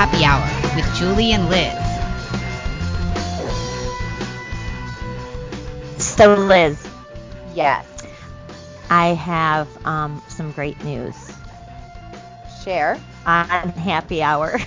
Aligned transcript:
Happy 0.00 0.24
Hour 0.24 0.42
with 0.76 0.96
Julie 0.96 1.32
and 1.32 1.50
Liz. 1.50 1.76
So, 6.02 6.32
Liz, 6.36 6.88
Yes. 7.54 7.84
I 8.88 9.08
have 9.08 9.68
um, 9.86 10.22
some 10.26 10.52
great 10.52 10.82
news 10.84 11.14
Share. 12.64 12.98
on 13.26 13.68
Happy 13.72 14.22
Hour. 14.22 14.58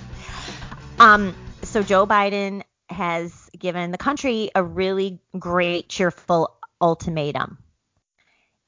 um, 0.98 1.34
so 1.60 1.82
Joe 1.82 2.06
Biden 2.06 2.62
has 2.88 3.50
given 3.58 3.90
the 3.90 3.98
country 3.98 4.50
a 4.54 4.64
really 4.64 5.20
great, 5.38 5.90
cheerful 5.90 6.56
ultimatum. 6.80 7.58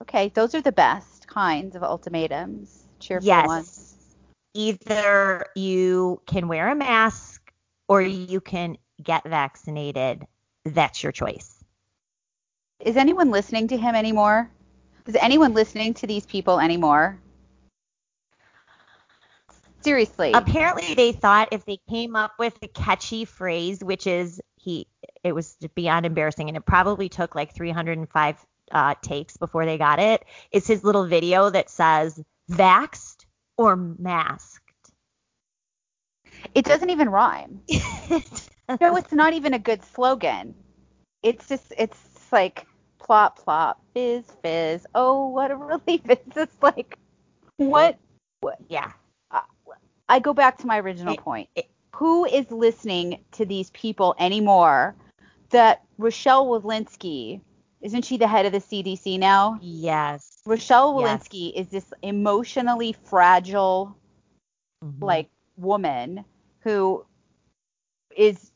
Okay, 0.02 0.28
those 0.34 0.54
are 0.54 0.60
the 0.60 0.72
best 0.72 1.26
kinds 1.26 1.74
of 1.74 1.82
ultimatums. 1.82 2.84
Cheerful 3.00 3.28
Yes. 3.28 3.46
ones. 3.46 3.93
Either 4.54 5.46
you 5.54 6.22
can 6.26 6.48
wear 6.48 6.70
a 6.70 6.74
mask 6.74 7.52
or 7.88 8.00
you 8.00 8.40
can 8.40 8.76
get 9.02 9.24
vaccinated. 9.24 10.26
That's 10.64 11.02
your 11.02 11.12
choice. 11.12 11.62
Is 12.80 12.96
anyone 12.96 13.30
listening 13.30 13.68
to 13.68 13.76
him 13.76 13.94
anymore? 13.94 14.50
Is 15.06 15.16
anyone 15.20 15.54
listening 15.54 15.94
to 15.94 16.06
these 16.06 16.24
people 16.24 16.60
anymore? 16.60 17.18
Seriously. 19.82 20.32
Apparently, 20.32 20.94
they 20.94 21.12
thought 21.12 21.48
if 21.52 21.66
they 21.66 21.78
came 21.90 22.16
up 22.16 22.32
with 22.38 22.56
a 22.62 22.68
catchy 22.68 23.26
phrase, 23.26 23.84
which 23.84 24.06
is 24.06 24.40
he, 24.56 24.86
it 25.22 25.34
was 25.34 25.56
beyond 25.74 26.06
embarrassing, 26.06 26.48
and 26.48 26.56
it 26.56 26.64
probably 26.64 27.10
took 27.10 27.34
like 27.34 27.54
305 27.54 28.46
uh, 28.72 28.94
takes 29.02 29.36
before 29.36 29.66
they 29.66 29.76
got 29.76 29.98
it. 29.98 30.24
It's 30.50 30.66
his 30.66 30.84
little 30.84 31.06
video 31.06 31.50
that 31.50 31.68
says 31.68 32.18
"vaxxed" 32.50 33.13
or 33.56 33.76
"masked." 33.76 34.60
it 36.54 36.64
doesn't 36.64 36.90
even 36.90 37.08
rhyme. 37.08 37.60
No, 38.80 38.96
it's 38.96 39.12
not 39.12 39.34
even 39.34 39.52
a 39.52 39.58
good 39.58 39.84
slogan. 39.84 40.54
It's 41.22 41.48
just 41.48 41.72
it's 41.76 41.98
like 42.32 42.66
plop 42.98 43.38
plop, 43.38 43.78
fizz 43.92 44.24
fizz. 44.42 44.86
Oh, 44.94 45.28
what 45.28 45.50
a 45.50 45.56
relief! 45.56 46.00
It's 46.08 46.34
just 46.34 46.62
like 46.62 46.96
what? 47.58 47.98
what? 48.40 48.56
yeah. 48.68 48.92
I 50.08 50.18
go 50.18 50.32
back 50.32 50.58
to 50.58 50.66
my 50.66 50.78
original 50.80 51.12
It- 51.14 51.20
point. 51.20 51.48
it- 51.54 51.68
Who 51.96 52.24
is 52.24 52.50
listening 52.50 53.22
to 53.32 53.44
these 53.44 53.68
people 53.70 54.14
anymore? 54.18 54.94
That 55.50 55.82
Rochelle 55.98 56.46
Walensky, 56.46 57.42
isn't 57.82 58.06
she 58.06 58.16
the 58.16 58.26
head 58.26 58.46
of 58.46 58.52
the 58.52 58.60
CDC 58.60 59.18
now? 59.18 59.58
Yes. 59.60 60.33
Rochelle 60.46 61.00
Yes. 61.00 61.28
Walensky 61.28 61.52
is 61.54 61.68
this 61.68 61.92
emotionally 62.02 62.92
fragile 62.92 63.96
Mhm. 64.84 65.02
like 65.02 65.30
woman 65.56 66.24
who 66.60 67.04
is 68.16 68.50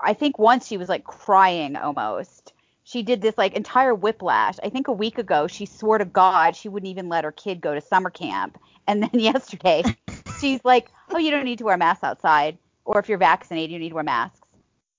I 0.00 0.12
think 0.12 0.38
once 0.38 0.66
she 0.66 0.76
was 0.76 0.88
like 0.88 1.04
crying 1.04 1.76
almost. 1.76 2.52
She 2.84 3.02
did 3.02 3.22
this 3.22 3.38
like 3.38 3.54
entire 3.54 3.94
whiplash. 3.94 4.56
I 4.62 4.68
think 4.68 4.88
a 4.88 4.92
week 4.92 5.18
ago 5.18 5.46
she 5.46 5.64
swore 5.64 5.98
to 5.98 6.04
God 6.04 6.54
she 6.54 6.68
wouldn't 6.68 6.90
even 6.90 7.08
let 7.08 7.24
her 7.24 7.32
kid 7.32 7.60
go 7.60 7.74
to 7.74 7.80
summer 7.80 8.10
camp. 8.10 8.58
And 8.86 9.02
then 9.02 9.10
yesterday 9.14 9.84
she's 10.38 10.60
like, 10.64 10.90
"Oh, 11.10 11.18
you 11.18 11.30
don't 11.30 11.44
need 11.44 11.58
to 11.58 11.64
wear 11.64 11.76
masks 11.78 12.04
outside 12.04 12.58
or 12.84 12.98
if 13.00 13.08
you're 13.08 13.18
vaccinated, 13.18 13.70
you 13.70 13.78
need 13.78 13.88
to 13.88 13.94
wear 13.94 14.04
masks." 14.04 14.46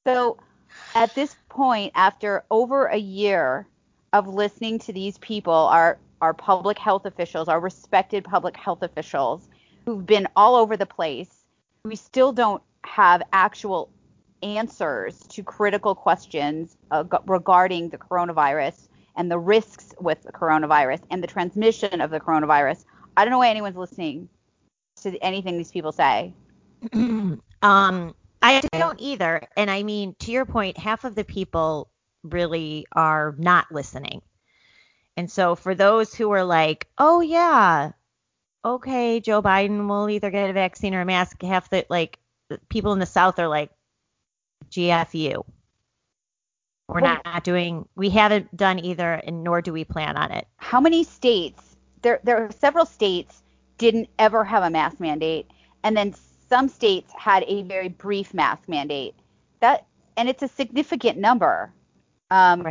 So, 0.05 0.37
at 0.95 1.13
this 1.13 1.35
point 1.49 1.91
after 1.95 2.43
over 2.49 2.87
a 2.87 2.97
year 2.97 3.67
of 4.13 4.27
listening 4.27 4.79
to 4.79 4.93
these 4.93 5.17
people, 5.19 5.53
our 5.53 5.99
our 6.21 6.33
public 6.33 6.77
health 6.77 7.05
officials, 7.05 7.47
our 7.47 7.59
respected 7.59 8.23
public 8.23 8.55
health 8.57 8.81
officials 8.81 9.47
who've 9.85 10.05
been 10.05 10.27
all 10.35 10.55
over 10.55 10.75
the 10.75 10.85
place, 10.85 11.45
we 11.83 11.95
still 11.95 12.31
don't 12.31 12.61
have 12.83 13.21
actual 13.33 13.89
answers 14.43 15.19
to 15.29 15.43
critical 15.43 15.95
questions 15.95 16.77
uh, 16.91 17.03
regarding 17.25 17.89
the 17.89 17.97
coronavirus 17.97 18.87
and 19.15 19.31
the 19.31 19.39
risks 19.39 19.93
with 19.99 20.21
the 20.23 20.31
coronavirus 20.31 21.01
and 21.09 21.23
the 21.23 21.27
transmission 21.27 22.01
of 22.01 22.11
the 22.11 22.19
coronavirus. 22.19 22.85
I 23.15 23.25
don't 23.25 23.31
know 23.31 23.39
why 23.39 23.49
anyone's 23.49 23.77
listening 23.77 24.29
to 25.01 25.17
anything 25.23 25.57
these 25.57 25.71
people 25.71 25.91
say. 25.91 26.33
um, 26.93 27.41
I 28.41 28.61
don't 28.73 28.99
either. 29.01 29.47
And 29.57 29.71
I 29.71 29.83
mean, 29.83 30.15
to 30.19 30.31
your 30.31 30.45
point, 30.45 30.77
half 30.77 31.03
of 31.03 31.15
the 31.15 31.23
people 31.23 31.89
really 32.23 32.85
are 32.91 33.35
not 33.37 33.71
listening. 33.71 34.21
And 35.17 35.29
so 35.31 35.55
for 35.55 35.73
those 35.73 36.13
who 36.13 36.31
are 36.31 36.43
like, 36.43 36.87
oh 36.99 37.21
yeah, 37.21 37.91
okay, 38.63 39.19
Joe 39.19 39.41
Biden 39.41 39.89
will 39.89 40.09
either 40.09 40.29
get 40.29 40.49
a 40.49 40.53
vaccine 40.53 40.93
or 40.93 41.01
a 41.01 41.05
mask, 41.05 41.41
half 41.41 41.69
the 41.71 41.85
like 41.89 42.19
people 42.69 42.93
in 42.93 42.99
the 42.99 43.05
South 43.05 43.39
are 43.39 43.47
like, 43.47 43.71
GFU. 44.69 45.43
We're 46.87 47.01
Well- 47.01 47.19
not 47.25 47.43
doing, 47.43 47.87
we 47.95 48.09
haven't 48.11 48.55
done 48.55 48.79
either, 48.79 49.13
and 49.13 49.43
nor 49.43 49.61
do 49.61 49.73
we 49.73 49.83
plan 49.83 50.15
on 50.15 50.31
it. 50.31 50.47
How 50.57 50.79
many 50.79 51.03
states? 51.03 51.75
There, 52.03 52.19
there 52.23 52.45
are 52.45 52.51
several 52.51 52.85
states 52.85 53.43
didn't 53.77 54.09
ever 54.19 54.43
have 54.43 54.63
a 54.63 54.69
mask 54.69 54.99
mandate, 54.99 55.49
and 55.83 55.97
then 55.97 56.13
some 56.47 56.69
states 56.69 57.11
had 57.17 57.43
a 57.47 57.63
very 57.63 57.89
brief 57.89 58.33
mask 58.33 58.69
mandate. 58.69 59.15
That, 59.59 59.85
and 60.15 60.29
it's 60.29 60.43
a 60.43 60.47
significant 60.47 61.17
number. 61.17 61.73
Um, 62.29 62.65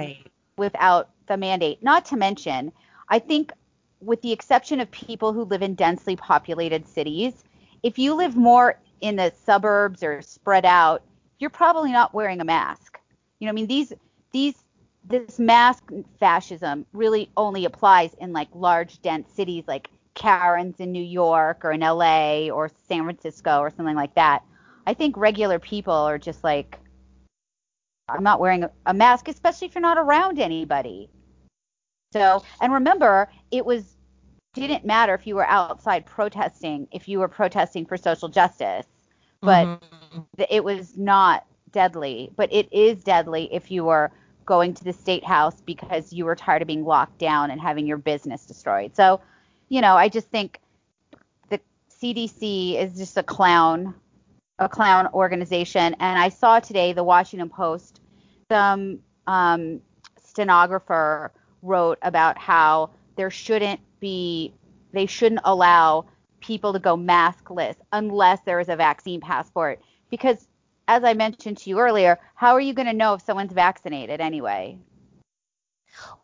without 0.58 1.10
the 1.26 1.36
mandate. 1.36 1.82
Not 1.82 2.04
to 2.06 2.16
mention, 2.16 2.72
I 3.08 3.18
think, 3.18 3.52
with 4.00 4.22
the 4.22 4.32
exception 4.32 4.80
of 4.80 4.90
people 4.90 5.32
who 5.32 5.44
live 5.44 5.62
in 5.62 5.74
densely 5.74 6.16
populated 6.16 6.86
cities, 6.86 7.44
if 7.82 7.98
you 7.98 8.14
live 8.14 8.36
more 8.36 8.78
in 9.00 9.16
the 9.16 9.32
suburbs 9.44 10.02
or 10.02 10.22
spread 10.22 10.64
out, 10.64 11.02
you're 11.38 11.50
probably 11.50 11.92
not 11.92 12.14
wearing 12.14 12.40
a 12.40 12.44
mask. 12.44 12.98
You 13.38 13.46
know, 13.46 13.50
I 13.50 13.54
mean, 13.54 13.66
these 13.66 13.92
these 14.32 14.54
this 15.04 15.38
mask 15.38 15.90
fascism 16.18 16.84
really 16.92 17.30
only 17.36 17.64
applies 17.64 18.14
in 18.14 18.32
like 18.32 18.48
large 18.54 19.00
dense 19.02 19.30
cities 19.32 19.64
like 19.68 19.88
Karen's 20.14 20.80
in 20.80 20.90
New 20.92 21.02
York 21.02 21.64
or 21.64 21.72
in 21.72 21.80
LA 21.80 22.48
or 22.48 22.70
San 22.88 23.04
Francisco 23.04 23.60
or 23.60 23.70
something 23.70 23.94
like 23.94 24.14
that. 24.14 24.42
I 24.86 24.94
think 24.94 25.16
regular 25.16 25.58
people 25.58 25.92
are 25.92 26.18
just 26.18 26.42
like 26.42 26.78
I'm 28.08 28.22
not 28.22 28.40
wearing 28.40 28.64
a, 28.64 28.70
a 28.86 28.94
mask, 28.94 29.28
especially 29.28 29.66
if 29.66 29.74
you're 29.74 29.82
not 29.82 29.98
around 29.98 30.38
anybody. 30.38 31.10
So, 32.16 32.42
and 32.62 32.72
remember, 32.72 33.28
it 33.50 33.66
was 33.66 33.94
didn't 34.54 34.86
matter 34.86 35.12
if 35.12 35.26
you 35.26 35.34
were 35.34 35.46
outside 35.46 36.06
protesting, 36.06 36.88
if 36.90 37.08
you 37.08 37.18
were 37.18 37.28
protesting 37.28 37.84
for 37.84 37.98
social 37.98 38.30
justice, 38.30 38.86
but 39.42 39.68
Mhm. 39.68 40.24
it 40.48 40.64
was 40.64 40.96
not 40.96 41.44
deadly. 41.72 42.32
But 42.34 42.50
it 42.54 42.72
is 42.72 43.04
deadly 43.04 43.52
if 43.52 43.70
you 43.70 43.84
were 43.84 44.10
going 44.46 44.72
to 44.74 44.84
the 44.84 44.94
state 44.94 45.24
house 45.24 45.60
because 45.60 46.10
you 46.10 46.24
were 46.24 46.34
tired 46.34 46.62
of 46.62 46.68
being 46.68 46.86
locked 46.86 47.18
down 47.18 47.50
and 47.50 47.60
having 47.60 47.86
your 47.86 47.98
business 47.98 48.46
destroyed. 48.46 48.96
So, 48.96 49.20
you 49.68 49.82
know, 49.82 49.94
I 49.94 50.08
just 50.08 50.28
think 50.28 50.58
the 51.50 51.60
CDC 51.90 52.76
is 52.78 52.96
just 52.96 53.18
a 53.18 53.22
clown, 53.22 53.94
a 54.58 54.70
clown 54.70 55.06
organization. 55.12 55.94
And 56.00 56.18
I 56.18 56.30
saw 56.30 56.60
today 56.60 56.94
the 56.94 57.04
Washington 57.04 57.50
Post, 57.50 58.00
some 58.48 59.00
um, 59.26 59.82
stenographer 60.22 61.30
wrote 61.66 61.98
about 62.02 62.38
how 62.38 62.90
there 63.16 63.30
shouldn't 63.30 63.80
be, 64.00 64.54
they 64.92 65.06
shouldn't 65.06 65.40
allow 65.44 66.06
people 66.40 66.72
to 66.72 66.78
go 66.78 66.96
maskless 66.96 67.74
unless 67.92 68.40
there 68.42 68.60
is 68.60 68.68
a 68.68 68.76
vaccine 68.76 69.20
passport. 69.20 69.80
Because, 70.10 70.46
as 70.86 71.02
I 71.04 71.14
mentioned 71.14 71.58
to 71.58 71.70
you 71.70 71.78
earlier, 71.78 72.18
how 72.34 72.52
are 72.52 72.60
you 72.60 72.74
going 72.74 72.86
to 72.86 72.92
know 72.92 73.14
if 73.14 73.22
someone's 73.22 73.52
vaccinated 73.52 74.20
anyway? 74.20 74.78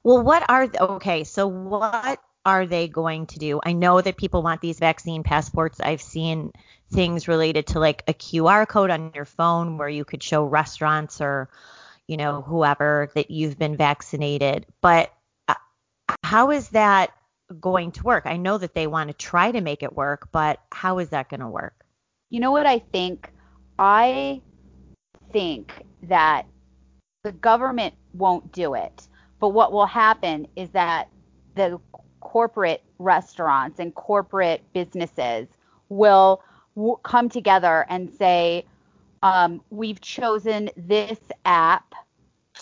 Well, 0.02 0.22
what 0.22 0.44
are 0.48 0.68
okay? 0.80 1.24
So 1.24 1.46
what 1.46 2.20
are 2.44 2.66
they 2.66 2.88
going 2.88 3.26
to 3.26 3.38
do? 3.38 3.60
I 3.64 3.72
know 3.72 4.00
that 4.00 4.16
people 4.16 4.42
want 4.42 4.60
these 4.60 4.78
vaccine 4.78 5.22
passports. 5.22 5.80
I've 5.80 6.02
seen 6.02 6.52
things 6.92 7.28
related 7.28 7.68
to 7.68 7.80
like 7.80 8.02
a 8.06 8.12
QR 8.12 8.68
code 8.68 8.90
on 8.90 9.12
your 9.14 9.24
phone 9.24 9.78
where 9.78 9.88
you 9.88 10.04
could 10.04 10.22
show 10.22 10.44
restaurants 10.44 11.20
or 11.20 11.48
you 12.06 12.16
know 12.16 12.42
whoever 12.42 13.10
that 13.14 13.30
you've 13.30 13.58
been 13.58 13.76
vaccinated. 13.76 14.66
But 14.80 15.12
how 16.22 16.50
is 16.50 16.68
that 16.70 17.12
going 17.60 17.92
to 17.92 18.02
work? 18.02 18.24
I 18.26 18.36
know 18.36 18.58
that 18.58 18.74
they 18.74 18.86
want 18.86 19.08
to 19.08 19.14
try 19.14 19.52
to 19.52 19.60
make 19.60 19.82
it 19.82 19.94
work, 19.94 20.28
but 20.32 20.60
how 20.72 20.98
is 20.98 21.10
that 21.10 21.28
going 21.28 21.40
to 21.40 21.48
work? 21.48 21.74
You 22.30 22.40
know 22.40 22.52
what 22.52 22.66
I 22.66 22.78
think? 22.78 23.30
I 23.78 24.40
think 25.32 25.72
that 26.04 26.46
the 27.24 27.32
government 27.32 27.94
won't 28.14 28.52
do 28.52 28.74
it. 28.74 29.08
But 29.40 29.50
what 29.50 29.72
will 29.72 29.86
happen 29.86 30.46
is 30.56 30.70
that 30.70 31.08
the 31.54 31.78
corporate 32.20 32.82
restaurants 32.98 33.80
and 33.80 33.94
corporate 33.94 34.62
businesses 34.72 35.48
will 35.88 36.42
w- 36.76 36.98
come 37.02 37.28
together 37.28 37.84
and 37.88 38.10
say, 38.10 38.64
um, 39.22 39.60
we've 39.70 40.00
chosen 40.00 40.70
this 40.76 41.18
app 41.44 41.92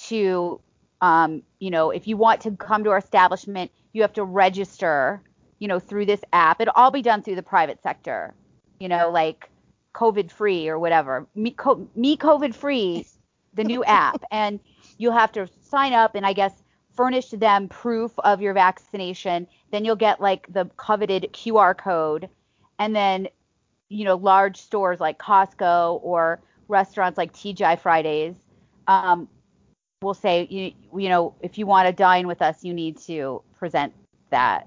to, 0.08 0.61
um, 1.00 1.43
you 1.58 1.70
know, 1.70 1.91
if 1.91 2.06
you 2.06 2.17
want 2.17 2.41
to 2.43 2.52
come 2.52 2.85
to 2.85 2.91
our 2.91 2.99
establishment, 2.99 3.70
you 3.93 4.02
have 4.02 4.12
to 4.14 4.25
register, 4.25 5.23
you 5.58 5.69
know, 5.69 5.79
through 5.79 6.06
this 6.06 6.20
app. 6.32 6.61
It'll 6.61 6.75
all 6.76 6.91
be 6.91 7.02
done 7.02 7.23
through 7.23 7.37
the 7.37 7.43
private 7.43 7.82
sector, 7.82 8.35
you 8.79 8.88
know, 8.88 9.11
like 9.11 9.50
COVID 9.94 10.31
free 10.31 10.69
or 10.69 10.79
whatever. 10.79 11.26
Me, 11.35 11.50
co- 11.52 11.88
me 11.94 12.17
COVID 12.17 12.55
free, 12.55 13.06
the 13.55 13.64
new 13.64 13.85
app, 13.87 14.23
and 14.31 14.61
you'll 14.99 15.12
have 15.12 15.32
to 15.32 15.49
sign 15.62 15.93
up 15.93 16.14
and 16.14 16.26
I 16.26 16.32
guess 16.32 16.52
furnish 16.94 17.31
them 17.31 17.69
proof 17.69 18.12
of 18.19 18.43
your 18.43 18.52
vaccination. 18.52 19.47
Then 19.73 19.85
you'll 19.85 19.97
get 19.97 20.20
like 20.20 20.52
the 20.52 20.67
coveted 20.76 21.31
QR 21.32 21.76
code, 21.76 22.29
and 22.79 22.94
then 22.94 23.29
you 23.88 24.05
know 24.05 24.17
large 24.17 24.61
stores 24.61 25.00
like 25.00 25.19
Costco 25.19 26.00
or 26.02 26.41
restaurants 26.69 27.19
like 27.19 27.32
TGI 27.32 27.81
Fridays 27.81 28.37
um, 28.87 29.29
will 30.02 30.14
say 30.14 30.47
you 30.49 30.73
you 30.99 31.11
know 31.11 31.35
if 31.43 31.58
you 31.58 31.67
want 31.67 31.87
to 31.87 31.93
dine 31.93 32.26
with 32.26 32.41
us, 32.41 32.64
you 32.64 32.73
need 32.73 32.97
to 32.99 33.43
present 33.58 33.93
that 34.31 34.67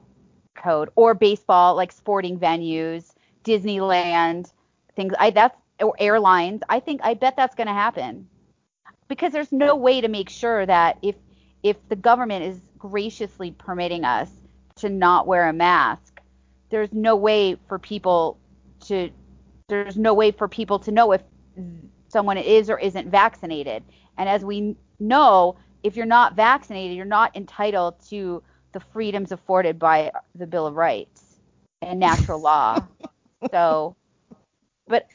code 0.55 0.89
or 0.95 1.15
baseball 1.15 1.75
like 1.75 1.91
sporting 1.91 2.37
venues, 2.37 3.13
Disneyland, 3.43 4.51
things. 4.95 5.13
I 5.17 5.31
that's 5.31 5.57
or 5.79 5.95
airlines. 5.97 6.61
I 6.69 6.79
think 6.79 7.01
I 7.03 7.15
bet 7.15 7.35
that's 7.35 7.55
going 7.55 7.67
to 7.67 7.73
happen 7.73 8.27
because 9.07 9.33
there's 9.33 9.51
no 9.51 9.75
way 9.75 10.01
to 10.01 10.07
make 10.07 10.29
sure 10.29 10.67
that 10.67 10.99
if 11.01 11.15
if 11.63 11.77
the 11.89 11.95
government 11.95 12.45
is 12.45 12.59
graciously 12.77 13.51
permitting 13.51 14.05
us 14.05 14.29
to 14.75 14.89
not 14.89 15.25
wear 15.25 15.49
a 15.49 15.53
mask, 15.53 16.21
there's 16.69 16.93
no 16.93 17.15
way 17.15 17.57
for 17.67 17.79
people 17.79 18.37
to 18.81 19.09
there's 19.67 19.97
no 19.97 20.13
way 20.13 20.29
for 20.29 20.47
people 20.47 20.77
to 20.77 20.91
know 20.91 21.11
if 21.11 21.21
someone 22.09 22.37
is 22.37 22.69
or 22.69 22.77
isn't 22.77 23.09
vaccinated. 23.09 23.83
And 24.15 24.29
as 24.29 24.45
we 24.45 24.75
know, 25.03 25.55
if 25.83 25.95
you're 25.95 26.05
not 26.05 26.35
vaccinated, 26.35 26.95
you're 26.97 27.05
not 27.05 27.35
entitled 27.35 27.95
to 28.09 28.41
the 28.71 28.79
freedoms 28.79 29.31
afforded 29.31 29.77
by 29.79 30.11
the 30.35 30.47
Bill 30.47 30.65
of 30.67 30.75
Rights 30.75 31.37
and 31.81 31.99
natural 31.99 32.39
law. 32.39 32.77
So, 33.51 33.97
but 34.87 35.05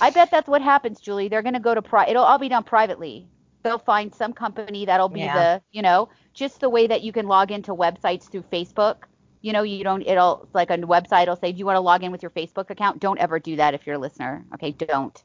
I 0.00 0.10
bet 0.10 0.32
that's 0.32 0.48
what 0.48 0.60
happens, 0.60 1.00
Julie. 1.00 1.28
They're 1.28 1.42
going 1.42 1.54
to 1.54 1.60
go 1.60 1.72
to 1.72 1.82
pri- 1.82 2.06
it'll 2.08 2.24
all 2.24 2.38
be 2.38 2.48
done 2.48 2.64
privately. 2.64 3.28
They'll 3.62 3.78
find 3.78 4.12
some 4.12 4.32
company 4.32 4.86
that'll 4.86 5.08
be 5.08 5.20
Yeah. 5.20 5.34
the, 5.34 5.62
you 5.70 5.82
know, 5.82 6.08
just 6.34 6.58
the 6.60 6.68
way 6.68 6.88
that 6.88 7.02
you 7.02 7.12
can 7.12 7.28
log 7.28 7.52
into 7.52 7.72
websites 7.72 8.24
through 8.28 8.42
Facebook. 8.52 9.04
You 9.40 9.52
know, 9.52 9.62
you 9.62 9.84
don't, 9.84 10.02
it'll, 10.02 10.48
like 10.52 10.70
a 10.70 10.78
website, 10.78 11.22
it'll 11.22 11.36
say, 11.36 11.52
do 11.52 11.58
you 11.58 11.64
want 11.66 11.76
to 11.76 11.80
log 11.80 12.02
in 12.02 12.10
with 12.10 12.22
your 12.22 12.30
Facebook 12.30 12.70
account? 12.70 12.98
Don't 13.00 13.18
ever 13.20 13.38
do 13.38 13.54
that 13.56 13.74
if 13.74 13.86
you're 13.86 13.94
a 13.96 14.00
listener. 14.00 14.44
Okay, 14.54 14.72
don't. 14.72 15.22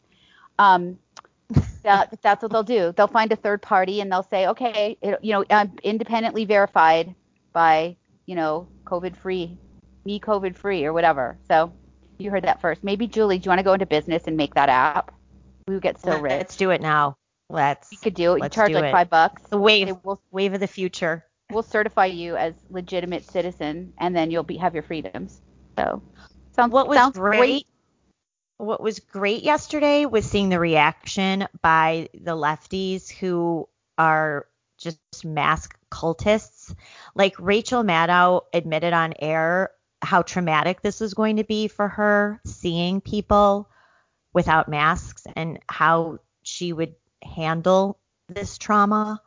Um, 0.60 1.00
that, 1.84 2.22
that's 2.22 2.42
what 2.42 2.52
they'll 2.52 2.64
do. 2.64 2.94
They'll 2.96 3.08
find 3.08 3.32
a 3.32 3.36
third 3.36 3.62
party 3.62 4.02
and 4.02 4.12
they'll 4.12 4.24
say, 4.24 4.48
okay, 4.48 4.98
it, 5.02 5.20
you 5.22 5.34
know, 5.34 5.46
um, 5.50 5.74
independently 5.84 6.46
verified 6.46 7.16
by, 7.54 7.96
you 8.26 8.36
know, 8.36 8.68
COVID 8.86 9.16
free, 9.16 9.58
me 10.06 10.20
COVID 10.20 10.56
free 10.56 10.86
or 10.86 10.94
whatever. 10.94 11.38
So 11.48 11.74
you 12.18 12.32
heard 12.32 12.44
that 12.44 12.62
first. 12.62 12.84
Maybe 12.84 13.08
Julie, 13.08 13.40
do 13.40 13.46
you 13.46 13.50
want 13.50 13.60
to 13.60 13.64
go 13.64 13.74
into 13.74 13.86
business 13.86 14.24
and 14.28 14.38
make 14.38 14.54
that 14.56 14.70
app? 14.70 15.14
We 15.68 15.76
would 15.76 15.84
get 15.84 16.00
so 16.00 16.20
rich. 16.20 16.32
Let's 16.32 16.58
do 16.58 16.72
it 16.72 16.82
now. 16.82 17.18
Let's. 17.50 17.92
You 17.92 17.98
could 17.98 18.14
do 18.14 18.34
it. 18.34 18.44
You 18.44 18.50
charge 18.50 18.72
like 18.72 18.86
it. 18.86 18.92
five 18.92 19.10
bucks. 19.10 19.42
The 19.50 19.58
wave, 19.58 19.96
we'll, 20.04 20.22
wave 20.32 20.54
of 20.54 20.60
the 20.60 20.68
future. 20.68 21.26
we'll 21.52 21.64
certify 21.64 22.06
you 22.06 22.36
as 22.36 22.54
legitimate 22.70 23.30
citizen, 23.30 23.94
and 23.98 24.16
then 24.16 24.32
you'll 24.32 24.44
be 24.44 24.58
have 24.58 24.74
your 24.74 24.84
freedoms. 24.84 25.42
So 25.78 26.02
sounds 26.56 26.72
What 26.72 26.88
was 26.88 26.98
sounds 26.98 27.18
great, 27.18 27.68
what 28.62 28.82
was 28.82 29.00
great 29.00 29.42
yesterday 29.42 30.06
was 30.06 30.24
seeing 30.24 30.50
the 30.50 30.60
reaction 30.60 31.48
by 31.64 32.10
the 32.14 32.36
lefties 32.36 33.10
who 33.10 33.68
are 33.98 34.46
just 34.78 35.26
mask 35.26 35.76
cultists. 35.92 36.74
Like 37.16 37.34
Rachel 37.40 37.84
Maddow 37.84 38.42
admitted 38.54 38.94
on 38.94 39.16
air 39.20 39.72
how 40.04 40.22
traumatic 40.22 40.82
this 40.82 41.00
was 41.00 41.16
going 41.16 41.38
to 41.38 41.44
be 41.44 41.68
for 41.68 41.88
her 41.88 42.40
seeing 42.46 43.02
people 43.02 43.68
without 44.32 44.70
masks 44.70 45.26
and 45.36 45.60
how 45.68 46.20
she 46.44 46.72
would 46.72 46.94
handle 47.24 47.98
this 48.28 48.60
trauma. 48.60 49.22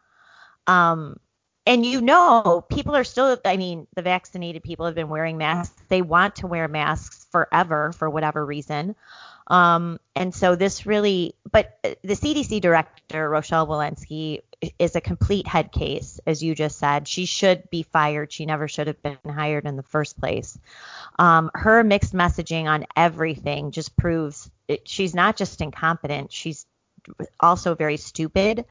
Um, 0.68 1.18
and 1.66 1.84
you 1.84 2.00
know, 2.00 2.64
people 2.70 2.94
are 2.94 3.04
still, 3.04 3.36
I 3.44 3.56
mean, 3.56 3.88
the 3.96 4.02
vaccinated 4.02 4.62
people 4.62 4.86
have 4.86 4.94
been 4.94 5.08
wearing 5.08 5.38
masks. 5.38 5.82
They 5.88 6.02
want 6.02 6.36
to 6.36 6.46
wear 6.46 6.68
masks 6.68 7.23
forever 7.34 7.90
for 7.90 8.08
whatever 8.08 8.46
reason. 8.46 8.94
Um, 9.48 9.98
and 10.14 10.32
so 10.32 10.54
this 10.54 10.86
really, 10.86 11.34
but 11.50 11.76
the 11.82 12.14
CDC 12.14 12.60
director, 12.60 13.28
Rochelle 13.28 13.66
Walensky, 13.66 14.42
is 14.78 14.94
a 14.94 15.00
complete 15.00 15.48
head 15.48 15.72
case, 15.72 16.20
as 16.28 16.44
you 16.44 16.54
just 16.54 16.78
said. 16.78 17.08
She 17.08 17.26
should 17.26 17.68
be 17.70 17.82
fired. 17.82 18.32
She 18.32 18.46
never 18.46 18.68
should 18.68 18.86
have 18.86 19.02
been 19.02 19.18
hired 19.26 19.66
in 19.66 19.74
the 19.74 19.82
first 19.82 20.16
place. 20.16 20.56
Um, 21.18 21.50
her 21.54 21.82
mixed 21.82 22.14
messaging 22.14 22.66
on 22.66 22.86
everything 22.96 23.72
just 23.72 23.96
proves 23.96 24.48
it, 24.68 24.88
she's 24.88 25.12
not 25.12 25.36
just 25.36 25.60
incompetent, 25.60 26.32
she's 26.32 26.66
also 27.40 27.74
very 27.74 27.96
stupid. 27.96 28.64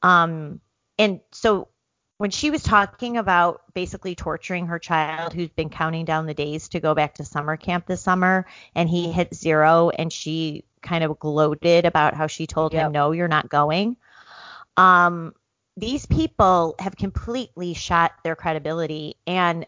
Um, 0.00 0.62
and 0.98 1.20
so 1.30 1.68
when 2.22 2.30
she 2.30 2.52
was 2.52 2.62
talking 2.62 3.16
about 3.16 3.62
basically 3.74 4.14
torturing 4.14 4.68
her 4.68 4.78
child 4.78 5.32
who's 5.32 5.48
been 5.48 5.68
counting 5.68 6.04
down 6.04 6.24
the 6.24 6.34
days 6.34 6.68
to 6.68 6.78
go 6.78 6.94
back 6.94 7.14
to 7.14 7.24
summer 7.24 7.56
camp 7.56 7.84
this 7.84 8.00
summer 8.00 8.46
and 8.76 8.88
he 8.88 9.10
hit 9.10 9.34
zero 9.34 9.90
and 9.90 10.12
she 10.12 10.62
kind 10.82 11.02
of 11.02 11.18
gloated 11.18 11.84
about 11.84 12.14
how 12.14 12.28
she 12.28 12.46
told 12.46 12.74
Yep. 12.74 12.80
him 12.86 12.92
no 12.92 13.10
you're 13.10 13.26
not 13.26 13.48
going 13.48 13.96
um 14.76 15.34
these 15.76 16.06
people 16.06 16.76
have 16.78 16.94
completely 16.94 17.74
shot 17.74 18.12
their 18.22 18.36
credibility 18.36 19.16
and 19.26 19.66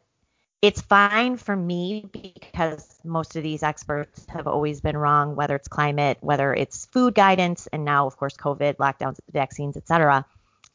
it's 0.63 0.81
fine 0.81 1.37
for 1.37 1.57
me 1.57 2.07
because 2.13 3.01
most 3.03 3.35
of 3.35 3.43
these 3.43 3.65
experts 3.65 4.27
have 4.29 4.47
always 4.47 4.81
been 4.81 4.97
wrong 4.97 5.35
whether 5.35 5.57
it's 5.57 5.67
climate 5.67 6.19
whether 6.21 6.55
it's 6.55 6.87
food 6.87 7.17
guidance 7.17 7.67
and 7.73 7.85
now 7.85 8.07
of 8.07 8.17
course 8.17 8.37
covid 8.37 8.77
lockdowns 8.77 9.19
vaccines 9.33 9.77
etc 9.77 10.25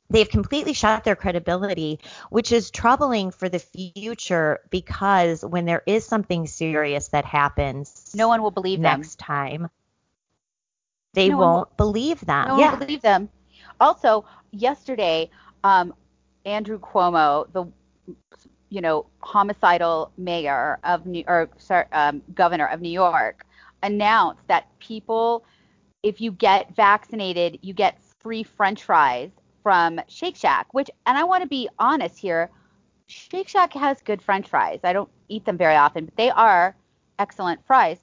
they've 0.09 0.29
completely 0.29 0.73
shot 0.73 1.03
their 1.03 1.15
credibility, 1.15 2.00
which 2.29 2.51
is 2.51 2.71
troubling 2.71 3.31
for 3.31 3.50
the 3.50 3.59
future 3.59 4.59
because 4.69 5.44
when 5.45 5.65
there 5.65 5.83
is 5.85 6.06
something 6.06 6.47
serious 6.47 7.09
that 7.09 7.25
happens 7.25 8.11
no 8.15 8.27
one 8.27 8.41
will 8.41 8.51
believe 8.51 8.81
them. 8.81 9.00
next 9.00 9.19
time, 9.19 9.69
they 11.13 11.29
No 11.29 11.38
won't 11.38 11.77
believe 11.77 12.19
them. 12.21 12.47
No 12.47 12.53
one 12.53 12.59
yeah. 12.61 12.71
will 12.71 12.77
believe 12.79 13.01
them. 13.01 13.29
Also, 13.79 14.25
yesterday, 14.51 15.29
um, 15.63 15.94
Andrew 16.45 16.79
Cuomo, 16.79 17.51
the 17.53 17.65
you 18.69 18.81
know 18.81 19.07
homicidal 19.19 20.12
mayor 20.17 20.79
of 20.84 21.05
New 21.05 21.24
or 21.27 21.50
sorry, 21.57 21.86
um, 21.91 22.22
governor 22.34 22.67
of 22.67 22.81
New 22.81 22.91
York, 22.91 23.45
announced 23.84 24.48
that 24.48 24.67
people, 24.79 25.45
if 26.03 26.22
you 26.22 26.31
get 26.31 26.75
vaccinated, 26.75 27.60
you 27.62 27.74
get 27.74 27.98
free 28.19 28.43
French 28.43 28.84
fries 28.84 29.31
from 29.63 30.00
Shake 30.08 30.36
Shack. 30.36 30.74
Which, 30.74 30.89
and 31.06 31.18
I 31.18 31.24
want 31.25 31.44
to 31.44 31.50
be 31.50 31.70
honest 31.80 32.18
here, 32.20 32.51
Shake 33.08 33.48
Shack 33.50 33.74
has 33.74 34.01
good 34.01 34.22
French 34.22 34.48
fries. 34.50 34.80
I 34.84 34.94
don't 34.94 35.10
eat 35.28 35.46
them 35.46 35.58
very 35.58 35.75
often, 35.75 36.06
but 36.06 36.16
they 36.16 36.30
are 36.30 36.75
excellent 37.20 37.66
fries. 37.66 38.00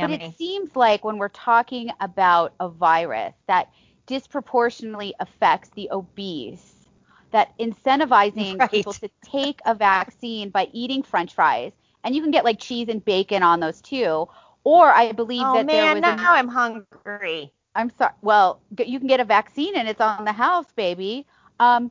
But 0.00 0.10
it 0.10 0.24
seems 0.36 0.76
like 0.76 1.04
when 1.04 1.18
we're 1.18 1.28
talking 1.28 1.90
about 2.00 2.54
a 2.60 2.68
virus 2.68 3.34
that 3.46 3.70
disproportionately 4.06 5.14
affects 5.20 5.70
the 5.70 5.90
obese, 5.90 6.86
that 7.32 7.52
incentivizing 7.58 8.64
Right. 8.70 8.70
people 8.70 8.94
to 8.94 9.10
take 9.24 9.60
a 9.66 9.74
vaccine 9.74 10.50
by 10.50 10.68
eating 10.72 11.02
french 11.02 11.34
fries, 11.34 11.72
and 12.04 12.14
you 12.14 12.22
can 12.22 12.30
get 12.30 12.44
like 12.44 12.58
cheese 12.58 12.88
and 12.88 13.04
bacon 13.04 13.42
on 13.42 13.60
those 13.60 13.80
too, 13.80 14.28
or 14.64 14.88
I 14.90 15.12
believe 15.12 15.42
oh 15.44 15.52
that 15.52 15.70
there 15.70 15.86
was. 15.86 16.02
Oh 16.02 16.02
man, 16.02 16.16
now 16.16 16.34
I'm 16.34 16.48
hungry. 16.48 17.52
I'm 17.78 17.90
sorry. 17.96 18.12
Well, 18.22 18.60
you 18.76 18.98
can 18.98 19.06
get 19.06 19.20
a 19.20 19.24
vaccine 19.24 19.76
and 19.76 19.88
it's 19.88 20.00
on 20.00 20.24
the 20.24 20.32
house, 20.32 20.66
baby. 20.74 21.26
Um, 21.60 21.90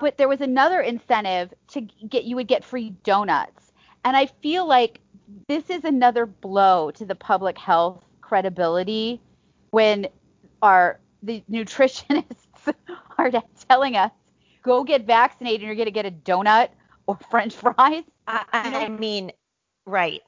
but 0.00 0.16
there 0.16 0.28
was 0.28 0.40
another 0.40 0.80
incentive 0.80 1.52
to 1.68 1.82
get 1.82 2.24
you 2.24 2.36
would 2.36 2.48
get 2.48 2.64
free 2.64 2.90
donuts, 3.04 3.72
and 4.04 4.16
I 4.16 4.26
feel 4.26 4.66
like 4.66 5.00
this 5.48 5.70
is 5.70 5.84
another 5.84 6.26
blow 6.26 6.90
to 6.92 7.04
the 7.04 7.14
public 7.14 7.58
health 7.58 8.04
credibility 8.20 9.20
when 9.70 10.08
our 10.62 11.00
the 11.22 11.42
nutritionists 11.50 12.46
are 13.18 13.30
telling 13.68 13.96
us 13.96 14.12
go 14.62 14.84
get 14.84 15.06
vaccinated 15.06 15.60
and 15.60 15.66
you're 15.66 15.76
going 15.76 15.86
to 15.86 15.90
get 15.90 16.06
a 16.06 16.10
donut 16.10 16.68
or 17.06 17.18
French 17.30 17.54
fries. 17.54 18.04
I, 18.26 18.44
I 18.52 18.88
mean, 18.88 19.32
right. 19.86 20.22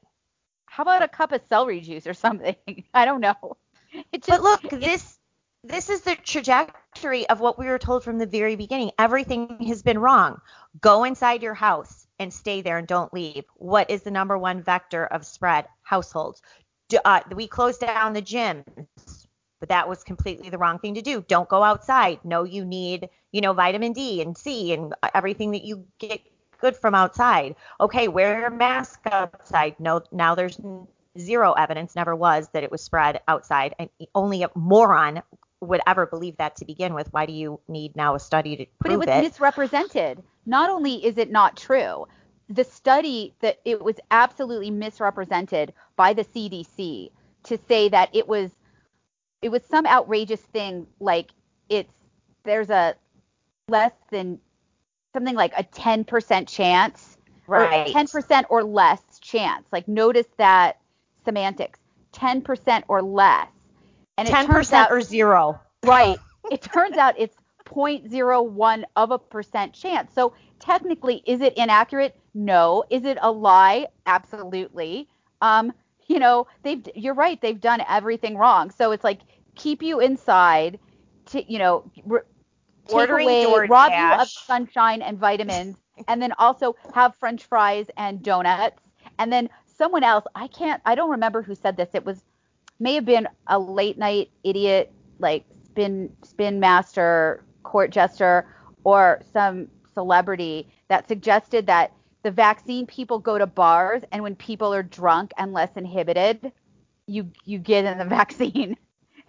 How 0.67 0.83
about 0.83 1.03
a 1.03 1.09
cup 1.09 1.33
of 1.33 1.43
celery 1.49 1.81
juice 1.81 2.07
or 2.07 2.15
something? 2.15 2.55
I 2.95 3.05
don't 3.05 3.21
know. 3.21 3.57
Just, 3.93 4.27
But 4.27 4.43
look, 4.43 4.63
this 4.71 5.19
this 5.65 5.91
is 5.91 6.03
the 6.03 6.15
trajectory 6.15 7.29
of 7.29 7.41
what 7.41 7.59
we 7.59 7.67
were 7.67 7.79
told 7.79 8.05
from 8.05 8.19
the 8.19 8.27
very 8.27 8.55
beginning. 8.55 8.93
Everything 8.99 9.59
has 9.67 9.83
been 9.83 9.99
wrong. 9.99 10.41
Go 10.81 11.05
inside 11.05 11.43
your 11.43 11.55
house 11.55 12.07
and 12.19 12.33
stay 12.33 12.63
there 12.63 12.79
and 12.79 12.87
don't 12.87 13.13
leave. 13.13 13.45
What 13.57 13.91
is 13.91 14.03
the 14.03 14.11
number 14.11 14.39
one 14.39 14.63
vector 14.63 15.07
of 15.07 15.27
spread? 15.27 15.67
Households. 15.83 16.43
Do, 16.89 16.99
uh, 17.05 17.21
we 17.35 17.49
closed 17.49 17.81
down 17.81 18.13
the 18.13 18.23
gyms, 18.23 19.27
but 19.61 19.69
that 19.69 19.89
was 19.89 20.05
completely 20.05 20.49
the 20.49 20.59
wrong 20.59 20.79
thing 20.79 20.95
to 20.95 21.03
do. 21.03 21.25
Don't 21.27 21.49
go 21.49 21.63
outside. 21.63 22.21
No, 22.25 22.45
you 22.45 22.65
need, 22.65 23.11
you 23.33 23.41
know, 23.41 23.53
vitamin 23.53 23.93
D 23.93 24.23
and 24.23 24.39
C 24.39 24.73
and 24.73 24.95
everything 25.13 25.51
that 25.51 25.65
you 25.65 25.85
get 25.99 26.21
good 26.61 26.77
from 26.77 26.95
outside. 26.95 27.57
Okay, 27.81 28.09
wear 28.09 28.47
a 28.47 28.51
mask 28.51 29.01
outside. 29.07 29.75
No, 29.79 30.03
now 30.13 30.35
there's 30.35 30.61
zero 31.19 31.53
evidence, 31.53 31.95
never 31.95 32.15
was, 32.15 32.49
that 32.53 32.63
it 32.65 32.71
was 32.71 32.83
spread 32.83 33.21
outside. 33.29 33.75
And 33.79 33.89
only 34.15 34.43
a 34.43 34.51
moron 34.55 35.23
would 35.61 35.81
ever 35.87 36.07
believe 36.07 36.37
that 36.37 36.57
to 36.57 36.65
begin 36.65 36.95
with. 36.95 37.13
Why 37.13 37.27
do 37.27 37.33
you 37.33 37.61
need 37.69 37.97
now 37.97 38.15
a 38.15 38.21
study 38.21 38.57
to 38.57 38.67
but 38.83 38.91
it 38.93 38.97
prove 38.97 39.07
was 39.07 39.09
it? 39.09 39.23
misrepresented. 39.23 40.23
Not 40.47 40.71
only 40.71 41.05
is 41.05 41.19
it 41.19 41.31
not 41.31 41.57
true, 41.57 42.07
the 42.49 42.65
study 42.65 43.35
that 43.41 43.59
it 43.65 43.83
was 43.83 43.97
absolutely 44.11 44.71
misrepresented 44.71 45.73
by 45.97 46.13
the 46.13 46.25
CDC 46.25 47.11
to 47.45 47.59
say 47.69 47.89
that 47.89 48.11
it 48.15 48.27
was 48.27 48.51
it 49.43 49.51
was 49.51 49.63
some 49.69 49.87
outrageous 49.87 50.41
thing 50.41 50.87
like 51.01 51.31
it's 51.69 51.93
there's 52.45 52.71
a 52.71 52.95
less 53.69 53.93
than 54.11 54.39
something 55.15 55.35
like 55.35 55.53
a 55.57 55.65
10% 55.65 56.49
chance 56.49 57.17
Right. 57.47 57.89
or 57.89 57.93
10% 57.93 58.45
or 58.51 58.63
less 58.63 59.01
chance 59.21 59.67
like 59.73 59.89
notice 59.89 60.27
that 60.37 60.79
semantics 61.29 61.79
10% 62.15 62.85
or 62.89 63.03
less 63.03 63.49
and 64.19 64.29
it 64.29 64.33
Ten 64.33 64.47
turns 64.47 64.57
percent 64.57 64.91
out 64.91 64.93
or 64.93 65.01
zero. 65.01 65.61
Right. 65.85 66.19
It 66.51 66.61
turns 66.61 66.97
out 66.97 67.15
it's 67.19 67.37
0.01 67.65 68.85
of 68.97 69.11
a 69.13 69.19
percent 69.19 69.73
chance. 69.73 70.13
So 70.13 70.35
technically, 70.59 71.23
is 71.25 71.41
it 71.41 71.55
inaccurate? 71.57 72.19
No. 72.35 72.85
Is 72.91 73.05
it 73.05 73.19
a 73.23 73.31
lie? 73.31 73.87
Absolutely. 74.07 75.09
Um, 75.41 75.73
you 76.09 76.19
know, 76.19 76.49
they've 76.63 76.85
you're 76.95 77.15
right. 77.15 77.41
They've 77.41 77.61
done 77.61 77.83
everything 77.89 78.37
wrong. 78.37 78.71
So 78.71 78.91
it's 78.91 79.05
like 79.05 79.21
keep 79.55 79.83
you 79.83 80.01
inside, 80.01 80.81
to 81.27 81.53
you 81.53 81.59
know, 81.59 81.85
re- 82.05 82.21
take 82.89 83.09
away, 83.11 83.45
rob 83.69 83.93
you 83.93 84.23
of 84.23 84.29
sunshine 84.29 85.03
and 85.03 85.19
vitamins, 85.19 85.77
and 86.09 86.21
then 86.21 86.33
also 86.39 86.75
have 86.95 87.15
French 87.21 87.45
fries 87.45 87.87
and 87.97 88.23
donuts, 88.23 88.81
and 89.19 89.33
then 89.33 89.49
someone 89.79 90.05
else. 90.05 90.27
I 90.35 90.49
can't. 90.49 90.83
I 90.85 90.95
don't 90.95 91.11
remember 91.11 91.43
who 91.43 91.55
said 91.55 91.77
this. 91.77 91.91
It 91.95 92.05
was 92.05 92.25
may 92.81 92.95
have 92.95 93.05
been 93.07 93.29
a 93.47 93.59
late 93.59 93.99
night 93.99 94.31
idiot 94.45 94.93
like 95.19 95.45
spin 95.65 96.11
spin 96.23 96.61
master 96.61 97.45
court 97.63 97.91
jester 97.91 98.49
or 98.85 99.21
some 99.33 99.69
celebrity 99.95 100.69
that 100.89 101.09
suggested 101.09 101.67
that 101.67 101.93
the 102.23 102.31
vaccine 102.31 102.87
people 102.87 103.19
go 103.19 103.39
to 103.39 103.47
bars 103.47 104.03
and 104.13 104.23
when 104.23 104.35
people 104.37 104.73
are 104.75 104.83
drunk 104.83 105.33
and 105.39 105.53
less 105.53 105.77
inhibited 105.77 106.53
you 107.07 107.31
you 107.45 107.59
get 107.59 107.85
in 107.85 107.99
the 107.99 108.05
vaccine 108.19 108.77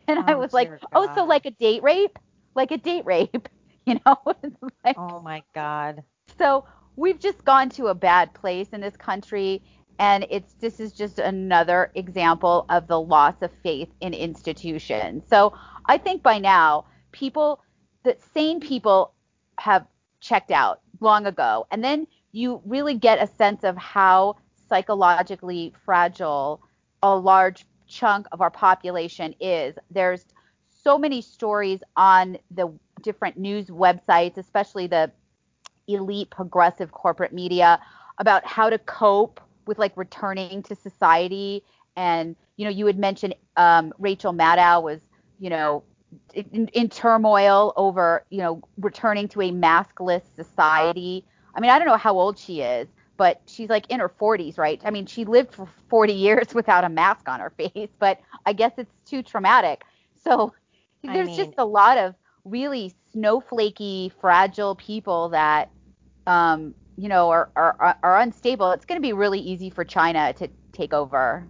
and 0.08 0.20
i 0.28 0.34
Oh, 0.34 0.36
was 0.36 0.54
like 0.54 0.72
dear 0.72 0.82
oh 0.94 1.08
so 1.14 1.24
like 1.26 1.46
a 1.46 1.52
date 1.52 1.84
rape 1.84 2.18
like 2.56 2.72
a 2.72 2.78
date 2.78 3.06
rape 3.06 3.48
you 3.86 4.00
know 4.06 4.18
Like, 4.86 4.98
Oh 4.98 5.20
my 5.22 5.44
God. 5.54 6.04
so 6.38 6.66
we've 6.96 7.20
just 7.20 7.44
gone 7.46 7.70
to 7.70 7.88
a 7.88 7.96
bad 7.96 8.34
place 8.34 8.70
in 8.70 8.82
this 8.82 8.98
country 8.98 9.62
and 10.00 10.26
it's 10.30 10.54
this 10.62 10.80
is 10.80 10.94
just 10.94 11.20
another 11.20 11.92
example 11.94 12.66
of 12.70 12.88
the 12.88 13.00
loss 13.00 13.36
of 13.42 13.52
faith 13.62 13.90
in 14.00 14.14
institutions. 14.14 15.24
So 15.30 15.54
I 15.86 15.98
think 15.98 16.24
by 16.24 16.40
now 16.40 16.86
people 17.12 17.62
that 18.04 18.20
sane 18.34 18.62
people 18.62 19.14
have 19.60 19.86
checked 20.22 20.52
out 20.52 20.82
long 21.02 21.26
ago 21.26 21.68
and 21.70 21.84
then 21.84 22.08
you 22.32 22.62
really 22.66 22.96
get 22.96 23.22
a 23.22 23.28
sense 23.28 23.64
of 23.64 23.76
how 23.78 24.38
psychologically 24.70 25.74
fragile 25.84 26.62
a 27.04 27.16
large 27.16 27.66
chunk 27.88 28.28
of 28.32 28.40
our 28.40 28.52
population 28.52 29.34
is. 29.40 29.76
There's 29.92 30.26
so 30.70 30.98
many 30.98 31.22
stories 31.22 31.82
on 31.98 32.38
the 32.52 32.72
different 33.02 33.38
news 33.38 33.68
websites, 33.68 34.38
especially 34.38 34.88
the 34.88 35.12
elite 35.88 36.30
progressive 36.30 36.92
corporate 36.92 37.34
media 37.34 37.80
about 38.20 38.46
how 38.46 38.70
to 38.70 38.78
cope 38.78 39.42
with 39.70 39.80
like 39.80 39.96
returning 39.98 40.64
to 40.64 40.76
society. 40.76 41.64
And 41.96 42.36
you 42.58 42.66
know 42.66 42.72
you 42.72 42.88
had 42.88 43.00
mentioned 43.00 43.36
um, 43.58 43.94
rachel 44.00 44.34
maddow 44.34 44.84
was 44.84 45.02
you 45.40 45.50
know 45.50 45.84
in, 46.34 46.68
in 46.74 46.90
turmoil 46.90 47.74
over 47.78 48.26
you 48.30 48.40
know 48.40 48.62
returning 48.78 49.30
to 49.30 49.42
a 49.42 49.52
maskless 49.52 50.24
society. 50.36 51.26
I 51.56 51.62
mean 51.62 51.72
i 51.72 51.80
don't 51.80 51.88
know 51.88 51.98
how 51.98 52.20
old 52.20 52.38
she 52.38 52.62
is 52.62 52.90
but 53.18 53.42
she's 53.48 53.70
like 53.70 53.86
in 53.90 54.00
her 54.00 54.10
40s 54.10 54.58
right? 54.58 54.82
I 54.86 54.92
mean 54.92 55.06
she 55.06 55.26
lived 55.26 55.54
for 55.56 55.68
40 55.90 56.14
years 56.14 56.54
without 56.60 56.84
a 56.86 56.90
mask 56.90 57.28
on 57.30 57.40
her 57.40 57.52
face 57.52 57.90
but 58.00 58.20
i 58.46 58.54
guess 58.54 58.74
it's 58.78 58.96
too 59.06 59.24
traumatic. 59.24 59.84
So 60.24 60.54
I 61.08 61.14
there's 61.14 61.28
mean- 61.28 61.38
just 61.38 61.54
a 61.58 61.66
lot 61.66 61.98
of 61.98 62.16
really 62.46 62.94
snowflakey 63.16 64.12
fragile 64.22 64.76
people 64.76 65.30
that 65.30 65.72
um, 66.28 66.76
you 67.00 67.08
know, 67.08 67.30
are, 67.30 67.50
are, 67.56 67.98
are 68.04 68.20
unstable, 68.20 68.72
it's 68.72 68.86
going 68.86 69.00
to 69.00 69.06
be 69.06 69.14
really 69.14 69.40
easy 69.40 69.70
for 69.70 69.86
China 69.86 70.34
to 70.34 70.50
take 70.74 70.94
over. 70.94 71.48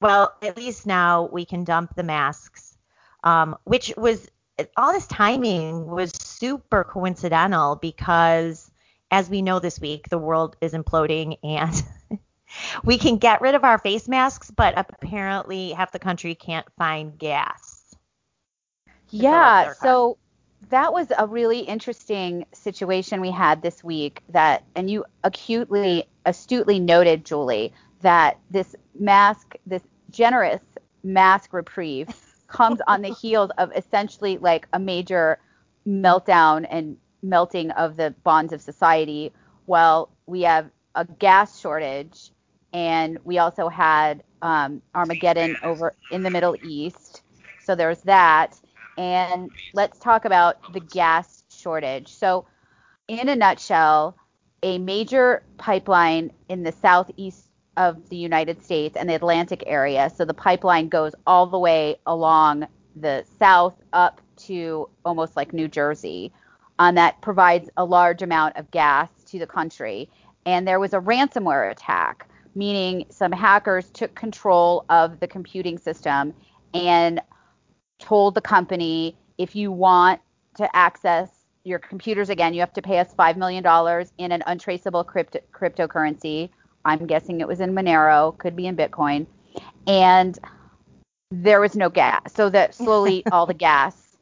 Well, 0.00 0.34
at 0.42 0.56
least 0.56 0.86
now 0.86 1.28
we 1.32 1.44
can 1.44 1.64
dump 1.64 1.96
the 1.96 2.04
masks, 2.04 2.76
um, 3.24 3.56
which 3.64 3.92
was 3.96 4.28
all 4.76 4.92
this 4.92 5.08
timing 5.08 5.86
was 5.86 6.12
super 6.12 6.84
coincidental 6.84 7.76
because, 7.76 8.70
as 9.10 9.28
we 9.28 9.42
know 9.42 9.58
this 9.58 9.80
week, 9.80 10.08
the 10.08 10.18
world 10.18 10.56
is 10.60 10.72
imploding 10.72 11.36
and 11.42 11.82
we 12.84 12.96
can 12.96 13.16
get 13.16 13.40
rid 13.40 13.56
of 13.56 13.64
our 13.64 13.78
face 13.78 14.08
masks, 14.08 14.52
but 14.52 14.74
apparently 14.76 15.72
half 15.72 15.90
the 15.90 15.98
country 15.98 16.36
can't 16.36 16.66
find 16.78 17.18
gas. 17.18 17.96
Yeah, 19.10 19.72
so 19.72 20.18
that 20.70 20.92
was 20.92 21.08
a 21.18 21.26
really 21.26 21.60
interesting 21.60 22.46
situation 22.52 23.20
we 23.20 23.30
had 23.30 23.62
this 23.62 23.82
week 23.82 24.22
that 24.28 24.64
and 24.74 24.90
you 24.90 25.04
acutely 25.22 26.04
astutely 26.26 26.78
noted 26.78 27.24
Julie 27.24 27.72
that 28.00 28.38
this 28.50 28.74
mask 28.98 29.54
this 29.66 29.82
generous 30.10 30.62
mask 31.02 31.52
reprieve 31.52 32.08
comes 32.48 32.80
on 32.86 33.02
the 33.02 33.12
heels 33.12 33.50
of 33.58 33.70
essentially 33.76 34.38
like 34.38 34.66
a 34.72 34.78
major 34.78 35.38
meltdown 35.86 36.66
and 36.70 36.96
melting 37.22 37.70
of 37.72 37.96
the 37.96 38.14
bonds 38.22 38.52
of 38.52 38.60
society. 38.60 39.32
While 39.66 40.10
we 40.26 40.42
have 40.42 40.70
a 40.94 41.04
gas 41.04 41.58
shortage 41.58 42.30
and 42.72 43.18
we 43.24 43.38
also 43.38 43.68
had 43.68 44.22
um, 44.42 44.82
Armageddon 44.94 45.56
over 45.62 45.94
in 46.10 46.22
the 46.22 46.30
Middle 46.30 46.56
East. 46.62 47.22
So 47.62 47.74
there's 47.74 48.02
that 48.02 48.60
and 48.96 49.50
let's 49.72 49.98
talk 49.98 50.24
about 50.24 50.72
the 50.72 50.80
gas 50.80 51.44
shortage. 51.50 52.08
So, 52.08 52.46
in 53.08 53.28
a 53.28 53.36
nutshell, 53.36 54.16
a 54.62 54.78
major 54.78 55.42
pipeline 55.58 56.32
in 56.48 56.62
the 56.62 56.72
southeast 56.72 57.50
of 57.76 58.08
the 58.08 58.16
United 58.16 58.64
States 58.64 58.96
and 58.96 59.10
the 59.10 59.14
Atlantic 59.14 59.64
area. 59.66 60.10
So, 60.14 60.24
the 60.24 60.34
pipeline 60.34 60.88
goes 60.88 61.14
all 61.26 61.46
the 61.46 61.58
way 61.58 61.96
along 62.06 62.66
the 62.96 63.24
south 63.38 63.74
up 63.92 64.20
to 64.36 64.88
almost 65.04 65.36
like 65.36 65.52
New 65.52 65.68
Jersey, 65.68 66.32
um, 66.78 66.94
that 66.96 67.20
provides 67.20 67.68
a 67.76 67.84
large 67.84 68.22
amount 68.22 68.56
of 68.56 68.70
gas 68.70 69.08
to 69.26 69.38
the 69.38 69.46
country. 69.46 70.08
And 70.46 70.66
there 70.66 70.80
was 70.80 70.92
a 70.92 71.00
ransomware 71.00 71.70
attack, 71.70 72.28
meaning 72.54 73.06
some 73.10 73.32
hackers 73.32 73.90
took 73.90 74.14
control 74.14 74.84
of 74.88 75.20
the 75.20 75.26
computing 75.26 75.78
system 75.78 76.34
and 76.72 77.20
told 78.04 78.34
the 78.34 78.40
company 78.40 79.16
if 79.38 79.56
you 79.56 79.72
want 79.72 80.20
to 80.56 80.76
access 80.76 81.30
your 81.64 81.78
computers 81.78 82.28
again, 82.28 82.52
you 82.52 82.60
have 82.60 82.72
to 82.74 82.82
pay 82.82 82.98
us 82.98 83.14
$5 83.18 83.36
million 83.36 83.64
in 84.18 84.32
an 84.32 84.42
untraceable 84.46 85.02
crypto- 85.02 85.40
cryptocurrency. 85.52 86.50
I'm 86.84 87.06
guessing 87.06 87.40
it 87.40 87.48
was 87.48 87.60
in 87.60 87.74
Monero, 87.74 88.36
could 88.38 88.54
be 88.54 88.66
in 88.66 88.76
Bitcoin. 88.76 89.26
And 89.86 90.38
there 91.30 91.60
was 91.60 91.74
no 91.74 91.88
gas. 91.88 92.34
So 92.34 92.50
that 92.50 92.74
slowly 92.74 93.24
all 93.32 93.46
the 93.46 93.54
gas, 93.54 94.16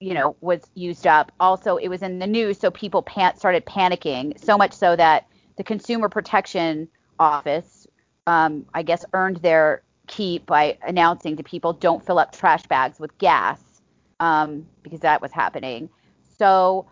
you 0.00 0.14
know, 0.14 0.36
was 0.40 0.62
used 0.74 1.06
up. 1.06 1.30
Also, 1.38 1.76
it 1.76 1.88
was 1.88 2.02
in 2.02 2.18
the 2.18 2.26
news, 2.26 2.58
so 2.58 2.70
people 2.70 3.02
pan- 3.02 3.36
started 3.36 3.66
panicking, 3.66 4.42
so 4.42 4.56
much 4.56 4.72
so 4.72 4.96
that 4.96 5.26
the 5.58 5.64
Consumer 5.64 6.08
Protection 6.08 6.88
Office, 7.18 7.86
um, 8.26 8.64
I 8.72 8.82
guess, 8.82 9.04
earned 9.12 9.36
their 9.36 9.82
keep 10.06 10.46
by 10.46 10.78
announcing 10.86 11.36
to 11.36 11.42
people 11.42 11.72
don't 11.72 12.04
fill 12.04 12.18
up 12.18 12.32
trash 12.32 12.62
bags 12.64 12.98
with 13.00 13.16
gas 13.18 13.60
um, 14.20 14.66
because 14.82 15.00
that 15.00 15.20
was 15.20 15.32
happening. 15.32 15.88
So 16.38 16.86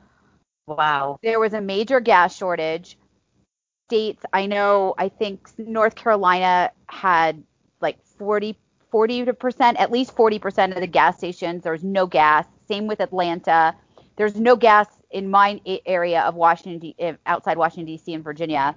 Wow. 0.66 1.18
there 1.22 1.40
was 1.40 1.52
a 1.54 1.60
major 1.60 2.00
gas 2.00 2.36
shortage. 2.36 2.96
States, 3.88 4.24
I 4.32 4.46
know, 4.46 4.94
I 4.98 5.08
think 5.08 5.48
North 5.58 5.94
Carolina 5.94 6.70
had 6.88 7.42
like 7.80 7.98
40, 8.18 8.56
40%, 8.92 9.78
at 9.78 9.90
least 9.90 10.14
40% 10.16 10.74
of 10.74 10.80
the 10.80 10.86
gas 10.86 11.18
stations. 11.18 11.64
There's 11.64 11.84
no 11.84 12.06
gas. 12.06 12.46
Same 12.68 12.86
with 12.86 13.00
Atlanta. 13.00 13.74
There's 14.16 14.36
no 14.36 14.56
gas 14.56 14.86
in 15.10 15.30
my 15.30 15.60
area 15.84 16.22
of 16.22 16.34
Washington, 16.34 16.78
D- 16.78 16.94
eh, 16.98 17.14
outside 17.26 17.58
Washington, 17.58 17.86
D.C. 17.86 18.14
and 18.14 18.24
Virginia. 18.24 18.74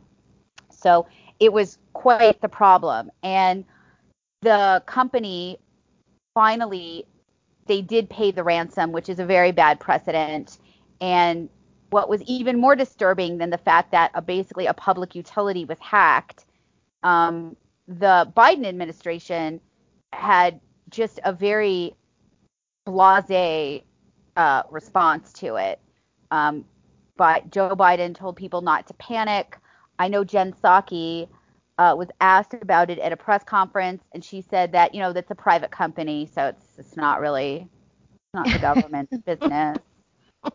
So 0.71 1.07
it 1.39 1.53
was 1.53 1.77
quite 1.93 2.41
the 2.41 2.49
problem. 2.49 3.11
And 3.23 3.63
the 4.45 4.83
company 4.85 5.59
finally 6.33 7.05
they 7.67 7.81
did 7.81 8.09
pay 8.09 8.31
the 8.31 8.43
ransom, 8.43 8.91
which 8.91 9.09
is 9.09 9.19
a 9.19 9.25
very 9.25 9.51
bad 9.51 9.79
precedent. 9.79 10.59
And 11.01 11.49
what 11.89 12.09
was 12.09 12.21
even 12.23 12.59
more 12.59 12.75
disturbing 12.75 13.39
than 13.39 13.49
the 13.49 13.57
fact 13.57 13.91
that 13.91 14.11
a, 14.13 14.21
basically 14.21 14.67
a 14.67 14.73
public 14.73 15.15
utility 15.15 15.65
was 15.65 15.79
hacked 15.79 16.45
um, 17.05 17.55
the 17.87 18.31
Biden 18.35 18.65
administration 18.65 19.61
had 20.11 20.59
just 20.89 21.19
a 21.23 21.31
very 21.31 21.95
blase 22.85 23.83
uh, 24.35 24.63
response 24.71 25.31
to 25.33 25.55
it. 25.55 25.79
Um, 26.31 26.65
but 27.15 27.51
Joe 27.51 27.75
Biden 27.75 28.15
told 28.15 28.35
people 28.35 28.61
not 28.61 28.87
to 28.87 28.93
panic. 28.95 29.57
I 29.99 30.07
know 30.07 30.23
Jen 30.23 30.53
Psaki 30.53 31.29
uh, 31.77 31.95
was 31.97 32.07
asked 32.21 32.53
about 32.53 32.89
it 32.89 32.99
at 32.99 33.11
a 33.11 33.17
press 33.17 33.43
conference, 33.43 34.03
and 34.13 34.23
she 34.23 34.41
said 34.41 34.71
that 34.71 34.93
you 34.93 35.01
know 35.01 35.13
that's 35.13 35.31
a 35.31 35.35
private 35.35 35.71
company, 35.71 36.29
so 36.33 36.47
it's 36.47 36.65
it's 36.77 36.95
not 36.95 37.19
really 37.19 37.67
it's 38.13 38.33
not 38.33 38.47
the 38.47 38.59
government's 38.59 39.17
business. 39.25 39.77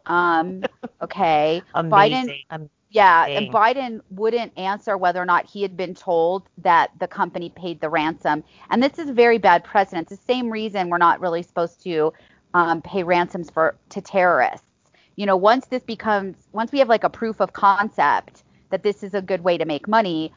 Um, 0.07 0.63
okay, 1.03 1.63
Amazing. 1.75 2.43
Biden. 2.51 2.69
Yeah, 2.93 3.27
and 3.27 3.53
Biden 3.53 4.01
wouldn't 4.11 4.59
answer 4.59 4.97
whether 4.97 5.23
or 5.23 5.25
not 5.25 5.47
he 5.47 5.63
had 5.63 5.77
been 5.77 5.95
told 5.95 6.49
that 6.59 6.91
the 6.99 7.07
company 7.07 7.49
paid 7.51 7.81
the 7.81 7.89
ransom. 7.89 8.43
And 8.69 8.83
this 8.83 8.99
is 8.99 9.09
a 9.11 9.13
very 9.13 9.39
bad 9.39 9.63
precedent. 9.63 10.11
It's 10.11 10.21
the 10.21 10.27
same 10.27 10.51
reason 10.51 10.89
we're 10.89 10.99
not 10.99 11.21
really 11.21 11.45
supposed 11.45 11.85
to 11.85 12.13
um, 12.53 12.83
pay 12.83 13.05
ransoms 13.05 13.49
for 13.49 13.77
to 13.91 14.01
terrorists. 14.01 14.67
You 15.15 15.27
know, 15.27 15.37
once 15.37 15.67
this 15.67 15.85
becomes, 15.85 16.37
once 16.53 16.73
we 16.73 16.81
have 16.81 16.89
like 16.89 17.05
a 17.05 17.11
proof 17.11 17.41
of 17.41 17.53
concept 17.53 18.43
that 18.71 18.83
this 18.83 19.05
is 19.05 19.15
a 19.15 19.23
good 19.23 19.45
way 19.45 19.57
to 19.57 19.65
make 19.65 19.87
money, 19.87 20.33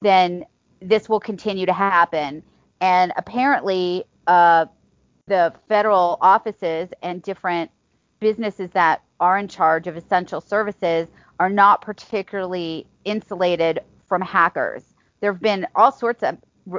then 0.00 0.44
this 0.80 1.08
will 1.08 1.20
continue 1.20 1.66
to 1.66 1.72
happen. 1.72 2.42
And 2.80 3.12
apparently, 3.16 4.04
uh, 4.26 4.66
the 5.26 5.52
federal 5.68 6.18
offices 6.20 6.88
and 7.02 7.22
different 7.22 7.70
businesses 8.20 8.70
that 8.70 9.02
are 9.20 9.38
in 9.38 9.48
charge 9.48 9.86
of 9.86 9.96
essential 9.96 10.40
services 10.40 11.08
are 11.40 11.50
not 11.50 11.80
particularly 11.80 12.86
insulated 13.04 13.80
from 14.08 14.20
hackers. 14.22 14.94
There 15.20 15.32
have 15.32 15.42
been 15.42 15.66
all 15.74 15.92
sorts 15.92 16.22
of 16.22 16.38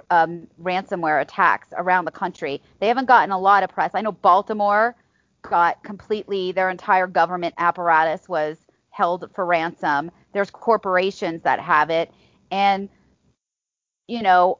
um, 0.10 0.48
ransomware 0.62 1.22
attacks 1.22 1.70
around 1.78 2.06
the 2.06 2.12
country. 2.12 2.62
They 2.80 2.88
haven't 2.88 3.06
gotten 3.06 3.32
a 3.32 3.40
lot 3.40 3.64
of 3.64 3.70
press. 3.70 3.92
I 3.94 4.02
know 4.02 4.12
Baltimore 4.12 4.96
got 5.42 5.84
completely, 5.84 6.52
their 6.52 6.70
entire 6.70 7.08
government 7.08 7.56
apparatus 7.58 8.28
was 8.28 8.58
held 8.90 9.30
for 9.34 9.46
ransom. 9.46 10.12
There's 10.34 10.50
corporations 10.50 11.42
that 11.44 11.60
have 11.60 11.90
it. 11.90 12.12
And, 12.52 12.90
you 14.08 14.22
know, 14.22 14.60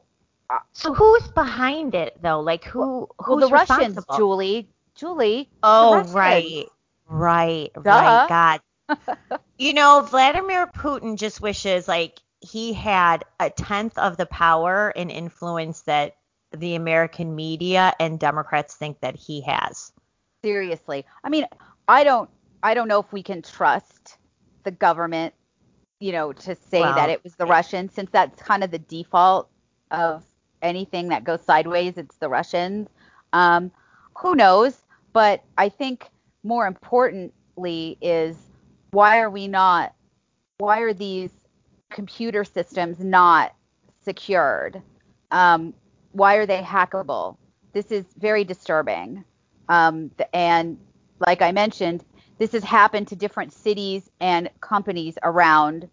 uh, 0.50 0.58
So 0.72 0.94
who's 0.94 1.28
behind 1.28 1.94
it 1.94 2.20
though? 2.22 2.40
Like 2.40 2.64
who? 2.64 3.08
well, 3.26 3.38
Who's 3.38 3.48
the 3.48 3.54
Russians. 3.54 3.98
Julie, 4.16 4.68
Julie. 4.94 5.50
Oh, 5.62 6.02
right. 6.12 6.66
Right. 7.08 7.70
Duh. 7.74 7.80
Right. 7.82 8.28
God. 8.28 8.60
you 9.58 9.74
know, 9.74 10.06
Vladimir 10.08 10.66
Putin 10.66 11.16
just 11.16 11.40
wishes 11.40 11.88
like 11.88 12.18
he 12.40 12.72
had 12.72 13.24
a 13.40 13.50
tenth 13.50 13.98
of 13.98 14.16
the 14.16 14.26
power 14.26 14.90
and 14.94 15.10
influence 15.10 15.82
that 15.82 16.16
the 16.56 16.76
American 16.76 17.34
media 17.34 17.92
and 18.00 18.18
Democrats 18.18 18.74
think 18.74 19.00
that 19.00 19.16
he 19.16 19.42
has. 19.42 19.92
seriously 20.42 21.04
i 21.24 21.28
mean 21.28 21.44
i 21.88 22.04
don't 22.04 22.30
i 22.62 22.74
don't 22.74 22.88
know 22.88 23.00
if 23.00 23.12
we 23.12 23.22
can 23.22 23.42
trust 23.42 24.16
the 24.64 24.70
government 24.70 25.34
you 26.00 26.12
know 26.12 26.32
to 26.32 26.54
say 26.54 26.80
Well, 26.80 26.94
that 26.94 27.10
it 27.10 27.22
was 27.24 27.34
the 27.34 27.46
russians 27.46 27.92
since 27.94 28.10
that's 28.10 28.40
kind 28.42 28.62
of 28.62 28.70
the 28.70 28.78
default 28.78 29.48
of 29.90 30.24
anything 30.62 31.08
that 31.08 31.24
goes 31.24 31.42
sideways 31.42 31.96
it's 31.96 32.16
the 32.16 32.28
russians. 32.28 32.88
Um, 33.32 33.70
who 34.16 34.34
knows? 34.34 34.82
But 35.12 35.42
i 35.56 35.68
think 35.68 36.10
more 36.42 36.66
importantly 36.66 37.98
is 38.00 38.36
why 38.90 39.20
are 39.20 39.30
we 39.30 39.48
not 39.48 39.94
why 40.58 40.80
are 40.80 40.92
these 40.92 41.30
computer 41.90 42.44
systems 42.44 43.00
not 43.00 43.54
secured? 44.02 44.82
Um, 45.30 45.74
why 46.12 46.36
are 46.36 46.46
they 46.46 46.60
hackable? 46.60 47.36
This 47.72 47.90
is 47.90 48.04
very 48.18 48.44
disturbing. 48.44 49.24
Um, 49.68 50.10
and 50.32 50.78
like 51.20 51.42
I 51.42 51.52
mentioned, 51.52 52.04
this 52.38 52.52
has 52.52 52.64
happened 52.64 53.08
to 53.08 53.16
different 53.16 53.52
cities 53.52 54.08
and 54.20 54.48
companies 54.60 55.18
around 55.22 55.88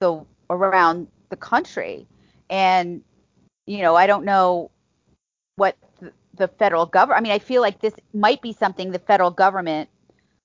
the 0.00 0.24
around 0.50 1.08
the 1.30 1.36
country. 1.36 2.06
And 2.50 3.02
you 3.66 3.82
know, 3.82 3.94
I 3.94 4.06
don't 4.06 4.24
know 4.24 4.70
what 5.56 5.76
th- 6.00 6.12
the 6.34 6.48
federal 6.48 6.86
government. 6.86 7.18
I 7.18 7.22
mean, 7.22 7.32
I 7.32 7.38
feel 7.38 7.60
like 7.62 7.80
this 7.80 7.94
might 8.14 8.40
be 8.40 8.52
something 8.52 8.90
the 8.90 8.98
federal 8.98 9.30
government, 9.30 9.88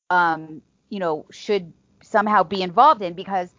um, 0.09 0.61
you 0.89 0.99
know, 0.99 1.25
should 1.31 1.71
somehow 2.01 2.43
be 2.43 2.61
involved 2.61 3.01
in 3.01 3.13
because 3.13 3.49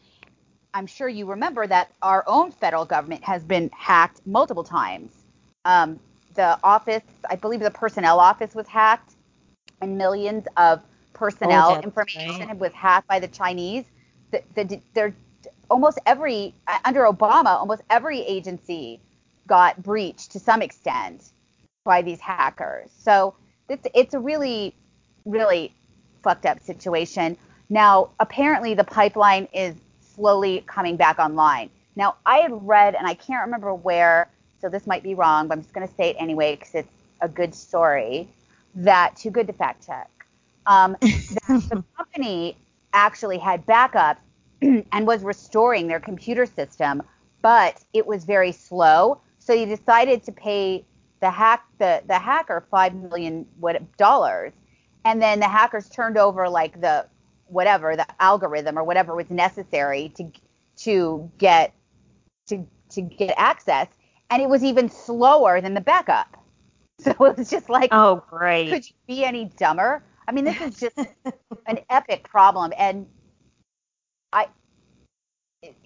I'm 0.75 0.87
sure 0.87 1.09
you 1.09 1.27
remember 1.27 1.67
that 1.67 1.93
our 2.03 2.25
own 2.27 2.51
federal 2.51 2.85
government 2.85 3.23
has 3.25 3.45
been 3.45 3.71
hacked 3.73 4.21
multiple 4.27 4.65
times. 4.65 5.13
Um, 5.65 6.01
the 6.35 6.59
office, 6.65 7.03
I 7.31 7.37
believe 7.37 7.61
the 7.61 7.71
personnel 7.71 8.19
office 8.19 8.55
was 8.55 8.67
hacked, 8.67 9.15
and 9.81 9.97
millions 9.97 10.47
of 10.57 10.83
personnel 11.15 11.77
Oh, 11.77 11.81
information 11.81 12.49
right. 12.49 12.59
was 12.59 12.73
hacked 12.73 13.09
by 13.09 13.21
the 13.21 13.29
Chinese. 13.29 13.85
The, 14.33 14.43
the, 14.55 14.81
they're, 14.95 15.15
almost 15.71 15.99
every, 16.07 16.55
uh, 16.67 16.79
under 16.85 17.03
Obama, 17.05 17.47
almost 17.59 17.83
every 17.91 18.21
agency 18.21 19.01
got 19.47 19.83
breached 19.83 20.33
to 20.33 20.41
some 20.41 20.63
extent 20.63 21.25
by 21.85 22.03
these 22.03 22.21
hackers. 22.21 22.91
So 22.99 23.35
it's, 23.69 23.87
it's 23.95 24.15
a 24.15 24.21
really, 24.21 24.75
really 25.25 25.73
fucked 26.23 26.47
up 26.47 26.61
situation. 26.61 27.37
Now, 27.71 28.11
apparently, 28.21 28.75
the 28.75 28.85
pipeline 28.85 29.49
is 29.53 29.75
slowly 30.15 30.63
coming 30.67 30.97
back 30.97 31.19
online. 31.19 31.71
Now, 31.97 32.17
I 32.27 32.39
had 32.39 32.53
read, 32.67 32.95
and 32.95 33.07
I 33.07 33.15
can't 33.15 33.45
remember 33.45 33.75
where, 33.75 34.29
so 34.61 34.69
this 34.69 34.87
might 34.87 35.03
be 35.03 35.15
wrong, 35.15 35.49
but 35.49 35.59
I'm 35.59 35.63
just 35.63 35.75
going 35.75 35.87
to 35.89 35.95
say 35.95 36.11
it 36.11 36.17
anyway 36.19 36.57
because 36.57 36.75
it's 36.75 36.89
a 37.21 37.29
good 37.29 37.55
story. 37.55 38.29
That 38.75 39.17
too 39.17 39.31
good 39.31 39.47
to 39.47 39.53
fact 39.53 39.87
check. 39.87 40.11
Um, 40.67 40.97
the 41.01 41.85
company 41.97 42.57
actually 42.93 43.39
had 43.39 43.67
backups 43.67 44.19
and 44.63 45.07
was 45.07 45.23
restoring 45.23 45.89
their 45.89 46.01
computer 46.01 46.47
system, 46.47 47.03
but 47.43 47.83
it 47.93 48.07
was 48.07 48.25
very 48.25 48.53
slow. 48.53 49.21
So 49.39 49.55
he 49.55 49.67
decided 49.67 50.23
to 50.25 50.33
pay 50.33 50.85
the 51.21 51.31
hack 51.31 51.65
the, 51.79 52.03
the 52.07 52.19
hacker 52.19 52.67
five 52.71 52.95
million 52.95 53.47
what 53.59 53.81
dollars, 53.97 54.53
and 55.05 55.21
then 55.21 55.41
the 55.41 55.49
hackers 55.49 55.89
turned 55.89 56.17
over 56.17 56.49
like 56.49 56.81
the 56.81 57.07
whatever 57.47 57.97
the 57.97 58.07
algorithm 58.21 58.79
or 58.79 58.85
whatever 58.85 59.15
was 59.15 59.31
necessary 59.31 60.11
to 60.17 60.31
to 60.77 61.31
get 61.39 61.73
to 62.49 62.67
to 62.91 63.03
get 63.03 63.35
access, 63.37 63.89
and 64.31 64.43
it 64.43 64.49
was 64.49 64.65
even 64.65 64.89
slower 64.89 65.61
than 65.61 65.75
the 65.75 65.81
backup. 65.81 66.37
So 67.01 67.11
it 67.11 67.19
was 67.37 67.51
just 67.51 67.69
like, 67.69 67.89
Oh, 67.93 68.23
great. 68.31 68.69
could 68.69 68.89
you 68.89 68.95
be 69.09 69.25
any 69.25 69.47
dumber? 69.57 70.05
I 70.27 70.33
mean, 70.33 70.45
this 70.45 70.61
is 70.61 70.79
just 70.79 70.99
an 71.67 71.79
epic 71.91 72.29
problem, 72.29 72.73
and 72.79 73.07
I 74.33 74.49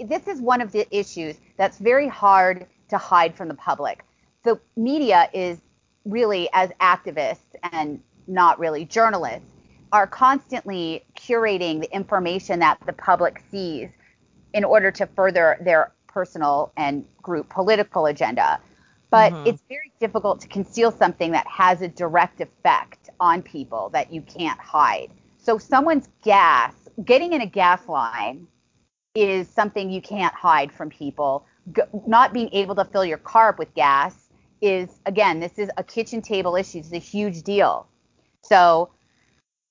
this 0.05 0.27
is 0.27 0.41
one 0.41 0.61
of 0.61 0.73
the 0.73 0.87
issues 0.97 1.37
that's 1.57 1.79
very 1.79 2.09
hard 2.09 2.67
to 2.89 2.99
hide 2.99 3.35
from 3.35 3.49
the 3.49 3.55
public. 3.55 4.05
The 4.45 4.61
media 4.77 5.29
is 5.33 5.59
really, 6.05 6.49
as 6.53 6.71
activists 6.81 7.55
and 7.73 8.01
not 8.27 8.59
really 8.59 8.85
journalists, 8.85 9.49
are 9.93 10.07
constantly 10.07 11.05
curating 11.17 11.81
the 11.81 11.95
information 11.95 12.59
that 12.61 12.79
the 12.87 12.93
public 12.93 13.43
sees 13.51 13.89
in 14.53 14.65
order 14.65 14.91
to 14.91 15.07
further 15.07 15.57
their 15.61 15.93
personal 16.07 16.73
and 16.77 17.05
group 17.23 17.49
political 17.49 18.07
agenda. 18.07 18.61
But 19.11 19.33
Mhm. 19.33 19.47
it's 19.47 19.63
very 19.69 19.93
difficult 20.01 20.41
to 20.41 20.49
conceal 20.49 20.91
something 20.91 21.33
that 21.33 21.47
has 21.47 21.83
a 21.83 21.89
direct 21.89 22.41
effect 22.41 23.11
on 23.21 23.43
people 23.43 23.91
that 23.91 24.13
you 24.13 24.23
can't 24.23 24.61
hide. 24.61 25.11
So 25.39 25.59
someone's 25.59 26.09
gas, 26.23 26.75
getting 27.05 27.33
in 27.33 27.41
a 27.41 27.47
gas 27.47 27.89
line 27.89 28.47
is 29.15 29.49
something 29.49 29.91
you 29.91 30.03
can't 30.03 30.35
hide 30.35 30.73
from 30.73 30.91
people. 30.91 31.47
G- 31.75 31.83
not 32.07 32.33
being 32.33 32.51
able 32.53 32.75
to 32.77 32.85
fill 32.85 33.05
your 33.05 33.19
car 33.19 33.51
up 33.51 33.59
with 33.59 33.73
gas 33.75 34.29
is, 34.61 35.01
again, 35.07 35.41
this 35.41 35.59
is 35.59 35.71
a 35.77 35.85
kitchen 35.85 36.21
table 36.21 36.57
issue. 36.57 36.79
It's 36.79 36.93
a 36.93 36.99
huge 36.99 37.43
deal. 37.43 37.87
So, 38.43 38.91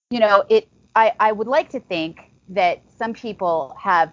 you 0.09 0.19
know, 0.19 0.43
it. 0.49 0.67
I, 0.95 1.13
I 1.19 1.31
would 1.31 1.47
like 1.47 1.69
to 1.71 1.79
think 1.79 2.31
that 2.49 2.81
some 2.97 3.13
people 3.13 3.75
have 3.79 4.11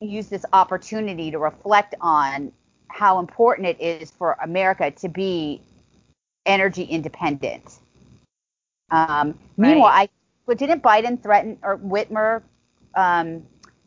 used 0.00 0.30
this 0.30 0.44
opportunity 0.52 1.32
to 1.32 1.38
reflect 1.38 1.96
on 2.00 2.52
how 2.94 3.18
important 3.18 3.66
it 3.66 3.80
is 3.80 4.12
for 4.12 4.36
America 4.40 4.88
to 4.88 5.08
be 5.08 5.60
energy 6.46 6.84
independent. 6.84 7.80
Um, 8.92 9.36
Meanwhile, 9.56 9.90
I 9.92 10.08
but 10.46 10.58
didn't 10.58 10.80
Biden 10.82 11.20
threaten 11.20 11.58
or 11.64 11.76
Whitmer 11.78 12.42
um, 12.94 13.42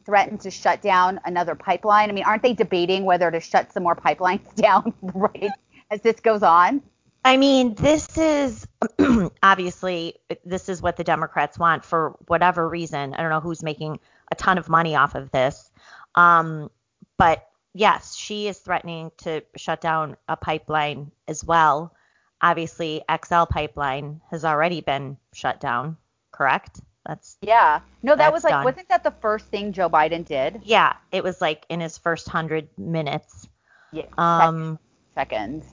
threaten 0.06 0.38
to 0.40 0.52
shut 0.52 0.82
down 0.82 1.22
another 1.24 1.56
pipeline? 1.56 2.10
I 2.10 2.14
mean, 2.14 2.26
aren't 2.26 2.44
they 2.44 2.54
debating 2.54 3.06
whether 3.06 3.32
to 3.32 3.40
shut 3.40 3.72
some 3.72 3.84
more 3.84 3.96
pipelines 3.96 4.54
down 4.56 4.94
right 5.02 5.52
as 5.90 6.02
this 6.02 6.20
goes 6.20 6.44
on? 6.44 6.82
I 7.24 7.38
mean, 7.38 7.76
this 7.76 8.18
is 8.18 8.68
obviously 9.42 10.16
this 10.44 10.68
is 10.68 10.82
what 10.82 10.98
the 10.98 11.06
Democrats 11.06 11.58
want 11.58 11.86
for 11.86 12.18
whatever 12.28 12.68
reason. 12.68 13.14
I 13.14 13.22
don't 13.22 13.30
know 13.30 13.40
who's 13.40 13.64
making 13.64 14.02
a 14.34 14.36
ton 14.36 14.58
of 14.58 14.68
money 14.68 14.98
off 14.98 15.16
of 15.16 15.32
this. 15.32 15.72
Um, 16.16 16.70
but 17.18 17.48
yes, 17.74 18.16
she 18.16 18.48
is 18.48 18.58
threatening 18.60 19.12
to 19.18 19.44
shut 19.56 19.82
down 19.82 20.18
a 20.28 20.36
pipeline 20.38 21.12
as 21.28 21.44
well. 21.44 21.94
Obviously, 22.42 23.04
XL 23.10 23.46
pipeline 23.46 24.22
has 24.30 24.46
already 24.46 24.82
been 24.82 25.18
shut 25.34 25.60
down, 25.60 25.98
correct? 26.32 26.80
That's 27.06 27.38
Yeah. 27.42 27.80
No, 28.04 28.16
that 28.16 28.34
was 28.34 28.44
like, 28.44 28.52
done. 28.52 28.66
wasn't 28.66 28.90
that 28.90 29.04
the 29.04 29.12
first 29.12 29.48
thing 29.48 29.72
Joe 29.72 29.90
Biden 29.90 30.26
did? 30.26 30.62
yeah, 30.64 30.94
it 31.12 31.24
was 31.24 31.40
like 31.42 31.66
in 31.70 31.80
his 31.80 31.98
first 31.98 32.28
100 32.28 32.68
minutes. 32.78 33.48
Yeah. 33.92 34.06
Um 34.18 34.78
seconds. 35.16 35.66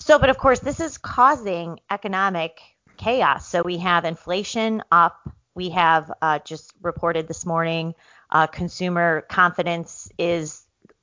So, 0.00 0.18
but 0.18 0.30
of 0.30 0.38
course, 0.38 0.60
this 0.60 0.80
is 0.80 0.96
causing 0.96 1.80
economic 1.90 2.60
chaos. 2.96 3.46
So 3.46 3.62
we 3.62 3.78
have 3.78 4.04
inflation 4.04 4.82
up. 4.90 5.30
We 5.54 5.70
have 5.70 6.10
uh, 6.22 6.38
just 6.40 6.72
reported 6.80 7.28
this 7.28 7.44
morning 7.44 7.94
uh, 8.30 8.46
consumer 8.46 9.22
confidence 9.22 10.08
is 10.18 10.62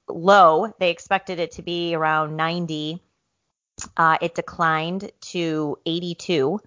low. 0.09 0.73
They 0.79 0.91
expected 0.91 1.39
it 1.39 1.51
to 1.53 1.61
be 1.61 1.95
around 1.95 2.35
90. 2.35 3.01
Uh, 3.97 4.17
it 4.21 4.35
declined 4.35 5.11
to 5.21 5.77
82. 5.85 6.59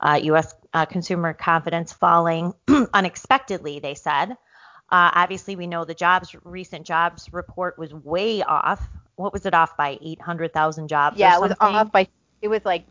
Uh, 0.00 0.20
U.S. 0.24 0.54
Uh, 0.72 0.86
consumer 0.86 1.32
confidence 1.32 1.92
falling 1.92 2.54
unexpectedly, 2.94 3.80
they 3.80 3.94
said. 3.94 4.30
Uh, 4.90 5.10
obviously, 5.14 5.54
we 5.54 5.66
know 5.66 5.84
the 5.84 5.94
jobs 5.94 6.34
recent 6.42 6.84
jobs 6.86 7.32
report 7.32 7.78
was 7.78 7.94
way 7.94 8.42
off. 8.42 8.88
What 9.16 9.32
was 9.32 9.46
it 9.46 9.54
off 9.54 9.76
by? 9.76 9.98
800,000 10.00 10.88
jobs. 10.88 11.18
Yeah, 11.18 11.36
it 11.36 11.40
was 11.40 11.52
off 11.60 11.92
by 11.92 12.08
it 12.42 12.48
was 12.48 12.64
like 12.64 12.84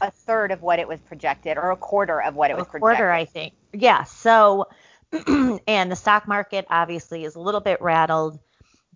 a 0.00 0.10
third 0.10 0.52
of 0.52 0.62
what 0.62 0.78
it 0.78 0.86
was 0.86 1.00
projected 1.00 1.56
or 1.56 1.70
a 1.70 1.76
quarter 1.76 2.22
of 2.22 2.34
what 2.34 2.50
it 2.50 2.56
was 2.56 2.66
projected. 2.66 2.92
a 2.92 2.96
quarter. 2.96 3.10
I 3.10 3.24
think. 3.24 3.54
Yeah. 3.72 4.04
So, 4.04 4.68
and 5.66 5.90
the 5.90 5.96
stock 5.96 6.28
market 6.28 6.66
obviously 6.70 7.24
is 7.24 7.34
a 7.34 7.40
little 7.40 7.60
bit 7.60 7.80
rattled, 7.80 8.38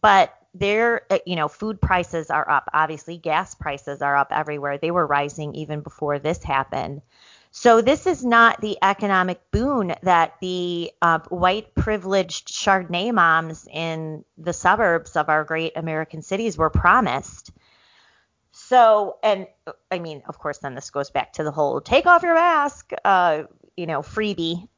but 0.01 0.35
there, 0.55 1.03
uh, 1.11 1.19
you 1.27 1.37
know, 1.37 1.49
food 1.49 1.81
prices 1.81 2.31
are 2.31 2.49
up. 2.49 2.69
Obviously, 2.73 3.17
gas 3.17 3.55
prices 3.55 4.03
are 4.03 4.17
up 4.17 4.29
everywhere. 4.31 4.79
They 4.79 4.91
were 4.91 5.07
rising 5.07 5.55
even 5.55 5.81
before 5.81 6.19
this 6.19 6.43
happened. 6.43 7.03
So 7.51 7.81
this 7.81 8.07
is 8.07 8.25
not 8.25 8.61
the 8.61 8.77
economic 8.83 9.41
boon 9.51 9.95
that 10.03 10.35
the 10.41 10.93
uh, 11.01 11.21
white 11.29 11.75
privileged 11.75 12.49
Chardonnay 12.49 13.13
moms 13.13 13.67
in 13.73 14.25
the 14.37 14.53
suburbs 14.53 15.17
of 15.17 15.29
our 15.29 15.45
great 15.45 15.77
American 15.77 16.23
cities 16.23 16.59
were 16.59 16.71
promised. 16.71 17.51
So, 18.53 19.17
and 19.23 19.47
I 19.91 19.99
mean, 19.99 20.23
of 20.29 20.39
course, 20.39 20.59
then 20.59 20.75
this 20.75 20.91
goes 20.91 21.11
back 21.11 21.35
to 21.35 21.45
the 21.45 21.51
whole 21.51 21.81
take 21.81 22.07
off 22.07 22.23
your 22.23 22.35
mask, 22.35 22.93
uh, 23.05 23.45
you 23.77 23.87
know, 23.87 24.03
freebie 24.03 24.69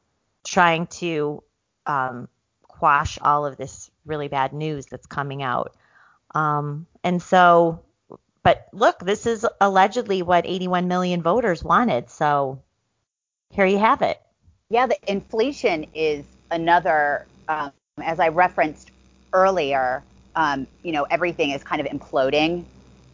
trying 0.45 0.87
to 0.87 1.43
um, 1.85 2.29
quash 2.63 3.19
all 3.21 3.45
of 3.45 3.57
this 3.57 3.90
really 4.05 4.27
bad 4.27 4.53
news 4.53 4.85
that's 4.85 5.05
coming 5.05 5.43
out. 5.43 5.75
Um, 6.33 6.87
and 7.03 7.21
so, 7.21 7.83
but 8.43 8.67
look, 8.73 8.99
this 8.99 9.25
is 9.25 9.45
allegedly 9.59 10.21
what 10.21 10.45
81 10.45 10.87
million 10.87 11.21
voters 11.21 11.63
wanted. 11.63 12.09
So 12.09 12.61
here 13.49 13.65
you 13.65 13.77
have 13.77 14.01
it. 14.01 14.19
Yeah, 14.69 14.87
the 14.87 14.97
inflation 15.11 15.85
is 15.93 16.25
another, 16.49 17.25
um, 17.49 17.71
as 18.01 18.19
I 18.19 18.29
referenced 18.29 18.91
earlier. 19.33 20.03
Um, 20.35 20.65
you 20.83 20.93
know, 20.93 21.03
everything 21.03 21.51
is 21.51 21.61
kind 21.61 21.81
of 21.81 21.87
imploding, 21.87 22.63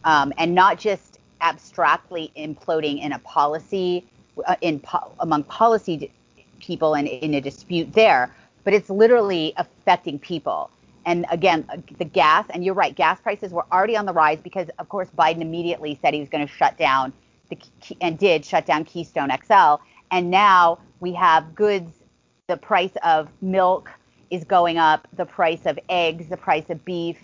um, 0.04 0.32
and 0.38 0.54
not 0.54 0.78
just 0.78 1.18
abstractly 1.40 2.30
imploding 2.36 3.02
in 3.02 3.12
a 3.12 3.18
policy, 3.20 4.04
uh, 4.46 4.54
in 4.60 4.78
po- 4.78 5.10
among 5.18 5.42
policy 5.44 6.12
people 6.60 6.94
and 6.94 7.08
in 7.08 7.34
a 7.34 7.40
dispute 7.40 7.92
there, 7.92 8.32
but 8.64 8.72
it's 8.72 8.90
literally 8.90 9.52
affecting 9.56 10.18
people. 10.18 10.70
And 11.08 11.24
again, 11.30 11.64
uh, 11.72 11.78
the 11.96 12.04
gas, 12.04 12.44
and 12.50 12.62
you're 12.62 12.74
right, 12.74 12.94
gas 12.94 13.18
prices 13.18 13.50
were 13.50 13.64
already 13.72 13.96
on 13.96 14.04
the 14.04 14.12
rise 14.12 14.38
because, 14.40 14.68
of 14.78 14.90
course, 14.90 15.08
Biden 15.18 15.40
immediately 15.40 15.98
said 16.02 16.12
he 16.12 16.20
was 16.20 16.28
going 16.28 16.46
to 16.46 16.52
shut 16.52 16.76
down 16.76 17.14
the 17.48 17.56
and 18.02 18.18
did 18.18 18.44
shut 18.44 18.66
down 18.66 18.84
Keystone 18.84 19.30
XL. 19.30 19.76
And 20.10 20.30
now 20.30 20.80
we 21.00 21.14
have 21.14 21.54
goods, 21.54 21.90
the 22.46 22.58
price 22.58 22.92
of 23.02 23.30
milk 23.40 23.90
is 24.30 24.44
going 24.44 24.76
up, 24.76 25.08
the 25.16 25.24
price 25.24 25.64
of 25.64 25.78
eggs, 25.88 26.28
the 26.28 26.36
price 26.36 26.68
of 26.68 26.84
beef, 26.84 27.16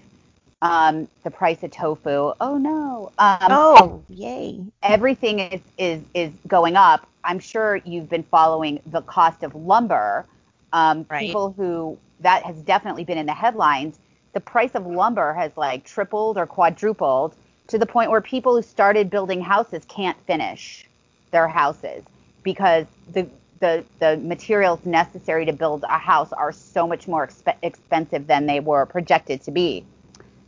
um, 0.62 1.07
the 1.23 1.31
price 1.31 1.62
of 1.62 1.70
tofu. 1.70 2.33
Oh 2.40 2.57
no. 2.57 3.12
Um, 3.18 3.38
Oh, 3.51 4.03
yay. 4.09 4.61
everything 4.83 5.40
is, 5.40 5.61
is 5.77 6.03
is 6.14 6.33
going 6.49 6.77
up. 6.77 7.07
I'm 7.23 7.38
sure 7.38 7.77
you've 7.85 8.09
been 8.09 8.23
following 8.23 8.81
the 8.87 9.03
cost 9.03 9.42
of 9.42 9.55
lumber. 9.55 10.25
Um, 10.73 11.05
Right. 11.11 11.20
People 11.27 11.53
who 11.53 11.99
that 12.20 12.42
has 12.44 12.57
definitely 12.57 13.05
been 13.05 13.18
in 13.18 13.27
the 13.27 13.35
headlines. 13.35 13.98
The 14.33 14.40
price 14.40 14.74
of 14.74 14.87
lumber 14.87 15.33
has 15.35 15.57
like 15.57 15.85
tripled 15.85 16.37
or 16.37 16.46
quadrupled 16.46 17.35
to 17.68 17.79
the 17.79 17.87
point 17.87 18.11
where 18.11 18.20
people 18.20 18.57
who 18.57 18.62
started 18.62 19.11
building 19.11 19.40
houses 19.40 19.85
can't 19.88 20.18
finish 20.27 20.87
their 21.31 21.48
houses 21.48 22.05
because 22.42 22.87
the 23.12 23.27
the 23.61 23.85
the 24.00 24.16
materials 24.18 24.85
necessary 24.85 25.46
to 25.46 25.53
build 25.53 25.85
a 25.88 25.98
house 25.98 26.33
are 26.33 26.53
so 26.53 26.87
much 26.87 27.09
more 27.09 27.27
expe- 27.27 27.57
expensive 27.62 28.27
than 28.27 28.46
they 28.46 28.61
were 28.61 28.85
projected 28.87 29.42
to 29.42 29.50
be. 29.50 29.85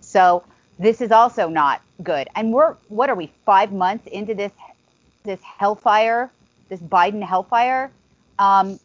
So 0.00 0.44
this 0.78 1.00
is 1.00 1.10
also 1.10 1.48
not 1.48 1.80
good. 2.02 2.28
And 2.34 2.52
we're 2.52 2.74
what 2.88 3.08
are 3.08 3.14
we 3.14 3.32
five 3.44 3.72
months 3.72 4.06
into 4.08 4.34
this 4.34 4.52
this 5.24 5.40
hellfire, 5.42 6.30
this 6.68 6.80
Biden 6.80 7.22
hellfire, 7.22 7.90
um, 8.38 8.78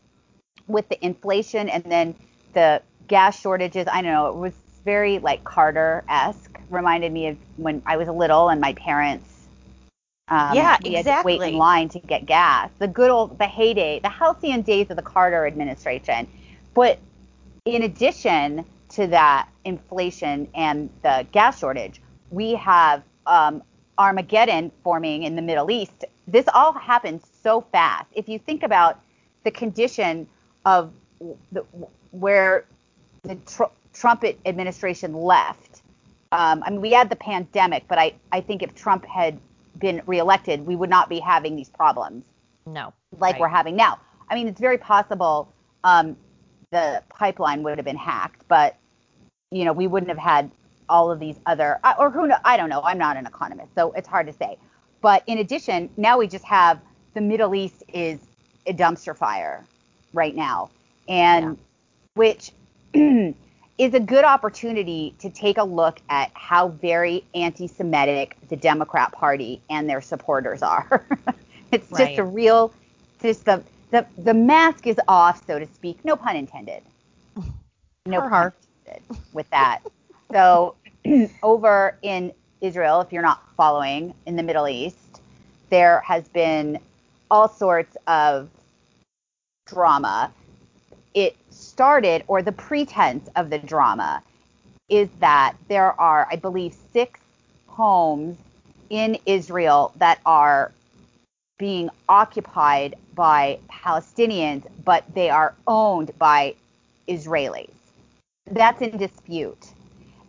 with 0.68 0.88
the 0.90 1.04
inflation 1.06 1.70
and 1.70 1.84
then 1.84 2.16
the 2.54 2.82
gas 3.08 3.40
shortages. 3.40 3.88
I 3.92 4.02
don't 4.02 4.12
know. 4.12 4.28
It 4.28 4.36
was 4.36 4.54
very 4.86 5.20
like 5.20 5.44
Carter 5.44 6.04
esque. 6.10 6.60
Reminded 6.70 7.12
me 7.12 7.28
of 7.28 7.38
when 7.58 7.82
I 7.86 7.98
was 7.98 8.08
little 8.08 8.50
and 8.50 8.62
my 8.62 8.74
parents. 8.74 9.28
Um, 10.30 10.56
Yeah, 10.56 10.78
we 10.84 10.94
had 10.94 11.06
to 11.06 11.22
wait 11.26 11.42
in 11.42 11.58
line 11.58 11.90
to 11.90 12.00
get 12.00 12.26
gas. 12.26 12.70
The 12.80 12.88
good 12.88 13.10
old, 13.10 13.38
the 13.38 13.48
heyday, 13.48 14.00
the 14.00 14.10
halcyon 14.10 14.62
days 14.62 14.90
of 14.90 14.96
the 14.96 15.02
Carter 15.02 15.46
administration. 15.46 16.28
But 16.74 17.00
in 17.66 17.84
addition 17.84 18.66
to 18.90 19.08
that 19.08 19.50
inflation 19.66 20.48
and 20.56 20.90
the 21.04 21.28
gas 21.32 21.60
shortage, 21.60 22.02
we 22.30 22.56
have 22.56 23.04
um, 23.28 23.62
Armageddon 23.98 24.72
forming 24.84 25.24
in 25.24 25.36
the 25.36 25.42
Middle 25.42 25.70
East. 25.70 26.06
This 26.28 26.46
all 26.54 26.74
happens 26.74 27.24
so 27.44 27.62
fast. 27.62 28.08
If 28.14 28.30
you 28.30 28.40
think 28.40 28.64
about 28.64 29.02
the 29.44 29.52
condition 29.52 30.28
of 30.66 30.94
the, 31.52 31.62
where 32.12 32.66
the 33.24 33.36
tr- 33.36 33.64
Trump 33.94 34.24
administration 34.46 35.14
left, 35.14 35.82
um, 36.32 36.64
I 36.66 36.70
mean, 36.70 36.82
we 36.82 36.92
had 36.92 37.10
the 37.10 37.16
pandemic, 37.16 37.88
but 37.88 37.98
I, 37.98 38.14
I 38.32 38.42
think 38.42 38.64
if 38.64 38.74
Trump 38.76 39.06
had 39.06 39.38
been 39.78 40.02
reelected, 40.06 40.66
we 40.66 40.76
would 40.76 40.90
not 40.90 41.10
be 41.10 41.20
having 41.20 41.56
these 41.56 41.70
problems 41.70 42.24
No. 42.66 42.94
like 43.18 43.34
Right. 43.34 43.42
we're 43.42 43.48
having 43.50 43.76
now. 43.76 44.00
I 44.30 44.36
mean, 44.36 44.48
it's 44.48 44.60
very 44.62 44.78
possible 44.78 45.52
um, 45.84 46.16
the 46.72 47.04
pipeline 47.10 47.64
would 47.64 47.78
have 47.78 47.86
been 47.86 47.98
hacked, 47.98 48.48
but 48.48 48.76
you 49.52 49.66
know, 49.66 49.74
we 49.74 49.88
wouldn't 49.88 50.10
have 50.10 50.18
had 50.18 50.50
all 50.88 51.12
of 51.12 51.20
these 51.20 51.36
other, 51.46 51.80
uh, 51.84 51.94
or 52.00 52.10
who 52.10 52.28
know, 52.28 52.38
I 52.46 52.56
don't 52.58 52.70
know. 52.70 52.82
I'm 52.84 52.98
not 52.98 53.18
an 53.18 53.26
economist, 53.26 53.74
so 53.76 53.92
it's 53.94 54.08
hard 54.08 54.28
to 54.28 54.34
say. 54.34 54.58
But 55.02 55.24
in 55.28 55.40
addition, 55.40 55.90
now 55.98 56.18
we 56.18 56.28
just 56.28 56.46
have 56.46 56.80
the 57.14 57.22
Middle 57.22 57.54
East 57.56 57.84
is 57.92 58.20
a 58.68 58.74
dumpster 58.74 59.16
fire 59.16 59.66
right 60.14 60.36
now, 60.36 60.70
and 61.12 61.46
Yeah. 61.46 61.54
which 62.16 62.52
is 62.94 63.94
a 63.94 64.00
good 64.00 64.24
opportunity 64.24 65.14
to 65.20 65.30
take 65.30 65.58
a 65.58 65.64
look 65.64 66.00
at 66.10 66.32
how 66.34 66.70
very 66.70 67.24
anti-Semitic 67.36 68.38
the 68.50 68.56
Democrat 68.56 69.12
Party 69.12 69.62
and 69.70 69.90
their 69.90 70.02
supporters 70.02 70.64
are. 70.64 71.06
it's 71.72 71.90
just 71.90 72.18
a 72.18 72.24
real, 72.24 72.74
just 73.22 73.46
the, 73.46 73.64
the 73.92 74.06
the 74.18 74.34
mask 74.34 74.88
is 74.88 75.00
off, 75.08 75.46
so 75.46 75.60
to 75.60 75.68
speak. 75.68 76.04
No 76.06 76.16
pun 76.16 76.36
intended. 76.36 76.82
No 78.06 78.22
pun 78.22 78.54
intended 78.86 79.04
with 79.34 79.50
that. 79.50 79.82
So 80.32 80.76
over 81.44 81.98
in 82.02 82.32
Israel, 82.62 83.02
if 83.02 83.12
you're 83.12 83.22
not 83.22 83.44
following, 83.58 84.14
in 84.26 84.36
the 84.36 84.44
Middle 84.44 84.68
East, 84.68 85.22
there 85.70 86.00
has 86.02 86.28
been 86.30 86.80
all 87.30 87.50
sorts 87.50 87.98
of 88.08 88.50
drama. 89.66 90.32
It 91.14 91.36
started, 91.50 92.24
or 92.28 92.42
the 92.42 92.52
pretense 92.52 93.30
of 93.36 93.50
the 93.50 93.60
drama, 93.60 94.24
is 94.90 95.10
that 95.20 95.56
there 95.68 96.00
are, 96.00 96.28
I 96.32 96.36
believe, 96.36 96.76
six 96.94 97.20
homes 97.68 98.38
in 98.90 99.18
Israel 99.26 99.94
that 99.98 100.20
are 100.26 100.72
being 101.58 101.90
occupied 102.10 102.96
by 103.14 103.60
Palestinians, 103.70 104.66
but 104.84 105.04
they 105.14 105.30
are 105.30 105.54
owned 105.68 106.12
by 106.18 106.56
Israelis. 107.08 107.70
That's 108.50 108.82
in 108.82 108.98
dispute. 108.98 109.68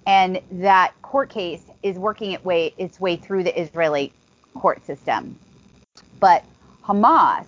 And 0.07 0.41
that 0.51 0.93
court 1.03 1.31
case 1.31 1.63
is 1.83 1.97
working 1.97 2.33
its 2.33 2.45
way, 2.45 2.75
its 2.77 3.01
way 3.01 3.17
through 3.17 3.45
the 3.45 3.61
Israeli 3.61 4.13
court 4.55 4.85
system. 4.85 5.39
But 6.21 6.45
Hamas, 6.85 7.47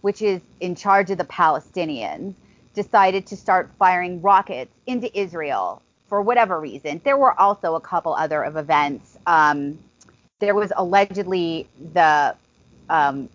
which 0.00 0.22
is 0.22 0.40
in 0.60 0.74
charge 0.74 1.10
of 1.10 1.18
the 1.18 1.24
Palestinians, 1.24 2.34
decided 2.76 3.26
to 3.26 3.36
start 3.36 3.70
firing 3.78 4.22
rockets 4.22 4.70
into 4.86 5.08
Israel 5.18 5.82
for 6.08 6.22
whatever 6.22 6.60
reason. 6.60 7.00
There 7.02 7.16
were 7.16 7.38
also 7.40 7.74
a 7.74 7.80
couple 7.80 8.14
other 8.14 8.42
of 8.44 8.56
events. 8.56 9.18
Um, 9.26 9.78
there 10.38 10.54
was 10.54 10.72
allegedly 10.76 11.66
the 11.94 12.36
um, 12.88 13.28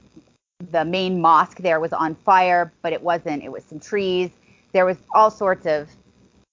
the 0.72 0.86
main 0.86 1.20
mosque 1.20 1.58
there 1.58 1.80
was 1.80 1.92
on 1.92 2.16
fire, 2.16 2.72
but 2.84 2.94
it 2.94 3.02
wasn't. 3.02 3.44
It 3.44 3.52
was 3.52 3.66
some 3.66 3.80
trees. 3.80 4.30
There 4.74 4.86
was 4.86 4.98
all 5.14 5.32
sorts 5.32 5.66
of 5.66 5.90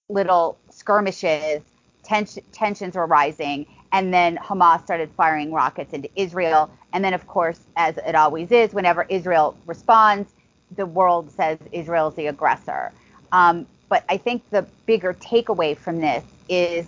little 0.08 0.58
skirmishes. 0.70 1.62
Tens- 2.02 2.38
tensions 2.52 2.96
were 2.96 3.06
rising, 3.06 3.66
and 3.92 4.12
then 4.12 4.38
Hamas 4.38 4.82
started 4.82 5.10
firing 5.14 5.52
rockets 5.52 5.92
into 5.92 6.08
Israel. 6.16 6.70
And 6.94 7.04
then, 7.04 7.12
of 7.12 7.26
course, 7.26 7.60
as 7.76 7.98
it 7.98 8.14
always 8.14 8.50
is, 8.50 8.72
whenever 8.72 9.04
Israel 9.10 9.54
responds, 9.66 10.32
the 10.76 10.86
world 10.86 11.30
says 11.32 11.58
Israel's 11.72 12.14
the 12.14 12.26
aggressor. 12.26 12.92
Um, 13.32 13.66
but 13.88 14.04
I 14.08 14.16
think 14.16 14.48
the 14.50 14.62
bigger 14.86 15.14
takeaway 15.14 15.76
from 15.76 16.00
this 16.00 16.24
is 16.48 16.86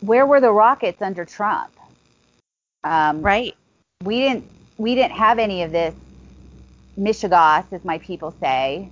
where 0.00 0.26
were 0.26 0.40
the 0.40 0.52
rockets 0.52 1.02
under 1.02 1.24
Trump? 1.24 1.70
Um, 2.84 3.22
right. 3.22 3.54
We 4.04 4.20
didn't 4.20 4.44
we 4.78 4.94
didn't 4.94 5.12
have 5.12 5.38
any 5.38 5.62
of 5.62 5.72
this 5.72 5.94
mishigas, 6.98 7.64
as 7.72 7.84
my 7.84 7.98
people 7.98 8.34
say. 8.40 8.88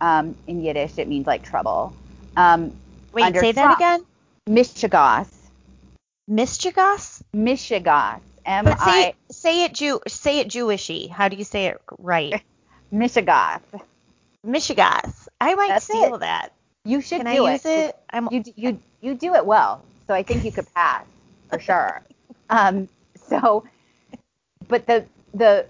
Um, 0.00 0.36
in 0.46 0.60
Yiddish, 0.60 0.98
it 0.98 1.08
means 1.08 1.26
like 1.26 1.42
trouble. 1.42 1.94
Um, 2.36 2.72
Wait, 3.12 3.34
say 3.34 3.52
Trump. 3.52 3.54
that 3.54 3.76
again. 3.76 4.04
Mishigas. 4.48 5.28
Mischigas? 6.30 7.22
Mischigas. 7.34 8.20
M 8.44 8.66
I. 8.68 9.14
Say 9.30 9.64
it 9.64 9.72
Jew. 9.72 10.00
Say 10.06 10.40
it 10.40 10.48
Jewishy. 10.48 11.08
How 11.08 11.28
do 11.28 11.36
you 11.36 11.44
say 11.44 11.66
it 11.66 11.80
right? 11.98 12.42
Mischigas. 12.92 13.60
Mischigas. 14.46 15.28
I 15.40 15.54
might 15.54 15.68
That's 15.68 15.84
steal 15.84 16.16
it. 16.16 16.20
that. 16.20 16.52
You 16.84 17.00
should 17.00 17.22
Can 17.22 17.34
do 17.34 17.46
I 17.46 17.52
use 17.52 17.64
it. 17.64 17.96
I'm, 18.10 18.28
you 18.30 18.44
you 18.56 18.78
you 19.00 19.14
do 19.14 19.34
it 19.34 19.46
well, 19.46 19.82
so 20.06 20.14
I 20.14 20.22
think 20.22 20.44
you 20.44 20.52
could 20.52 20.72
pass 20.74 21.04
for 21.48 21.58
sure. 21.58 22.02
um. 22.50 22.88
So, 23.16 23.64
but 24.68 24.86
the 24.86 25.04
the 25.32 25.66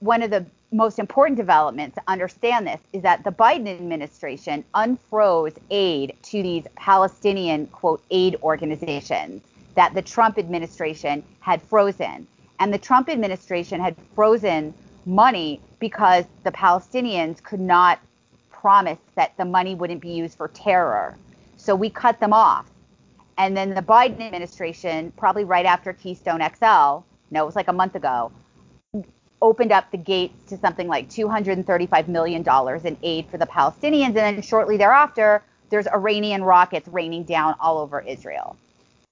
one 0.00 0.22
of 0.22 0.30
the 0.30 0.44
most 0.72 0.98
important 0.98 1.36
developments 1.38 1.94
to 1.94 2.02
understand 2.06 2.66
this 2.66 2.80
is 2.92 3.02
that 3.02 3.24
the 3.24 3.30
Biden 3.32 3.68
administration 3.68 4.64
unfroze 4.74 5.56
aid 5.70 6.14
to 6.24 6.42
these 6.42 6.64
Palestinian 6.76 7.66
quote 7.68 8.02
aid 8.10 8.36
organizations 8.42 9.42
that 9.74 9.94
the 9.94 10.02
Trump 10.02 10.38
administration 10.38 11.22
had 11.40 11.62
frozen. 11.62 12.26
And 12.58 12.72
the 12.72 12.78
Trump 12.78 13.08
administration 13.08 13.80
had 13.80 13.96
frozen 14.14 14.74
money 15.06 15.60
because 15.78 16.24
the 16.42 16.50
Palestinians 16.52 17.42
could 17.42 17.60
not 17.60 18.00
promise 18.50 18.98
that 19.14 19.36
the 19.36 19.44
money 19.44 19.74
wouldn't 19.74 20.00
be 20.00 20.10
used 20.10 20.36
for 20.36 20.48
terror. 20.48 21.16
So 21.56 21.74
we 21.74 21.88
cut 21.88 22.18
them 22.20 22.32
off. 22.32 22.68
And 23.38 23.56
then 23.56 23.74
the 23.74 23.82
Biden 23.82 24.20
administration, 24.20 25.12
probably 25.16 25.44
right 25.44 25.66
after 25.66 25.92
Keystone 25.92 26.40
XL, 26.40 27.04
no, 27.30 27.42
it 27.42 27.46
was 27.46 27.56
like 27.56 27.68
a 27.68 27.72
month 27.72 27.94
ago, 27.94 28.32
opened 29.42 29.72
up 29.72 29.90
the 29.90 29.98
gates 29.98 30.48
to 30.48 30.56
something 30.56 30.88
like 30.88 31.08
$235 31.08 32.08
million 32.08 32.44
in 32.84 32.96
aid 33.02 33.26
for 33.28 33.38
the 33.38 33.46
Palestinians. 33.46 34.06
And 34.06 34.16
then 34.16 34.42
shortly 34.42 34.76
thereafter, 34.76 35.42
there's 35.70 35.86
Iranian 35.86 36.42
rockets 36.42 36.88
raining 36.88 37.24
down 37.24 37.54
all 37.60 37.78
over 37.78 38.00
Israel. 38.00 38.56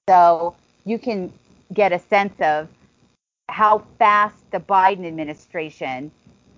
So 0.09 0.55
you 0.85 0.97
can 0.99 1.31
get 1.73 1.91
a 1.91 1.99
sense 1.99 2.33
of 2.41 2.67
how 3.49 3.83
fast 3.99 4.35
the 4.51 4.59
Biden 4.59 5.05
administration, 5.05 6.11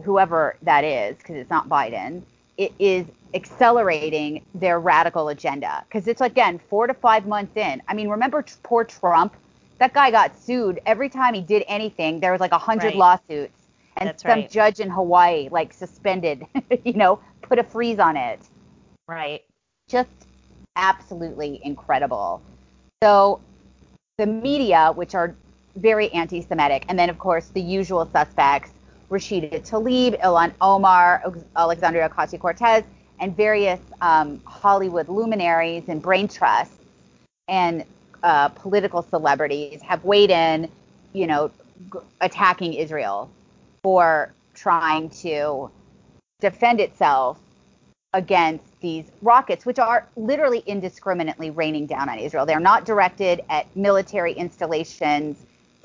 whoever 0.04 0.56
that 0.62 0.84
is, 0.84 1.18
because 1.18 1.36
it's 1.36 1.50
not 1.50 1.70
Biden, 1.70 2.22
it 2.58 2.74
is 2.80 3.06
accelerating 3.34 4.44
their 4.56 4.80
radical 4.80 5.30
agenda. 5.30 5.84
Because 5.88 6.08
it's 6.08 6.22
again 6.22 6.60
four 6.70 6.88
to 6.88 6.94
five 6.94 7.28
months 7.28 7.56
in. 7.56 7.82
I 7.88 7.94
mean, 7.94 8.10
remember 8.10 8.44
poor 8.64 8.84
Trump? 8.84 9.34
That 9.80 9.94
guy 9.94 10.10
got 10.10 10.38
sued 10.40 10.80
every 10.86 11.10
time 11.10 11.34
he 11.34 11.42
did 11.42 11.64
anything. 11.68 12.20
There 12.20 12.32
was 12.32 12.42
like 12.42 12.52
a 12.52 12.58
hundred 12.58 12.88
right. 12.88 12.96
lawsuits 12.96 13.54
and 13.98 14.10
That's 14.10 14.24
some 14.24 14.32
right. 14.32 14.50
judge 14.50 14.80
in 14.80 14.90
Hawaii 14.90 15.50
like 15.52 15.74
suspended, 15.74 16.46
you 16.84 16.94
know, 16.94 17.20
put 17.42 17.60
a 17.60 17.64
freeze 17.64 18.00
on 18.00 18.18
it. 18.18 18.40
Right. 19.08 19.44
Just 19.88 20.10
absolutely 20.76 21.60
incredible. 21.64 22.42
So 23.04 23.40
the 24.18 24.26
media, 24.26 24.92
which 24.96 25.14
are 25.14 25.36
very 25.78 26.10
anti-Semitic, 26.12 26.86
and 26.90 26.98
then 26.98 27.10
of 27.10 27.18
course 27.18 27.48
the 27.50 27.62
usual 27.62 28.06
suspects: 28.12 28.72
Rashida 29.10 29.62
Tlaib, 29.68 30.20
Ilhan 30.22 30.54
Omar, 30.62 31.24
Alexandria 31.56 32.10
Ocasio-Cortez, 32.10 32.84
and 33.20 33.36
various 33.36 33.80
um, 34.02 34.42
Hollywood 34.46 35.08
luminaries 35.10 35.84
and 35.88 36.02
brain 36.02 36.28
trusts 36.28 36.76
and 37.48 37.84
uh, 38.24 38.50
political 38.50 39.02
celebrities 39.02 39.82
have 39.82 40.04
weighed 40.04 40.32
in, 40.32 40.70
you 41.14 41.28
know, 41.28 41.50
g- 41.94 42.00
attacking 42.22 42.74
Israel 42.74 43.30
for 43.84 44.34
trying 44.54 45.10
to 45.10 45.72
defend 46.42 46.80
itself 46.80 47.40
against 48.14 48.66
these 48.82 49.06
rockets, 49.22 49.66
which 49.66 49.80
are 49.80 50.08
literally 50.16 50.64
indiscriminately 50.66 51.52
raining 51.52 51.86
down 51.86 52.10
on 52.10 52.18
Israel. 52.20 52.46
They're 52.46 52.60
not 52.60 52.86
directed 52.86 53.44
at 53.50 53.74
military 53.76 54.34
installations. 54.34 55.38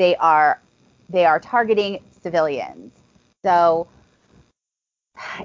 They 0.02 0.16
are 0.16 0.60
they 1.10 1.24
are 1.26 1.38
targeting 1.38 2.00
civilians. 2.24 2.90
So 3.44 3.86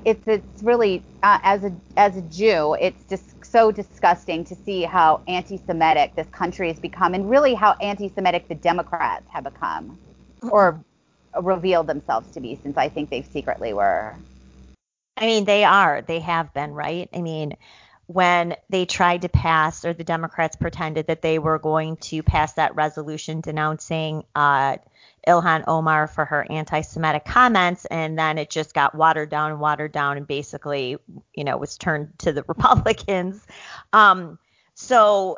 it's 0.03 0.27
it's 0.27 0.63
really 0.63 1.03
uh, 1.21 1.37
as 1.43 1.63
a 1.63 1.71
as 1.95 2.17
a 2.17 2.23
Jew, 2.23 2.75
it's 2.81 3.03
just 3.07 3.45
so 3.45 3.71
disgusting 3.71 4.43
to 4.45 4.55
see 4.55 4.81
how 4.81 5.21
anti-Semitic 5.27 6.15
this 6.15 6.25
country 6.29 6.69
has 6.69 6.79
become, 6.79 7.13
and 7.13 7.29
really 7.29 7.53
how 7.53 7.73
anti-Semitic 7.81 8.47
the 8.47 8.55
Democrats 8.55 9.29
have 9.29 9.43
become, 9.43 9.99
or 10.49 10.83
revealed 11.39 11.85
themselves 11.85 12.31
to 12.31 12.39
be, 12.39 12.59
since 12.63 12.77
I 12.77 12.89
think 12.89 13.11
they 13.11 13.21
secretly 13.21 13.73
were. 13.73 14.15
I 15.17 15.27
mean, 15.27 15.45
they 15.45 15.65
are. 15.65 16.01
They 16.01 16.19
have 16.21 16.51
been, 16.55 16.73
right? 16.73 17.07
I 17.13 17.21
mean, 17.21 17.55
when 18.07 18.55
they 18.69 18.85
tried 18.85 19.21
to 19.21 19.29
pass, 19.29 19.83
or 19.83 19.93
the 19.93 20.03
Democrats 20.03 20.55
pretended 20.55 21.07
that 21.07 21.21
they 21.21 21.39
were 21.39 21.59
going 21.59 21.97
to 21.97 22.23
pass 22.23 22.53
that 22.53 22.75
resolution 22.75 23.41
denouncing 23.41 24.23
uh, 24.33 24.77
Ilhan 25.27 25.65
Omar 25.67 26.07
for 26.07 26.23
her 26.23 26.45
anti-Semitic 26.49 27.25
comments, 27.25 27.85
and 27.85 28.17
then 28.17 28.37
it 28.37 28.49
just 28.49 28.73
got 28.73 28.95
watered 28.95 29.29
down 29.29 29.51
and 29.51 29.59
watered 29.59 29.91
down, 29.91 30.15
and 30.15 30.25
basically, 30.25 30.97
you 31.35 31.43
know, 31.43 31.57
was 31.57 31.77
turned 31.77 32.17
to 32.19 32.31
the 32.31 32.43
Republicans. 32.47 33.45
Um, 33.91 34.39
so, 34.73 35.37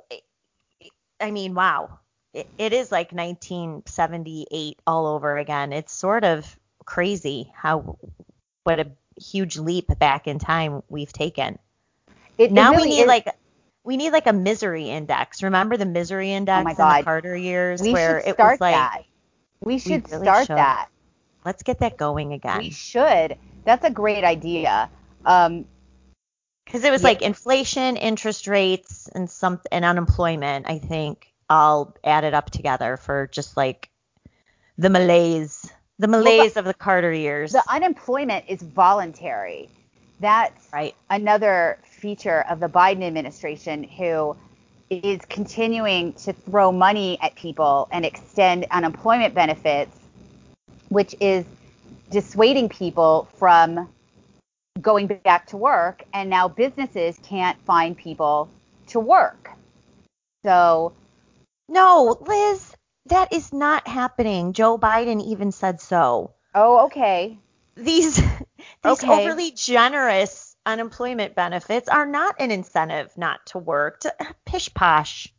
I 1.20 1.32
mean, 1.32 1.56
wow, 1.56 2.00
it 2.34 2.74
is 2.74 2.92
like 2.92 3.12
1978 3.12 4.80
all 4.86 5.08
over 5.08 5.38
again. 5.38 5.74
It's 5.74 5.92
sort 5.92 6.24
of 6.24 6.56
crazy 6.86 7.52
how 7.56 7.98
what 8.64 8.80
a 8.80 8.92
huge 9.20 9.58
leap 9.58 9.88
back 10.00 10.28
in 10.28 10.38
time 10.38 10.84
we've 10.90 11.12
taken. 11.12 11.58
It, 12.40 12.54
now 12.54 12.72
it 12.72 12.78
really 12.78 12.90
we 12.90 12.96
need 12.96 13.02
is. 13.02 13.08
like 13.08 13.36
we 13.84 13.98
need 13.98 14.12
like 14.12 14.26
a 14.28 14.34
misery 14.34 14.90
index. 14.90 15.44
Remember 15.44 15.76
the 15.76 15.86
misery 15.86 16.32
index 16.32 16.66
oh 16.66 16.70
in 16.70 16.98
the 16.98 17.04
Carter 17.04 17.36
years 17.36 17.82
we 17.82 17.92
where 17.92 18.20
it 18.20 18.38
was 18.38 18.62
like 18.62 18.74
that. 18.74 19.04
we 19.62 19.78
should 19.78 20.08
we 20.08 20.14
really 20.14 20.26
start 20.26 20.48
should. 20.48 20.58
that. 20.58 20.88
Let's 21.46 21.64
get 21.64 21.80
that 21.80 21.98
going 21.98 22.32
again. 22.32 22.60
We 22.60 22.70
should. 22.72 23.38
That's 23.66 23.84
a 23.84 23.90
great 23.90 24.24
idea. 24.24 24.90
Um, 25.26 25.66
because 26.64 26.84
it 26.84 26.92
was 26.92 27.02
yeah. 27.02 27.10
like 27.10 27.22
inflation, 27.24 27.98
interest 27.98 28.48
rates, 28.48 29.10
and 29.14 29.30
some 29.30 29.60
and 29.72 29.84
unemployment. 29.84 30.70
I 30.70 30.80
think 30.80 31.34
all 31.50 31.96
added 32.04 32.34
up 32.34 32.52
together 32.52 32.96
for 32.96 33.28
just 33.28 33.58
like 33.58 33.90
the 34.78 34.90
malaise 34.90 35.70
the 35.98 36.08
malaise 36.08 36.56
well, 36.56 36.60
of 36.60 36.66
the 36.66 36.74
Carter 36.74 37.12
years. 37.12 37.52
The 37.52 37.64
unemployment 37.68 38.46
is 38.48 38.62
voluntary. 38.62 39.70
That's 40.20 40.68
right. 40.74 40.96
another 41.10 41.80
feature 41.84 42.42
of 42.50 42.60
the 42.60 42.68
Biden 42.68 43.04
administration 43.04 43.84
who 43.84 44.36
is 44.90 45.22
continuing 45.30 46.14
to 46.14 46.34
throw 46.34 46.72
money 46.72 47.18
at 47.22 47.36
people 47.36 47.88
and 47.92 48.06
extend 48.06 48.66
unemployment 48.72 49.34
benefits, 49.34 49.96
which 50.90 51.16
is 51.20 51.46
dissuading 52.10 52.70
people 52.70 53.28
from 53.38 53.88
going 54.82 55.08
back 55.08 55.48
to 55.48 55.58
work. 55.58 56.04
And 56.14 56.30
now 56.30 56.48
businesses 56.48 57.20
can't 57.24 57.60
find 57.66 57.96
people 57.98 58.50
to 58.88 59.00
work. 59.00 59.52
So. 60.44 60.94
No, 61.68 62.18
Liz, 62.22 62.76
that 63.06 63.32
is 63.32 63.54
not 63.54 63.88
happening. 63.88 64.54
Joe 64.54 64.78
Biden 64.80 65.24
even 65.24 65.52
said 65.52 65.80
so. 65.80 66.34
Oh, 66.56 66.86
okay. 66.86 67.38
These 67.80 68.16
these 68.84 69.04
okay. 69.04 69.10
overly 69.10 69.52
generous 69.52 70.56
unemployment 70.66 71.36
benefits 71.36 71.90
are 71.90 72.06
not 72.06 72.36
an 72.40 72.52
incentive 72.52 73.18
not 73.18 73.46
to 73.48 73.58
work. 73.58 74.02
To, 74.02 74.14
pish 74.46 74.74
posh. 74.74 75.34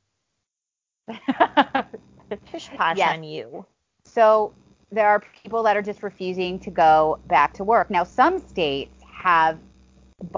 pish 1.09 2.71
posh 2.77 2.97
yes. 2.97 3.15
on 3.15 3.23
you. 3.23 3.65
So 4.05 4.53
there 4.91 5.09
are 5.09 5.23
people 5.43 5.63
that 5.63 5.77
are 5.77 5.83
just 5.83 6.03
refusing 6.03 6.59
to 6.61 6.71
go 6.71 7.19
back 7.27 7.53
to 7.55 7.65
work. 7.65 7.91
Now, 7.91 8.05
some 8.05 8.39
states 8.41 8.97
have 9.13 9.59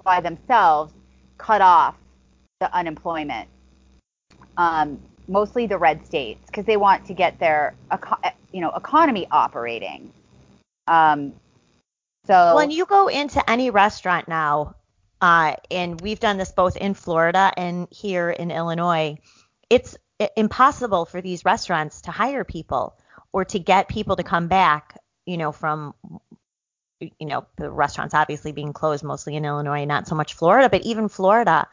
by 0.04 0.20
themselves 0.20 0.92
cut 1.38 1.60
off 1.60 1.96
the 2.60 2.72
unemployment 2.74 3.48
um, 4.56 5.00
mostly 5.28 5.66
the 5.66 5.78
red 5.78 6.04
states, 6.04 6.44
because 6.46 6.64
they 6.66 6.76
want 6.76 7.04
to 7.06 7.14
get 7.14 7.38
their 7.38 7.74
you 8.52 8.60
know 8.60 8.70
economy 8.72 9.26
operating. 9.30 10.12
Um, 10.86 11.32
so 12.26 12.54
when 12.54 12.70
you 12.70 12.86
go 12.86 13.08
into 13.08 13.48
any 13.50 13.70
restaurant 13.70 14.28
now, 14.28 14.76
uh, 15.20 15.54
and 15.70 16.00
we've 16.00 16.20
done 16.20 16.36
this 16.36 16.52
both 16.52 16.76
in 16.76 16.94
Florida 16.94 17.52
and 17.56 17.88
here 17.90 18.30
in 18.30 18.50
Illinois, 18.50 19.16
it's 19.70 19.96
impossible 20.36 21.04
for 21.04 21.20
these 21.20 21.44
restaurants 21.44 22.02
to 22.02 22.10
hire 22.10 22.44
people 22.44 22.96
or 23.32 23.44
to 23.46 23.58
get 23.58 23.88
people 23.88 24.16
to 24.16 24.22
come 24.22 24.48
back, 24.48 24.98
you 25.26 25.36
know, 25.36 25.52
from 25.52 25.94
you 27.18 27.26
know, 27.26 27.44
the 27.56 27.70
restaurants 27.70 28.14
obviously 28.14 28.52
being 28.52 28.72
closed 28.72 29.02
mostly 29.02 29.34
in 29.36 29.44
Illinois, 29.44 29.84
not 29.84 30.06
so 30.06 30.14
much 30.14 30.34
Florida, 30.34 30.68
but 30.68 30.82
even 30.82 31.08
Florida, 31.08 31.66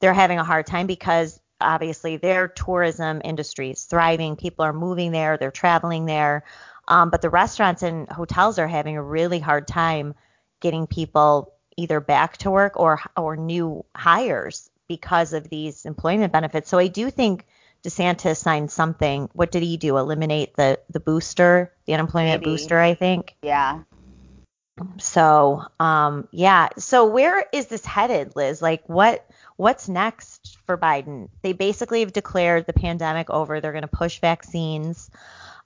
they're 0.00 0.14
having 0.14 0.38
a 0.38 0.44
hard 0.44 0.66
time 0.66 0.86
because 0.86 1.40
obviously 1.60 2.16
their 2.16 2.48
tourism 2.48 3.20
industry 3.22 3.70
is 3.70 3.84
thriving. 3.84 4.36
People 4.36 4.64
are 4.64 4.72
moving 4.72 5.12
there, 5.12 5.36
they're 5.36 5.50
traveling 5.50 6.06
there. 6.06 6.44
Um, 6.90 7.08
but 7.08 7.22
the 7.22 7.30
restaurants 7.30 7.82
and 7.82 8.08
hotels 8.08 8.58
are 8.58 8.66
having 8.66 8.96
a 8.96 9.02
really 9.02 9.38
hard 9.38 9.68
time 9.68 10.14
getting 10.60 10.86
people 10.86 11.54
either 11.76 12.00
back 12.00 12.36
to 12.38 12.50
work 12.50 12.78
or 12.78 13.00
or 13.16 13.36
new 13.36 13.84
hires 13.96 14.70
because 14.88 15.32
of 15.32 15.48
these 15.48 15.86
employment 15.86 16.32
benefits. 16.32 16.68
So 16.68 16.78
I 16.78 16.88
do 16.88 17.10
think 17.10 17.46
DeSantis 17.84 18.36
signed 18.36 18.70
something. 18.70 19.30
What 19.32 19.52
did 19.52 19.62
he 19.62 19.76
do? 19.76 19.96
Eliminate 19.96 20.56
the 20.56 20.80
the 20.90 21.00
booster, 21.00 21.72
the 21.86 21.94
unemployment 21.94 22.42
Maybe. 22.42 22.50
booster, 22.50 22.78
I 22.78 22.94
think. 22.94 23.36
yeah, 23.40 23.82
So, 24.98 25.62
um, 25.78 26.28
yeah. 26.32 26.70
So 26.78 27.06
where 27.06 27.46
is 27.52 27.66
this 27.66 27.84
headed, 27.84 28.34
Liz? 28.34 28.60
Like, 28.60 28.82
what 28.88 29.24
what's 29.56 29.88
next 29.88 30.58
for 30.66 30.76
Biden? 30.76 31.28
They 31.42 31.52
basically 31.52 32.00
have 32.00 32.12
declared 32.12 32.66
the 32.66 32.72
pandemic 32.72 33.30
over. 33.30 33.60
They're 33.60 33.72
going 33.72 33.82
to 33.82 33.88
push 33.88 34.20
vaccines. 34.20 35.10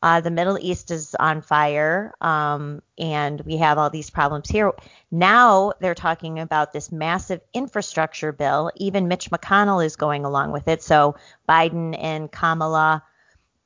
Uh, 0.04 0.20
the 0.20 0.30
Middle 0.30 0.58
East 0.60 0.90
is 0.90 1.14
on 1.18 1.40
fire, 1.40 2.12
um, 2.20 2.82
and 2.98 3.40
we 3.40 3.56
have 3.56 3.78
all 3.78 3.88
these 3.88 4.10
problems 4.10 4.50
here. 4.50 4.70
Now 5.10 5.72
they're 5.80 5.94
talking 5.94 6.38
about 6.40 6.74
this 6.74 6.92
massive 6.92 7.40
infrastructure 7.54 8.30
bill. 8.30 8.70
Even 8.76 9.08
Mitch 9.08 9.30
McConnell 9.30 9.82
is 9.82 9.96
going 9.96 10.26
along 10.26 10.52
with 10.52 10.68
it. 10.68 10.82
So 10.82 11.16
Biden 11.48 11.96
and 11.98 12.30
Kamala. 12.30 13.02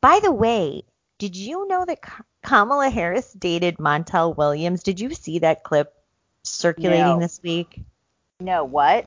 By 0.01 0.20
the 0.22 0.31
way, 0.31 0.85
did 1.18 1.35
you 1.35 1.66
know 1.66 1.85
that 1.85 1.98
Kamala 2.44 2.88
Harris 2.88 3.33
dated 3.33 3.79
Montel 3.79 4.37
Williams? 4.37 4.85
Did 4.85 5.01
you 5.01 5.14
see 5.14 5.40
that 5.40 5.64
clip 5.64 5.92
circulating 6.44 7.05
No. 7.05 7.18
this 7.18 7.40
week? 7.42 7.83
no, 8.38 8.62
what? 8.62 9.07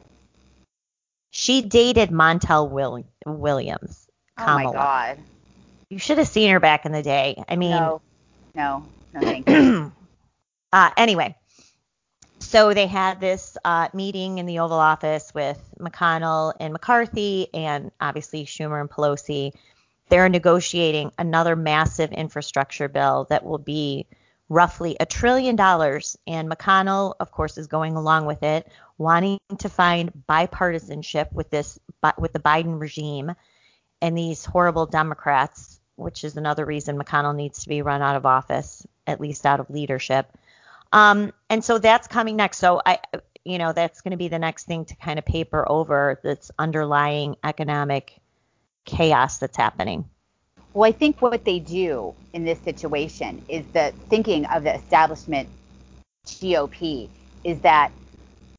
She 1.30 1.62
dated 1.62 2.10
Montel 2.10 2.70
Will- 2.70 3.06
Williams. 3.26 4.10
Oh 4.38 4.44
Kamala. 4.44 4.64
my 4.66 4.74
God. 4.74 5.18
You 5.92 6.00
should 6.00 6.20
have 6.20 6.28
seen 6.30 6.50
her 6.52 6.62
back 6.62 6.86
in 6.86 6.94
the 6.94 7.04
day. 7.04 7.44
I 7.50 7.58
mean, 7.58 7.72
no, 7.72 8.02
no, 8.56 8.86
no, 9.14 9.20
thank 9.20 9.50
you. 9.50 9.92
uh, 10.72 10.90
anyway, 10.96 11.36
so 12.40 12.74
they 12.74 12.88
had 12.88 13.20
this 13.20 13.58
uh, 13.66 13.90
meeting 13.94 14.38
in 14.38 14.46
the 14.46 14.60
Oval 14.60 14.80
Office 14.80 15.34
with 15.34 15.62
McConnell 15.82 16.54
and 16.62 16.72
McCarthy, 16.72 17.54
and 17.54 17.92
obviously 18.00 18.46
Schumer 18.46 18.80
and 18.80 18.90
Pelosi. 18.90 19.52
They're 20.08 20.30
negotiating 20.30 21.12
another 21.20 21.58
massive 21.58 22.14
infrastructure 22.14 22.88
bill 22.88 23.28
that 23.30 23.44
will 23.44 23.58
be 23.58 24.08
roughly 24.48 24.96
a 24.98 25.06
trillion 25.06 25.58
dollars. 25.58 26.18
And 26.26 26.50
McConnell, 26.50 27.16
of 27.20 27.32
course, 27.32 27.58
is 27.58 27.68
going 27.68 27.98
along 27.98 28.28
with 28.28 28.44
it, 28.44 28.66
wanting 28.98 29.40
to 29.58 29.68
find 29.68 30.24
bipartisanship 30.30 31.34
with 31.34 31.50
this 31.50 31.78
with 32.18 32.32
the 32.32 32.40
Biden 32.40 32.80
regime 32.80 33.34
and 34.02 34.18
these 34.18 34.46
horrible 34.46 34.86
Democrats, 34.86 35.81
which 36.02 36.24
is 36.24 36.38
another 36.38 36.66
reason 36.66 36.98
McConnell 36.98 37.36
needs 37.36 37.64
to 37.64 37.70
be 37.70 37.82
run 37.82 38.02
out 38.02 38.16
of 38.16 38.26
office, 38.26 38.86
at 39.08 39.22
least 39.22 39.46
out 39.46 39.60
of 39.60 39.70
leadership. 39.70 40.28
Um, 40.92 41.32
and 41.50 41.64
so 41.64 41.78
that's 41.78 42.08
coming 42.08 42.36
next. 42.36 42.58
So 42.58 42.82
I, 42.86 43.00
you 43.46 43.58
know, 43.58 43.74
that's 43.74 44.02
going 44.02 44.12
to 44.12 44.18
be 44.18 44.28
the 44.28 44.40
next 44.40 44.66
thing 44.66 44.86
to 44.86 44.96
kind 44.96 45.18
of 45.18 45.26
paper 45.26 45.66
over 45.70 46.20
this 46.24 46.52
underlying 46.60 47.36
economic 47.44 48.20
chaos 48.86 49.38
that's 49.38 49.58
happening. 49.58 50.06
Well, 50.74 50.88
I 50.88 50.92
think 50.92 51.22
what 51.22 51.44
they 51.44 51.60
do 51.60 52.14
in 52.34 52.46
this 52.46 52.60
situation 52.60 53.44
is 53.50 53.66
the 53.74 53.94
thinking 54.10 54.46
of 54.46 54.64
the 54.64 54.76
establishment 54.76 55.50
GOP 56.26 57.10
is 57.44 57.60
that 57.62 57.92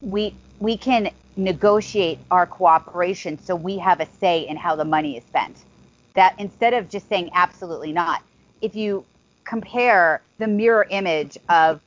we 0.01 0.35
we 0.59 0.77
can 0.77 1.09
negotiate 1.35 2.19
our 2.29 2.45
cooperation 2.45 3.39
so 3.39 3.55
we 3.55 3.77
have 3.77 3.99
a 3.99 4.07
say 4.19 4.47
in 4.47 4.57
how 4.57 4.75
the 4.75 4.85
money 4.85 5.17
is 5.17 5.23
spent. 5.23 5.57
That 6.15 6.35
instead 6.39 6.73
of 6.73 6.89
just 6.89 7.09
saying 7.09 7.31
absolutely 7.33 7.93
not, 7.93 8.23
if 8.61 8.75
you 8.75 9.05
compare 9.45 10.21
the 10.39 10.47
mirror 10.47 10.87
image 10.89 11.37
of 11.49 11.81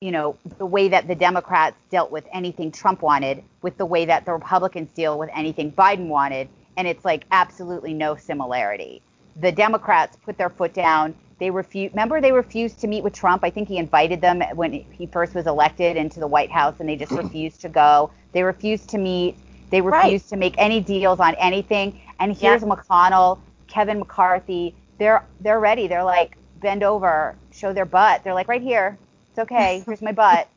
you 0.00 0.12
know 0.12 0.36
the 0.58 0.66
way 0.66 0.88
that 0.88 1.08
the 1.08 1.14
Democrats 1.16 1.76
dealt 1.90 2.12
with 2.12 2.26
anything 2.32 2.70
Trump 2.72 3.02
wanted 3.02 3.42
with 3.62 3.76
the 3.78 3.86
way 3.86 4.04
that 4.06 4.24
the 4.26 4.32
Republicans 4.32 4.90
deal 4.94 5.18
with 5.18 5.30
anything 5.34 5.72
Biden 5.72 6.08
wanted, 6.08 6.48
and 6.76 6.88
it's 6.88 7.04
like 7.04 7.24
absolutely 7.32 7.94
no 7.94 8.16
similarity. 8.16 9.02
The 9.36 9.52
Democrats 9.52 10.16
put 10.24 10.38
their 10.38 10.50
foot 10.50 10.74
down. 10.74 11.14
They 11.40 11.50
refused. 11.50 11.94
Remember, 11.94 12.20
they 12.20 12.32
refused 12.32 12.80
to 12.80 12.88
meet 12.88 13.04
with 13.04 13.14
Trump. 13.14 13.44
I 13.44 13.50
think 13.50 13.68
he 13.68 13.78
invited 13.78 14.20
them 14.20 14.42
when 14.54 14.72
he 14.72 15.06
first 15.06 15.34
was 15.34 15.46
elected 15.46 15.96
into 15.96 16.20
the 16.20 16.28
White 16.28 16.50
House, 16.52 16.76
and 16.80 16.88
they 16.88 16.96
just 16.96 17.12
refused 17.16 17.60
to 17.62 17.68
go. 17.68 18.12
They 18.32 18.42
refused 18.44 18.90
to 18.90 18.98
meet. 18.98 19.36
They 19.70 19.80
Right. 19.88 20.16
refused 20.16 20.28
to 20.30 20.36
make 20.36 20.54
any 20.58 20.80
deals 20.80 21.20
on 21.20 21.34
anything. 21.36 22.00
And 22.20 22.36
here's 22.36 22.62
McConnell, 22.62 23.38
Kevin 23.68 23.98
McCarthy. 24.00 24.74
They're 24.98 25.24
they're 25.40 25.60
ready. 25.60 25.86
They're 25.86 26.04
like 26.04 26.36
bend 26.60 26.82
over, 26.82 27.36
show 27.52 27.72
their 27.72 27.84
butt. 27.84 28.24
They're 28.24 28.34
like 28.34 28.48
right 28.48 28.62
here. 28.62 28.98
It's 29.30 29.38
okay. 29.38 29.82
Here's 29.86 30.02
my 30.02 30.12
butt. 30.12 30.48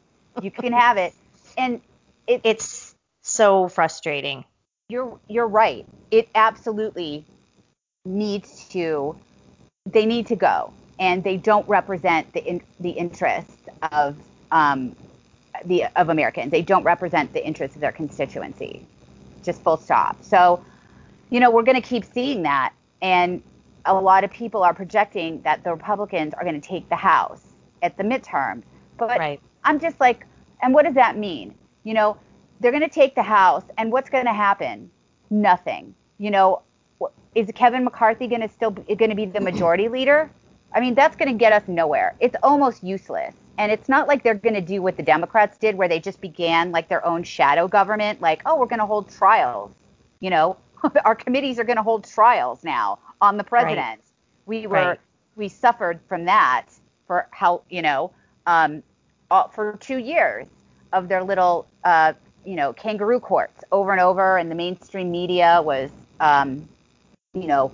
You 0.42 0.50
can 0.52 0.74
have 0.74 0.98
it. 0.98 1.14
And 1.58 1.82
it, 2.28 2.42
It's 2.44 2.96
so 3.22 3.68
frustrating. 3.68 4.46
you're 4.90 5.20
you're 5.28 5.48
right. 5.48 5.86
It 6.10 6.30
absolutely 6.36 7.26
needs 8.06 8.68
to. 8.70 9.16
They 9.86 10.06
need 10.06 10.28
to 10.28 10.36
go, 10.36 10.74
and 11.00 11.24
they 11.24 11.38
don't 11.38 11.68
represent 11.68 12.32
the 12.34 12.44
in, 12.46 12.62
the 12.80 12.92
interests 12.92 13.56
of 13.92 14.16
um, 14.52 14.96
the 15.66 15.86
of 15.96 16.10
Americans. 16.10 16.52
They 16.52 16.62
don't 16.62 16.84
represent 16.84 17.34
the 17.34 17.46
interests 17.46 17.76
of 17.76 17.82
their 17.82 17.92
constituency. 17.92 18.86
Just 19.44 19.62
full 19.64 19.78
stop. 19.78 20.24
So, 20.24 20.64
you 21.32 21.40
know, 21.40 21.50
we're 21.52 21.64
going 21.64 21.82
to 21.82 21.88
keep 21.88 22.06
seeing 22.06 22.44
that, 22.44 22.74
and 23.02 23.42
a 23.86 23.94
lot 23.94 24.24
of 24.24 24.32
people 24.32 24.64
are 24.64 24.74
projecting 24.74 25.42
that 25.42 25.64
the 25.64 25.72
Republicans 25.72 26.34
are 26.36 26.44
going 26.44 26.60
to 26.60 26.68
take 26.68 26.88
the 26.90 26.96
House 26.96 27.42
at 27.82 27.98
the 27.98 28.04
midterm. 28.04 28.62
But 28.98 29.18
Right. 29.18 29.42
I'm 29.64 29.80
just 29.80 30.00
like, 30.00 30.26
and 30.62 30.74
what 30.74 30.86
does 30.86 30.96
that 30.96 31.18
mean? 31.18 31.56
You 31.84 31.94
know, 31.94 32.18
they're 32.60 32.72
going 32.72 32.84
to 32.84 32.90
take 32.90 33.16
the 33.16 33.24
House, 33.24 33.64
and 33.78 33.92
what's 33.92 34.10
going 34.10 34.26
to 34.26 34.34
happen? 34.34 34.92
Nothing. 35.30 35.96
You 36.20 36.30
know, 36.32 36.62
is 37.34 37.50
Kevin 37.56 37.84
McCarthy 37.84 38.28
going 38.28 38.42
to 38.42 38.50
still 38.50 38.72
going 38.72 39.10
to 39.10 39.16
be 39.16 39.26
the 39.26 39.42
majority 39.42 39.88
leader? 39.98 40.30
I 40.74 40.80
mean, 40.80 40.96
that's 40.96 41.16
going 41.16 41.30
to 41.30 41.38
get 41.38 41.52
us 41.52 41.64
nowhere. 41.68 42.16
It's 42.20 42.36
almost 42.44 42.84
useless. 42.84 43.36
And 43.58 43.72
it's 43.72 43.90
not 43.90 44.08
like 44.08 44.24
they're 44.24 44.36
going 44.36 44.56
to 44.56 44.62
do 44.62 44.82
what 44.82 44.96
the 44.96 45.04
Democrats 45.04 45.58
did, 45.58 45.76
where 45.76 45.88
they 45.88 46.00
just 46.00 46.22
began 46.22 46.72
like 46.72 46.88
their 46.88 47.06
own 47.06 47.24
shadow 47.24 47.68
government, 47.68 48.22
like, 48.22 48.42
oh, 48.46 48.58
we're 48.58 48.68
going 48.68 48.80
to 48.80 48.86
hold 48.86 49.10
trials. 49.10 49.72
You 50.20 50.30
know, 50.30 50.58
our 51.06 51.16
committees 51.16 51.60
are 51.60 51.64
going 51.64 51.78
to 51.78 51.84
hold 51.84 52.06
trials 52.06 52.64
now 52.64 53.00
on 53.22 53.38
the 53.38 53.44
president. 53.44 54.02
We 54.46 54.68
were 54.68 54.76
Right. 54.76 55.00
we 55.36 55.48
suffered 55.48 56.00
from 56.08 56.26
that 56.26 56.68
for 57.08 57.28
how 57.32 57.62
you 57.70 57.82
know 57.82 58.12
um, 58.48 58.84
all, 59.30 59.50
for 59.50 59.78
two 59.80 59.98
years 59.98 60.48
of 60.94 61.08
their 61.08 61.24
little 61.24 61.68
uh, 61.84 62.14
you 62.46 62.56
know 62.56 62.74
kangaroo 62.74 63.20
courts 63.20 63.64
over 63.72 63.92
and 63.92 64.02
over, 64.02 64.38
and 64.38 64.50
the 64.50 64.56
mainstream 64.56 65.12
media 65.12 65.62
was 65.64 65.90
um, 66.20 66.68
you 67.34 67.48
know 67.48 67.72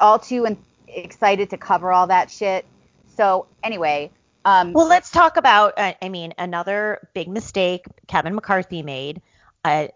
all 0.00 0.18
too 0.18 0.44
in- 0.44 0.58
excited 0.88 1.50
to 1.50 1.56
cover 1.56 1.92
all 1.92 2.06
that 2.06 2.30
shit. 2.30 2.64
So 3.16 3.46
anyway, 3.62 4.10
um, 4.44 4.72
Well, 4.72 4.88
let's 4.88 5.10
talk 5.10 5.36
about, 5.36 5.74
uh, 5.76 5.92
I 6.00 6.08
mean, 6.08 6.32
another 6.38 7.08
big 7.14 7.28
mistake 7.28 7.86
Kevin 8.08 8.34
McCarthy 8.34 8.82
made. 8.82 9.20
Uh, 9.64 9.88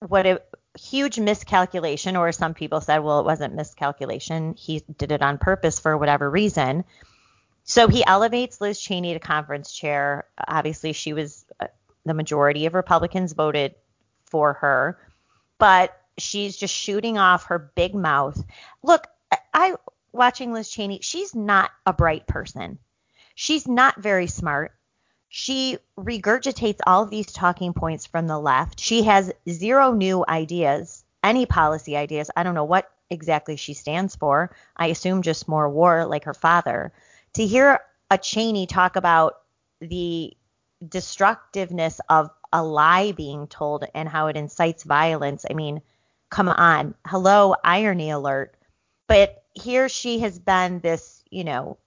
what 0.00 0.26
a 0.26 0.40
huge 0.78 1.18
miscalculation, 1.18 2.16
or 2.16 2.32
some 2.32 2.54
people 2.54 2.80
said, 2.80 2.98
well, 2.98 3.20
it 3.20 3.26
wasn't 3.26 3.54
miscalculation. 3.54 4.54
He 4.54 4.82
did 4.98 5.12
it 5.12 5.22
on 5.22 5.38
purpose 5.38 5.78
for 5.78 5.96
whatever 5.96 6.28
reason. 6.28 6.84
So 7.64 7.88
he 7.88 8.04
elevates 8.04 8.60
Liz 8.60 8.80
Cheney 8.80 9.14
to 9.14 9.20
conference 9.20 9.72
chair. 9.72 10.26
Obviously, 10.46 10.92
she 10.92 11.12
was 11.12 11.44
uh, 11.60 11.68
the 12.04 12.14
majority 12.14 12.66
of 12.66 12.74
Republicans 12.74 13.32
voted 13.32 13.74
for 14.26 14.54
her, 14.54 14.98
but 15.58 15.98
she's 16.18 16.56
just 16.56 16.74
shooting 16.74 17.18
off 17.18 17.44
her 17.44 17.58
big 17.74 17.94
mouth. 17.94 18.42
Look, 18.82 19.06
I, 19.52 19.76
watching 20.12 20.52
Liz 20.52 20.68
Cheney, 20.68 21.00
she's 21.00 21.34
not 21.34 21.70
a 21.86 21.92
bright 21.92 22.26
person. 22.26 22.78
She's 23.34 23.66
not 23.66 24.00
very 24.00 24.26
smart. 24.26 24.72
She 25.36 25.78
regurgitates 25.98 26.78
all 26.86 27.02
of 27.02 27.10
these 27.10 27.32
talking 27.32 27.72
points 27.72 28.06
from 28.06 28.28
the 28.28 28.38
left. 28.38 28.78
She 28.78 29.02
has 29.02 29.32
zero 29.48 29.92
new 29.92 30.24
ideas. 30.28 31.04
any 31.24 31.44
policy 31.44 31.96
ideas. 31.96 32.30
I 32.36 32.44
don't 32.44 32.54
know 32.54 32.62
what 32.62 32.88
exactly 33.10 33.56
she 33.56 33.74
stands 33.74 34.14
for. 34.14 34.54
I 34.76 34.86
assume 34.86 35.22
just 35.22 35.48
more 35.48 35.68
war 35.68 36.06
like 36.06 36.22
her 36.22 36.34
father. 36.34 36.92
To 37.32 37.44
hear 37.44 37.80
a 38.12 38.16
Cheney 38.16 38.68
talk 38.68 38.94
about 38.94 39.40
the 39.80 40.36
destructiveness 40.86 42.00
of 42.08 42.30
a 42.52 42.62
lie 42.62 43.10
being 43.10 43.48
told 43.48 43.86
and 43.92 44.08
how 44.08 44.28
it 44.28 44.36
incites 44.36 44.84
violence. 44.84 45.44
I 45.50 45.54
mean, 45.54 45.82
come 46.30 46.48
on. 46.48 46.94
Hello, 47.04 47.56
irony 47.64 48.10
alert. 48.10 48.54
But 49.08 49.42
here 49.52 49.88
she 49.88 50.20
has 50.20 50.38
been 50.38 50.78
this, 50.78 51.24
you 51.28 51.42
know, 51.42 51.78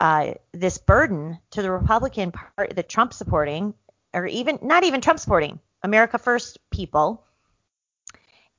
uh, 0.00 0.34
this 0.52 0.78
burden 0.78 1.38
to 1.50 1.62
the 1.62 1.70
Republican 1.70 2.32
Party, 2.32 2.74
the 2.74 2.82
Trump 2.82 3.12
supporting, 3.12 3.74
or 4.12 4.26
even 4.26 4.58
not 4.62 4.84
even 4.84 5.00
Trump 5.00 5.20
supporting, 5.20 5.58
America 5.82 6.18
First 6.18 6.58
people. 6.70 7.24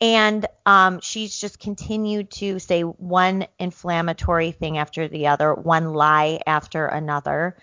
And 0.01 0.45
um, 0.65 0.99
she's 1.01 1.39
just 1.39 1.59
continued 1.59 2.29
to 2.31 2.59
say 2.59 2.81
one 2.81 3.47
inflammatory 3.59 4.51
thing 4.51 4.77
after 4.77 5.07
the 5.07 5.27
other, 5.27 5.53
one 5.53 5.93
lie 5.93 6.41
after 6.45 6.85
another. 6.85 7.57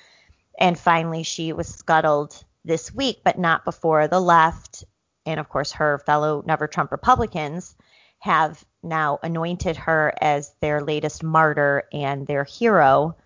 And 0.59 0.79
finally, 0.79 1.25
she 1.25 1.53
was 1.53 1.69
scuttled 1.69 2.43
this 2.65 2.95
week, 2.95 3.21
but 3.25 3.39
not 3.39 3.65
before 3.65 4.09
the 4.09 4.21
left 4.21 4.85
and, 5.27 5.39
of 5.39 5.49
course, 5.49 5.73
her 5.73 5.99
fellow 5.99 6.43
Never 6.47 6.67
Trump 6.67 6.91
Republicans 6.91 7.77
have 8.19 8.65
now 8.83 9.19
anointed 9.23 9.77
her 9.77 10.13
as 10.21 10.53
their 10.61 10.83
latest 10.83 11.23
martyr 11.23 11.85
and 11.93 12.27
their 12.27 12.45
hero. 12.45 13.17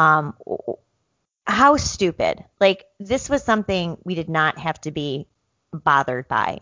Um, 0.00 0.34
how 1.46 1.76
stupid. 1.76 2.42
Like, 2.58 2.86
this 2.98 3.28
was 3.28 3.42
something 3.42 3.98
we 4.04 4.14
did 4.14 4.28
not 4.28 4.58
have 4.58 4.80
to 4.82 4.90
be 4.90 5.26
bothered 5.72 6.26
by. 6.26 6.60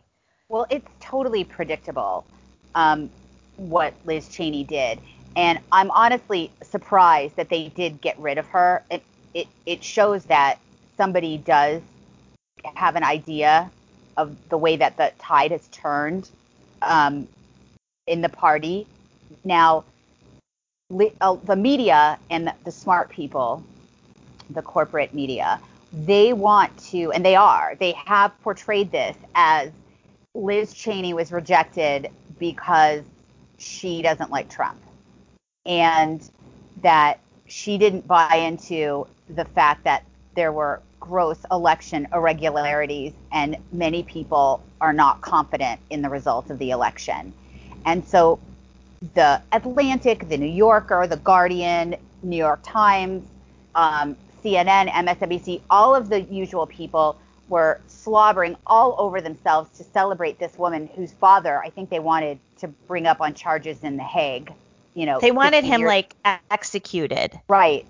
Well, 0.48 0.66
it's 0.70 0.88
totally 0.98 1.44
predictable 1.44 2.26
um, 2.74 3.10
what 3.56 3.94
Liz 4.04 4.28
Cheney 4.28 4.64
did. 4.64 4.98
And 5.36 5.60
I'm 5.70 5.90
honestly 5.92 6.50
surprised 6.62 7.36
that 7.36 7.48
they 7.48 7.68
did 7.68 8.00
get 8.00 8.18
rid 8.18 8.38
of 8.38 8.46
her. 8.46 8.82
It, 8.90 9.02
it, 9.34 9.46
it 9.66 9.84
shows 9.84 10.24
that 10.24 10.58
somebody 10.96 11.38
does 11.38 11.80
have 12.74 12.96
an 12.96 13.04
idea 13.04 13.70
of 14.16 14.36
the 14.48 14.58
way 14.58 14.76
that 14.76 14.96
the 14.96 15.12
tide 15.20 15.52
has 15.52 15.68
turned 15.68 16.28
um, 16.82 17.28
in 18.08 18.20
the 18.20 18.28
party. 18.28 18.86
Now, 19.44 19.84
Uh, 20.90 21.36
the 21.44 21.54
media 21.54 22.18
and 22.30 22.46
the, 22.46 22.54
the 22.64 22.72
smart 22.72 23.10
people, 23.10 23.62
the 24.48 24.62
corporate 24.62 25.12
media, 25.12 25.60
they 25.92 26.32
want 26.32 26.74
to, 26.78 27.12
and 27.12 27.22
they 27.22 27.36
are, 27.36 27.74
they 27.78 27.92
have 27.92 28.32
portrayed 28.40 28.90
this 28.90 29.14
as 29.34 29.70
Liz 30.34 30.72
Cheney 30.72 31.12
was 31.12 31.30
rejected 31.30 32.10
because 32.38 33.02
she 33.58 34.00
doesn't 34.00 34.30
like 34.30 34.48
Trump. 34.48 34.80
And 35.66 36.26
that 36.80 37.20
she 37.48 37.76
didn't 37.76 38.06
buy 38.06 38.36
into 38.36 39.06
the 39.28 39.44
fact 39.44 39.84
that 39.84 40.04
there 40.36 40.52
were 40.52 40.80
gross 41.00 41.38
election 41.50 42.08
irregularities 42.14 43.12
and 43.32 43.58
many 43.72 44.02
people 44.04 44.62
are 44.80 44.94
not 44.94 45.20
confident 45.20 45.80
in 45.90 46.00
the 46.00 46.08
results 46.08 46.48
of 46.48 46.58
the 46.58 46.70
election. 46.70 47.34
And 47.84 48.06
so 48.06 48.38
the 49.14 49.40
Atlantic, 49.52 50.28
the 50.28 50.36
New 50.36 50.46
Yorker, 50.46 51.06
the 51.06 51.16
Guardian, 51.18 51.96
New 52.22 52.36
York 52.36 52.60
Times, 52.62 53.28
um, 53.74 54.16
CNN, 54.42 54.88
MSNBC, 54.90 55.60
all 55.70 55.94
of 55.94 56.08
the 56.08 56.22
usual 56.22 56.66
people 56.66 57.18
were 57.48 57.80
slobbering 57.86 58.56
all 58.66 58.94
over 58.98 59.20
themselves 59.20 59.76
to 59.78 59.84
celebrate 59.84 60.38
this 60.38 60.56
woman 60.58 60.88
whose 60.94 61.12
father 61.12 61.60
I 61.62 61.70
think 61.70 61.90
they 61.90 61.98
wanted 61.98 62.38
to 62.58 62.68
bring 62.68 63.06
up 63.06 63.20
on 63.20 63.34
charges 63.34 63.82
in 63.84 63.96
The 63.96 64.02
Hague. 64.02 64.52
You 64.94 65.06
know, 65.06 65.20
they 65.20 65.30
wanted 65.30 65.64
him 65.64 65.80
years. 65.80 65.88
like 65.88 66.14
executed. 66.50 67.38
Right. 67.48 67.86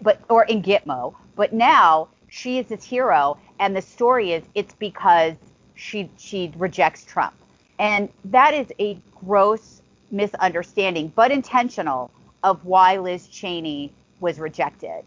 But 0.00 0.20
or 0.28 0.44
in 0.44 0.62
Gitmo. 0.62 1.14
But 1.36 1.52
now 1.52 2.08
she 2.28 2.58
is 2.58 2.68
his 2.68 2.84
hero 2.84 3.38
and 3.58 3.76
the 3.76 3.82
story 3.82 4.32
is 4.32 4.42
it's 4.54 4.74
because 4.74 5.34
she 5.74 6.10
she 6.18 6.52
rejects 6.56 7.04
Trump. 7.04 7.34
And 7.78 8.08
that 8.26 8.54
is 8.54 8.66
a 8.78 8.98
gross 9.24 9.81
misunderstanding, 10.12 11.12
but 11.14 11.30
intentional 11.30 12.10
of 12.42 12.64
why 12.64 12.98
Liz 12.98 13.26
Cheney 13.28 13.92
was 14.20 14.38
rejected. 14.38 15.04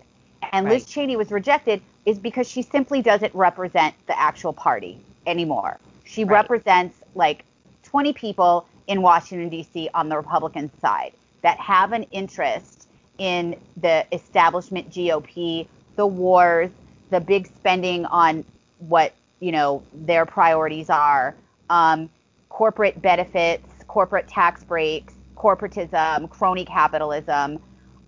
And 0.52 0.66
right. 0.66 0.74
Liz 0.74 0.86
Cheney 0.86 1.16
was 1.16 1.32
rejected 1.32 1.82
is 2.06 2.20
because 2.20 2.48
she 2.48 2.62
simply 2.62 3.02
doesn't 3.02 3.34
represent 3.34 3.96
the 4.08 4.20
actual 4.20 4.54
party 4.54 5.00
anymore. 5.26 5.78
She 6.04 6.24
right. 6.24 6.34
represents 6.34 6.98
like 7.16 7.44
20 7.84 8.14
people 8.14 8.68
in 8.88 9.02
Washington, 9.02 9.50
D.C. 9.50 9.90
on 9.94 10.10
the 10.10 10.18
Republican 10.18 10.70
side 10.80 11.14
that 11.42 11.60
have 11.60 11.94
an 11.94 12.04
interest 12.12 12.88
in 13.18 13.56
the 13.78 14.06
establishment 14.12 14.90
GOP, 14.90 15.68
the 15.96 16.06
wars, 16.06 16.70
the 17.10 17.20
big 17.20 17.48
spending 17.48 18.06
on 18.06 18.44
what, 18.80 19.14
you 19.40 19.52
know, 19.52 19.82
their 19.94 20.26
priorities 20.26 20.90
are, 20.90 21.36
um, 21.70 22.10
corporate 22.50 23.02
benefits, 23.02 23.68
corporate 23.96 24.28
tax 24.28 24.62
breaks, 24.62 25.14
corporatism, 25.38 26.30
crony 26.30 26.66
capitalism. 26.66 27.58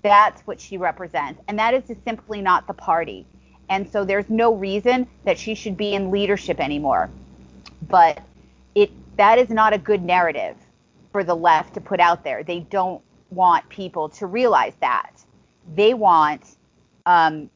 That's 0.02 0.42
what 0.42 0.60
she 0.60 0.78
represents. 0.78 1.42
And 1.48 1.58
that 1.60 1.74
is 1.74 1.84
simply 2.04 2.42
not 2.42 2.68
the 2.68 2.74
party. 2.74 3.26
And 3.70 3.90
so 3.90 4.04
there's 4.04 4.30
no 4.30 4.54
reason 4.54 5.08
that 5.24 5.40
she 5.40 5.56
should 5.56 5.78
be 5.78 5.94
in 5.94 6.12
leadership 6.12 6.60
anymore. 6.60 7.10
But 7.88 8.22
it 8.76 8.92
that 9.16 9.40
is 9.40 9.50
not 9.50 9.72
a 9.72 9.78
good 9.78 10.04
narrative 10.04 10.58
for 11.14 11.24
the 11.24 11.36
left 11.36 11.74
to 11.76 11.80
put 11.80 12.02
out 12.02 12.22
there. 12.22 12.44
They 12.44 12.60
don't 12.60 13.02
want 13.30 13.70
people 13.70 14.10
to 14.10 14.26
realize 14.26 14.74
that. 14.82 15.12
They 15.74 15.94
want 15.94 16.42
um, 17.06 17.50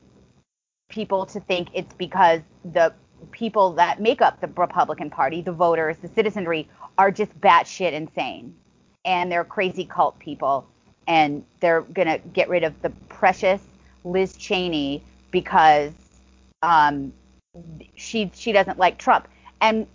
people 0.88 1.26
to 1.26 1.42
think 1.42 1.68
it's 1.74 1.94
because 1.96 2.40
the 2.64 2.94
people 3.32 3.74
that 3.74 4.00
make 4.00 4.22
up 4.22 4.40
the 4.40 4.48
Republican 4.48 5.10
Party, 5.10 5.42
the 5.42 5.52
voters, 5.52 5.98
the 6.02 6.08
citizenry, 6.08 6.70
are 6.98 7.12
just 7.12 7.40
batshit 7.42 7.94
insane. 7.94 8.56
And 9.06 9.32
they're 9.32 9.44
crazy 9.44 9.86
cult 9.86 10.18
people. 10.20 10.68
And 11.08 11.44
they're 11.60 11.82
going 11.82 12.08
to 12.08 12.20
get 12.30 12.50
rid 12.50 12.64
of 12.64 12.80
the 12.82 12.92
precious 13.10 13.62
Liz 14.04 14.36
Cheney 14.38 15.04
because 15.32 15.94
um, 16.62 17.12
she 17.96 18.32
she 18.34 18.52
doesn't 18.52 18.78
like 18.78 18.98
Trump. 18.98 19.28
And 19.62 19.88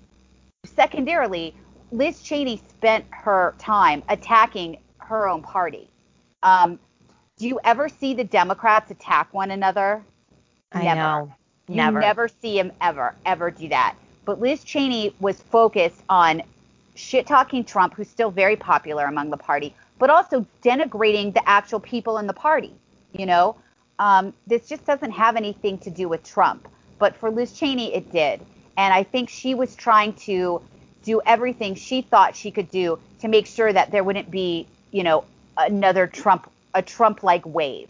secondarily, 0.65 1.55
Liz 1.93 2.21
Cheney 2.23 2.61
spent 2.69 3.05
her 3.11 3.55
time 3.59 4.03
attacking 4.09 4.79
her 4.99 5.29
own 5.29 5.43
party. 5.43 5.89
Um, 6.43 6.79
do 7.37 7.47
you 7.47 7.61
ever 7.65 7.89
see 7.89 8.15
the 8.15 8.25
Democrats 8.25 8.91
attack 8.91 9.33
one 9.33 9.51
another? 9.51 10.03
I 10.73 10.83
never. 10.83 11.01
know. 11.01 11.35
Never. 11.69 11.99
You 11.99 12.07
never 12.07 12.29
see 12.29 12.57
them 12.57 12.73
ever, 12.81 13.15
ever 13.25 13.51
do 13.51 13.69
that. 13.69 13.97
But 14.25 14.41
Liz 14.41 14.65
Cheney 14.65 15.15
was 15.21 15.41
focused 15.41 16.03
on 16.09 16.43
shit 16.97 17.27
talking 17.27 17.65
Trump, 17.65 17.95
who's 17.95 18.09
still 18.09 18.31
very 18.31 18.57
popular 18.57 19.05
among 19.07 19.31
the 19.31 19.37
party, 19.37 19.75
but 19.99 20.11
also 20.11 20.47
denigrating 20.63 21.33
the 21.33 21.49
actual 21.49 21.81
people 21.81 22.19
in 22.19 22.27
the 22.27 22.33
party. 22.33 22.75
You 23.13 23.27
know, 23.27 23.57
um, 23.99 24.33
this 24.47 24.69
just 24.69 24.85
doesn't 24.85 25.13
have 25.13 25.37
anything 25.37 25.79
to 25.79 25.91
do 25.91 26.09
with 26.09 26.23
Trump. 26.23 26.69
But 26.99 27.17
for 27.17 27.31
Liz 27.31 27.53
Cheney, 27.53 27.95
it 27.95 28.11
did. 28.11 28.41
And 28.77 28.93
I 28.93 29.03
think 29.03 29.29
she 29.29 29.55
was 29.55 29.75
trying 29.75 30.15
to 30.15 30.63
do 31.03 31.21
everything 31.25 31.75
she 31.75 32.03
thought 32.03 32.35
she 32.35 32.51
could 32.51 32.71
do 32.71 32.99
to 33.21 33.29
make 33.29 33.47
sure 33.47 33.73
that 33.73 33.91
there 33.91 34.05
wouldn't 34.05 34.31
be, 34.31 34.67
you 34.91 35.03
know, 35.03 35.25
another 35.57 36.07
Trump, 36.07 36.51
a 36.75 36.83
Trump 36.83 37.23
like 37.23 37.45
wave 37.47 37.89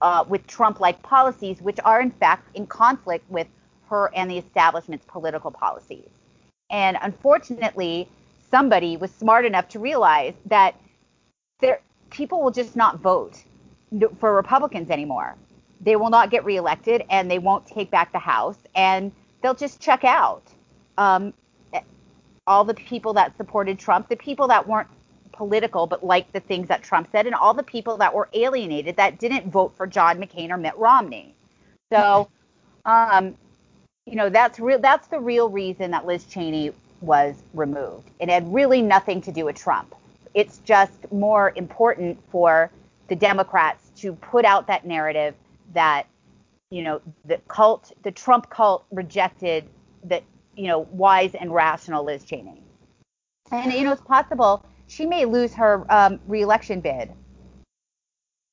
uh, 0.00 0.24
with 0.28 0.46
Trump 0.46 0.80
like 0.80 1.00
policies, 1.02 1.60
which 1.60 1.78
are 1.84 2.00
in 2.00 2.10
fact 2.10 2.48
in 2.56 2.66
conflict 2.66 3.28
with 3.30 3.46
her 3.88 4.10
and 4.14 4.30
the 4.30 4.38
establishment's 4.38 5.04
political 5.06 5.50
policies. 5.50 6.08
And 6.70 6.96
unfortunately, 7.00 8.08
somebody 8.54 8.96
was 8.96 9.10
smart 9.10 9.44
enough 9.44 9.66
to 9.66 9.80
realize 9.80 10.34
that 10.46 10.76
there, 11.60 11.80
people 12.10 12.40
will 12.40 12.52
just 12.52 12.76
not 12.76 13.00
vote 13.00 13.42
for 14.20 14.32
Republicans 14.32 14.90
anymore. 14.90 15.34
They 15.80 15.96
will 15.96 16.10
not 16.10 16.30
get 16.30 16.44
reelected 16.44 17.02
and 17.10 17.28
they 17.28 17.40
won't 17.40 17.66
take 17.66 17.90
back 17.90 18.12
the 18.12 18.20
House 18.20 18.58
and 18.76 19.10
they'll 19.42 19.56
just 19.56 19.80
check 19.80 20.04
out. 20.04 20.44
Um, 20.98 21.34
all 22.46 22.62
the 22.62 22.74
people 22.74 23.12
that 23.14 23.36
supported 23.36 23.76
Trump, 23.76 24.08
the 24.08 24.16
people 24.16 24.46
that 24.46 24.68
weren't 24.68 24.88
political 25.32 25.88
but 25.88 26.04
liked 26.04 26.32
the 26.32 26.38
things 26.38 26.68
that 26.68 26.84
Trump 26.84 27.08
said, 27.10 27.26
and 27.26 27.34
all 27.34 27.54
the 27.54 27.64
people 27.64 27.96
that 27.96 28.14
were 28.14 28.28
alienated 28.34 28.94
that 28.96 29.18
didn't 29.18 29.50
vote 29.50 29.74
for 29.76 29.88
John 29.88 30.18
McCain 30.18 30.50
or 30.50 30.58
Mitt 30.58 30.76
Romney. 30.76 31.34
So, 31.92 32.28
um, 32.84 33.34
you 34.06 34.14
know, 34.14 34.28
that's 34.28 34.60
real. 34.60 34.78
That's 34.78 35.08
the 35.08 35.18
real 35.18 35.48
reason 35.48 35.90
that 35.90 36.06
Liz 36.06 36.24
Cheney 36.24 36.70
was 37.04 37.34
removed. 37.52 38.10
It 38.18 38.28
had 38.28 38.52
really 38.52 38.82
nothing 38.82 39.20
to 39.22 39.32
do 39.32 39.44
with 39.44 39.56
Trump. 39.56 39.94
It's 40.34 40.58
just 40.58 41.12
more 41.12 41.52
important 41.54 42.18
for 42.30 42.70
the 43.08 43.16
Democrats 43.16 43.90
to 43.96 44.14
put 44.14 44.44
out 44.44 44.66
that 44.66 44.86
narrative 44.86 45.34
that 45.74 46.06
you 46.70 46.82
know 46.82 47.00
the 47.24 47.38
cult, 47.48 47.92
the 48.02 48.10
Trump 48.10 48.50
cult, 48.50 48.84
rejected 48.90 49.68
the 50.02 50.22
you 50.56 50.66
know 50.66 50.80
wise 50.90 51.34
and 51.34 51.52
rational 51.52 52.04
Liz 52.04 52.24
Cheney. 52.24 52.60
And 53.50 53.72
you 53.72 53.84
know, 53.84 53.92
it's 53.92 54.02
possible 54.02 54.64
she 54.86 55.06
may 55.06 55.24
lose 55.24 55.54
her 55.54 55.84
um, 55.88 56.20
reelection 56.26 56.80
bid. 56.80 57.12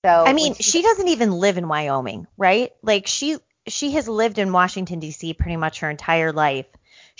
So 0.03 0.23
I 0.25 0.33
mean, 0.33 0.55
she, 0.55 0.63
she 0.63 0.81
doesn't 0.81 1.07
even 1.07 1.31
live 1.31 1.57
in 1.57 1.67
Wyoming, 1.67 2.27
right? 2.37 2.71
Like 2.81 3.07
she 3.07 3.37
she 3.67 3.91
has 3.91 4.07
lived 4.07 4.39
in 4.39 4.51
Washington 4.51 4.99
D.C. 4.99 5.33
pretty 5.35 5.57
much 5.57 5.79
her 5.81 5.89
entire 5.89 6.31
life. 6.31 6.65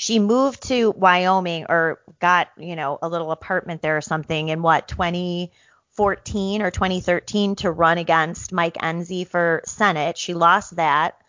She 0.01 0.17
moved 0.17 0.63
to 0.63 0.89
Wyoming 0.89 1.67
or 1.69 2.01
got, 2.19 2.47
you 2.57 2.75
know, 2.75 2.97
a 3.03 3.07
little 3.07 3.31
apartment 3.31 3.83
there 3.83 3.97
or 3.97 4.01
something 4.01 4.49
in 4.49 4.63
what 4.63 4.87
2014 4.87 6.61
or 6.63 6.71
2013 6.71 7.55
to 7.57 7.69
run 7.69 7.99
against 7.99 8.51
Mike 8.51 8.77
Enzi 8.77 9.27
for 9.27 9.61
Senate. 9.67 10.17
She 10.17 10.33
lost 10.33 10.77
that. 10.77 11.21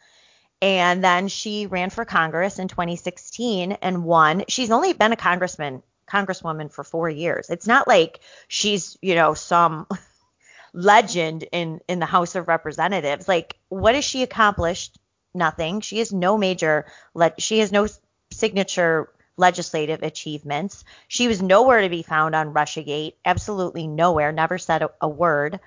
And 0.62 1.04
then 1.04 1.28
she 1.28 1.66
ran 1.66 1.90
for 1.90 2.06
Congress 2.06 2.58
in 2.58 2.68
2016 2.68 3.72
and 3.72 4.04
won. 4.04 4.44
She's 4.48 4.70
only 4.70 4.94
been 4.94 5.12
a 5.12 5.16
congressman, 5.16 5.82
congresswoman 6.08 6.72
for 6.72 6.82
four 6.82 7.10
years. 7.10 7.50
It's 7.50 7.66
not 7.66 7.86
like 7.86 8.20
she's, 8.48 8.96
you 9.02 9.16
know, 9.16 9.34
some 9.34 9.86
legend 10.72 11.44
in 11.52 11.82
in 11.88 11.98
the 11.98 12.06
House 12.06 12.36
of 12.36 12.48
Representatives. 12.48 13.28
Like, 13.28 13.54
what 13.68 13.96
has 13.96 14.04
she 14.06 14.22
accomplished? 14.22 14.96
Nothing. 15.34 15.82
She 15.82 15.98
has 15.98 16.10
no 16.10 16.38
major. 16.38 16.86
Le- 17.12 17.38
she 17.38 17.58
has 17.58 17.70
no 17.70 17.86
signature 18.32 19.08
legislative 19.36 20.02
achievements. 20.02 20.84
She 21.08 21.28
was 21.28 21.40
nowhere 21.40 21.82
to 21.82 21.88
be 21.88 22.02
found 22.02 22.34
on 22.34 22.52
Russiagate. 22.52 23.14
Absolutely 23.24 23.86
nowhere. 23.86 24.32
Never 24.32 24.58
said 24.58 24.82
a, 24.82 24.90
a 25.00 25.08
word 25.08 25.60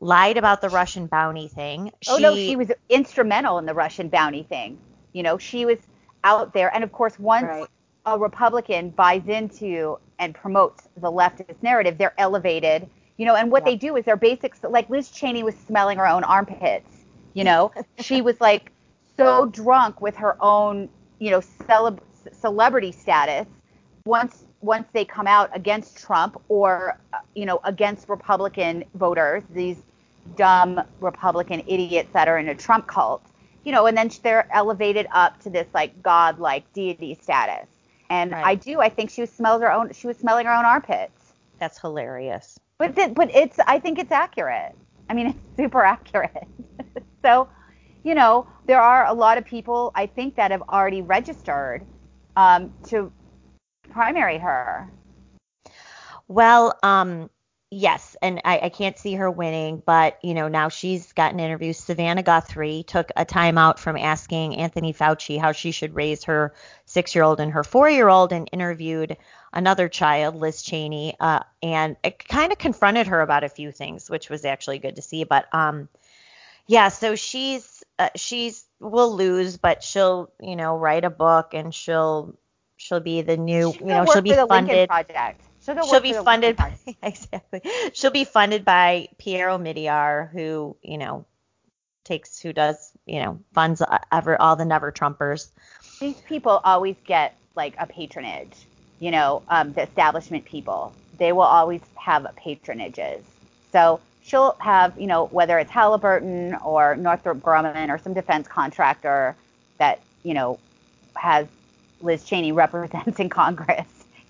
lied 0.00 0.36
about 0.36 0.60
the 0.60 0.68
Russian 0.68 1.06
bounty 1.06 1.48
thing. 1.48 1.92
She, 2.02 2.10
oh 2.12 2.18
no, 2.18 2.34
she 2.34 2.56
was 2.56 2.70
instrumental 2.88 3.58
in 3.58 3.66
the 3.66 3.74
Russian 3.74 4.08
bounty 4.08 4.42
thing. 4.42 4.78
You 5.12 5.22
know, 5.22 5.38
she 5.38 5.64
was 5.64 5.78
out 6.24 6.52
there, 6.52 6.74
and 6.74 6.84
of 6.84 6.92
course, 6.92 7.18
once 7.18 7.46
right. 7.46 7.66
a 8.04 8.18
Republican 8.18 8.90
buys 8.90 9.26
into 9.26 9.98
and 10.18 10.34
promotes 10.34 10.88
the 10.96 11.10
leftist 11.10 11.62
narrative, 11.62 11.98
they're 11.98 12.14
elevated. 12.18 12.88
You 13.16 13.24
know, 13.24 13.34
and 13.34 13.50
what 13.50 13.62
yeah. 13.62 13.72
they 13.72 13.76
do 13.76 13.96
is 13.96 14.04
they're 14.04 14.16
basic. 14.16 14.54
Like 14.62 14.90
Liz 14.90 15.10
Cheney 15.10 15.42
was 15.42 15.54
smelling 15.66 15.98
her 15.98 16.06
own 16.06 16.22
armpits. 16.24 16.90
You 17.32 17.44
know, 17.44 17.72
she 17.98 18.20
was 18.20 18.40
like 18.40 18.72
so 19.16 19.46
drunk 19.46 20.02
with 20.02 20.16
her 20.16 20.36
own, 20.42 20.90
you 21.18 21.30
know, 21.30 21.40
celeb- 21.40 22.00
celebrity 22.32 22.92
status. 22.92 23.46
Once 24.04 24.44
once 24.60 24.88
they 24.92 25.04
come 25.04 25.26
out 25.26 25.50
against 25.54 25.98
Trump 25.98 26.40
or 26.48 26.98
you 27.34 27.44
know 27.44 27.60
against 27.64 28.08
Republican 28.08 28.84
voters, 28.94 29.42
these 29.52 29.78
dumb 30.36 30.80
Republican 31.00 31.62
idiots 31.66 32.10
that 32.12 32.28
are 32.28 32.38
in 32.38 32.48
a 32.48 32.54
Trump 32.54 32.86
cult, 32.86 33.22
you 33.64 33.72
know, 33.72 33.86
and 33.86 33.96
then 33.96 34.10
they're 34.22 34.48
elevated 34.52 35.06
up 35.12 35.38
to 35.40 35.50
this 35.50 35.66
like 35.74 36.02
god-like 36.02 36.70
deity 36.72 37.18
status. 37.20 37.68
And 38.10 38.32
right. 38.32 38.46
I 38.46 38.54
do, 38.54 38.80
I 38.80 38.88
think 38.88 39.10
she 39.10 39.20
was 39.20 39.30
smells 39.30 39.62
her 39.62 39.72
own, 39.72 39.92
she 39.92 40.06
was 40.06 40.16
smelling 40.16 40.46
her 40.46 40.52
own 40.52 40.64
armpits. 40.64 41.32
That's 41.58 41.78
hilarious. 41.78 42.58
But 42.78 42.94
th- 42.94 43.14
but 43.14 43.34
it's, 43.34 43.58
I 43.66 43.78
think 43.78 43.98
it's 43.98 44.12
accurate. 44.12 44.74
I 45.08 45.14
mean, 45.14 45.28
it's 45.28 45.56
super 45.56 45.82
accurate. 45.82 46.46
so, 47.22 47.48
you 48.06 48.14
know, 48.14 48.46
there 48.66 48.80
are 48.80 49.04
a 49.04 49.12
lot 49.12 49.36
of 49.36 49.44
people 49.44 49.90
I 49.96 50.06
think 50.06 50.36
that 50.36 50.52
have 50.52 50.62
already 50.62 51.02
registered 51.02 51.84
um, 52.36 52.72
to 52.84 53.12
primary 53.90 54.38
her. 54.38 54.88
Well, 56.28 56.78
um, 56.84 57.30
Yes, 57.72 58.14
and 58.22 58.40
I, 58.44 58.60
I, 58.62 58.68
can't 58.68 58.96
see 58.96 59.14
her 59.14 59.28
winning, 59.28 59.82
but 59.84 60.20
you 60.22 60.34
know 60.34 60.46
now 60.46 60.68
she's 60.68 61.12
gotten 61.12 61.40
interviews. 61.40 61.76
Savannah 61.78 62.22
Guthrie 62.22 62.84
took 62.86 63.10
a 63.16 63.26
timeout 63.26 63.80
from 63.80 63.96
asking 63.96 64.54
Anthony 64.54 64.92
Fauci 64.92 65.36
how 65.36 65.50
she 65.50 65.72
should 65.72 65.96
raise 65.96 66.22
her 66.24 66.54
six-year-old 66.84 67.40
and 67.40 67.50
her 67.50 67.64
four-year-old, 67.64 68.32
and 68.32 68.48
interviewed 68.52 69.16
another 69.52 69.88
child, 69.88 70.36
Liz 70.36 70.62
Cheney, 70.62 71.16
uh, 71.18 71.40
and 71.60 71.96
it 72.04 72.24
kind 72.28 72.52
of 72.52 72.58
confronted 72.58 73.08
her 73.08 73.20
about 73.20 73.42
a 73.42 73.48
few 73.48 73.72
things, 73.72 74.08
which 74.08 74.30
was 74.30 74.44
actually 74.44 74.78
good 74.78 74.94
to 74.94 75.02
see. 75.02 75.24
But 75.24 75.52
um, 75.52 75.88
yeah, 76.68 76.88
so 76.88 77.16
she's 77.16 77.75
uh, 77.98 78.10
she's 78.16 78.64
will 78.80 79.14
lose, 79.14 79.56
but 79.56 79.82
she'll 79.82 80.30
you 80.40 80.56
know 80.56 80.76
write 80.76 81.04
a 81.04 81.10
book 81.10 81.54
and 81.54 81.74
she'll 81.74 82.36
she'll 82.76 83.00
be 83.00 83.22
the 83.22 83.36
new 83.36 83.72
you 83.72 83.86
know 83.86 84.04
she'll 84.06 84.22
be 84.22 84.34
funded. 84.34 84.88
Project. 84.88 85.42
She'll, 85.64 85.84
She'll 85.84 86.00
be 86.00 86.12
funded 86.12 86.54
by, 86.54 86.74
exactly. 87.02 87.60
She'll 87.92 88.12
be 88.12 88.24
funded 88.24 88.64
by 88.64 89.08
Pierre 89.18 89.48
Omidyar, 89.48 90.30
who 90.30 90.76
you 90.82 90.98
know 90.98 91.26
takes 92.04 92.38
who 92.38 92.52
does 92.52 92.92
you 93.04 93.20
know 93.20 93.40
funds 93.52 93.82
ever 94.12 94.40
all 94.40 94.56
the 94.56 94.64
never 94.64 94.92
Trumpers. 94.92 95.48
These 95.98 96.20
people 96.20 96.60
always 96.62 96.96
get 97.04 97.36
like 97.56 97.74
a 97.78 97.86
patronage. 97.86 98.54
You 99.00 99.10
know, 99.10 99.42
um, 99.48 99.72
the 99.72 99.82
establishment 99.82 100.44
people. 100.44 100.94
They 101.18 101.32
will 101.32 101.42
always 101.42 101.80
have 101.96 102.26
patronages. 102.36 103.22
So 103.72 104.00
she'll 104.26 104.56
have, 104.58 104.98
you 104.98 105.06
know, 105.06 105.26
whether 105.26 105.58
it's 105.58 105.70
Halliburton 105.70 106.56
or 106.56 106.96
Northrop 106.96 107.38
Grumman 107.38 107.88
or 107.88 107.98
some 107.98 108.12
defense 108.12 108.48
contractor 108.48 109.36
that, 109.78 110.00
you 110.22 110.34
know, 110.34 110.58
has 111.14 111.46
Liz 112.02 112.24
Cheney 112.24 112.52
represents 112.64 113.20
in 113.20 113.28
Congress 113.28 113.86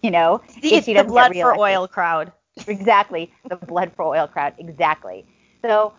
you 0.07 0.12
know, 0.12 0.40
the, 0.62 0.80
the 0.80 1.05
blood 1.05 1.34
for 1.34 1.59
oil 1.59 1.88
crowd. 1.88 2.32
exactly, 2.68 3.32
the 3.49 3.57
blood 3.57 3.92
for 3.94 4.05
oil 4.05 4.28
crowd. 4.28 4.55
Exactly. 4.59 5.24
So, 5.62 5.92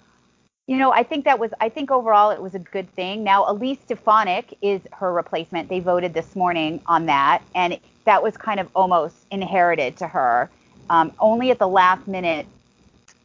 you 0.66 0.78
know, 0.78 0.91
I 0.91 1.04
think 1.04 1.26
that 1.26 1.38
was, 1.39 1.52
I 1.60 1.68
think 1.70 1.91
overall 1.91 2.32
it 2.32 2.41
was 2.41 2.56
a 2.56 2.60
good 2.60 2.89
thing. 2.93 3.24
Now, 3.24 3.50
Elise 3.52 3.80
Stefanik 3.84 4.58
is 4.62 4.82
her 4.93 5.14
replacement. 5.14 5.68
They 5.68 5.82
voted 5.82 6.14
this 6.14 6.36
morning 6.36 6.82
on 6.88 7.06
that, 7.08 7.43
and 7.54 7.78
that 8.06 8.24
was 8.24 8.38
kind 8.38 8.60
of 8.60 8.70
almost 8.76 9.16
inherited 9.30 9.98
to 9.98 10.08
her. 10.08 10.50
Um, 10.89 11.12
only 11.20 11.52
at 11.52 11.60
the 11.60 11.68
last 11.68 12.08
minute 12.08 12.48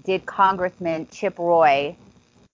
did 0.05 0.27
Congressman 0.27 1.09
Chip 1.11 1.39
Roy 1.39 1.97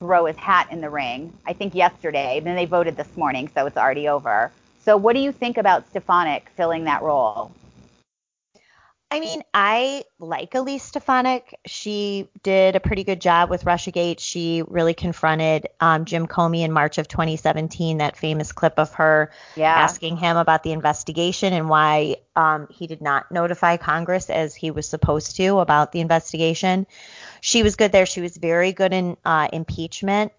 throw 0.00 0.26
his 0.26 0.36
hat 0.36 0.68
in 0.70 0.80
the 0.80 0.90
ring. 0.90 1.32
I 1.46 1.52
think 1.52 1.74
yesterday. 1.74 2.40
Then 2.42 2.54
they 2.54 2.66
voted 2.66 2.96
this 2.96 3.16
morning, 3.16 3.50
so 3.54 3.66
it's 3.66 3.76
already 3.76 4.08
over. 4.08 4.52
So, 4.84 4.96
what 4.96 5.14
do 5.14 5.20
you 5.20 5.32
think 5.32 5.58
about 5.58 5.88
Stefanik 5.90 6.48
filling 6.56 6.84
that 6.84 7.02
role? 7.02 7.52
I 9.10 9.20
mean, 9.20 9.42
I 9.54 10.04
like 10.18 10.54
Elise 10.54 10.82
Stefanik. 10.82 11.58
She 11.64 12.28
did 12.42 12.76
a 12.76 12.80
pretty 12.80 13.04
good 13.04 13.22
job 13.22 13.48
with 13.48 13.64
Russiagate. 13.64 14.20
She 14.20 14.62
really 14.68 14.92
confronted 14.92 15.66
um, 15.80 16.04
Jim 16.04 16.26
Comey 16.26 16.60
in 16.60 16.72
March 16.72 16.98
of 16.98 17.08
2017, 17.08 17.98
that 17.98 18.18
famous 18.18 18.52
clip 18.52 18.74
of 18.76 18.92
her 18.94 19.30
yeah. 19.56 19.72
asking 19.72 20.18
him 20.18 20.36
about 20.36 20.62
the 20.62 20.72
investigation 20.72 21.54
and 21.54 21.70
why 21.70 22.16
um, 22.36 22.68
he 22.70 22.86
did 22.86 23.00
not 23.00 23.32
notify 23.32 23.78
Congress 23.78 24.28
as 24.28 24.54
he 24.54 24.70
was 24.70 24.86
supposed 24.86 25.36
to 25.36 25.58
about 25.58 25.92
the 25.92 26.00
investigation. 26.00 26.86
She 27.40 27.62
was 27.62 27.76
good 27.76 27.92
there. 27.92 28.06
She 28.06 28.20
was 28.20 28.36
very 28.36 28.72
good 28.72 28.92
in 28.92 29.16
uh, 29.24 29.48
impeachment. 29.52 30.32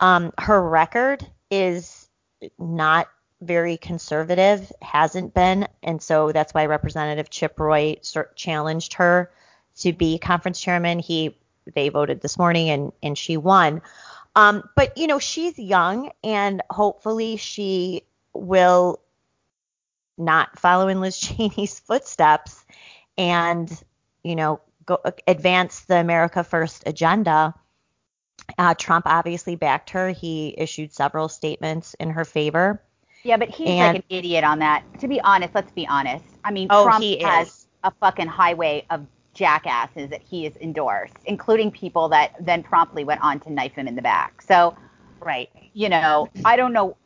Um, 0.00 0.32
her 0.38 0.60
record 0.60 1.26
is 1.50 2.08
not 2.58 3.08
very 3.40 3.76
conservative, 3.76 4.72
hasn't 4.82 5.34
been, 5.34 5.68
and 5.82 6.00
so 6.00 6.32
that's 6.32 6.54
why 6.54 6.66
Representative 6.66 7.30
Chip 7.30 7.58
Roy 7.58 7.96
challenged 8.34 8.94
her 8.94 9.30
to 9.78 9.92
be 9.92 10.18
conference 10.18 10.60
chairman. 10.60 10.98
He 10.98 11.36
they 11.74 11.88
voted 11.88 12.20
this 12.20 12.38
morning 12.38 12.70
and 12.70 12.92
and 13.02 13.18
she 13.18 13.36
won. 13.36 13.82
Um, 14.34 14.68
but 14.74 14.96
you 14.98 15.06
know 15.06 15.18
she's 15.18 15.58
young 15.58 16.10
and 16.22 16.62
hopefully 16.70 17.36
she 17.36 18.02
will 18.32 19.00
not 20.18 20.58
follow 20.58 20.88
in 20.88 21.00
Liz 21.00 21.18
Cheney's 21.20 21.78
footsteps 21.78 22.64
and 23.18 23.70
you 24.22 24.36
know 24.36 24.60
go 24.86 24.98
advance 25.26 25.80
the 25.80 25.96
America 25.96 26.42
First 26.42 26.84
agenda. 26.86 27.54
Uh, 28.58 28.74
Trump 28.74 29.06
obviously 29.06 29.56
backed 29.56 29.90
her. 29.90 30.10
He 30.10 30.54
issued 30.56 30.92
several 30.92 31.28
statements 31.28 31.94
in 31.94 32.10
her 32.10 32.24
favor. 32.24 32.82
Yeah, 33.24 33.36
but 33.36 33.48
he's 33.48 33.68
and, 33.68 33.94
like 33.94 33.96
an 33.96 34.16
idiot 34.16 34.44
on 34.44 34.60
that. 34.60 34.84
To 35.00 35.08
be 35.08 35.20
honest, 35.20 35.54
let's 35.54 35.72
be 35.72 35.86
honest. 35.86 36.24
I 36.44 36.52
mean, 36.52 36.68
oh, 36.70 36.84
Trump 36.84 37.04
has 37.22 37.48
is. 37.48 37.66
a 37.82 37.90
fucking 37.90 38.28
highway 38.28 38.86
of 38.90 39.04
jackasses 39.34 40.10
that 40.10 40.22
he 40.22 40.44
has 40.44 40.56
endorsed, 40.60 41.16
including 41.24 41.70
people 41.72 42.08
that 42.10 42.34
then 42.40 42.62
promptly 42.62 43.02
went 43.02 43.20
on 43.22 43.40
to 43.40 43.52
knife 43.52 43.72
him 43.72 43.88
in 43.88 43.96
the 43.96 44.02
back. 44.02 44.40
So, 44.42 44.76
right, 45.20 45.50
you 45.72 45.88
know, 45.88 46.28
I 46.44 46.56
don't 46.56 46.72
know, 46.72 46.96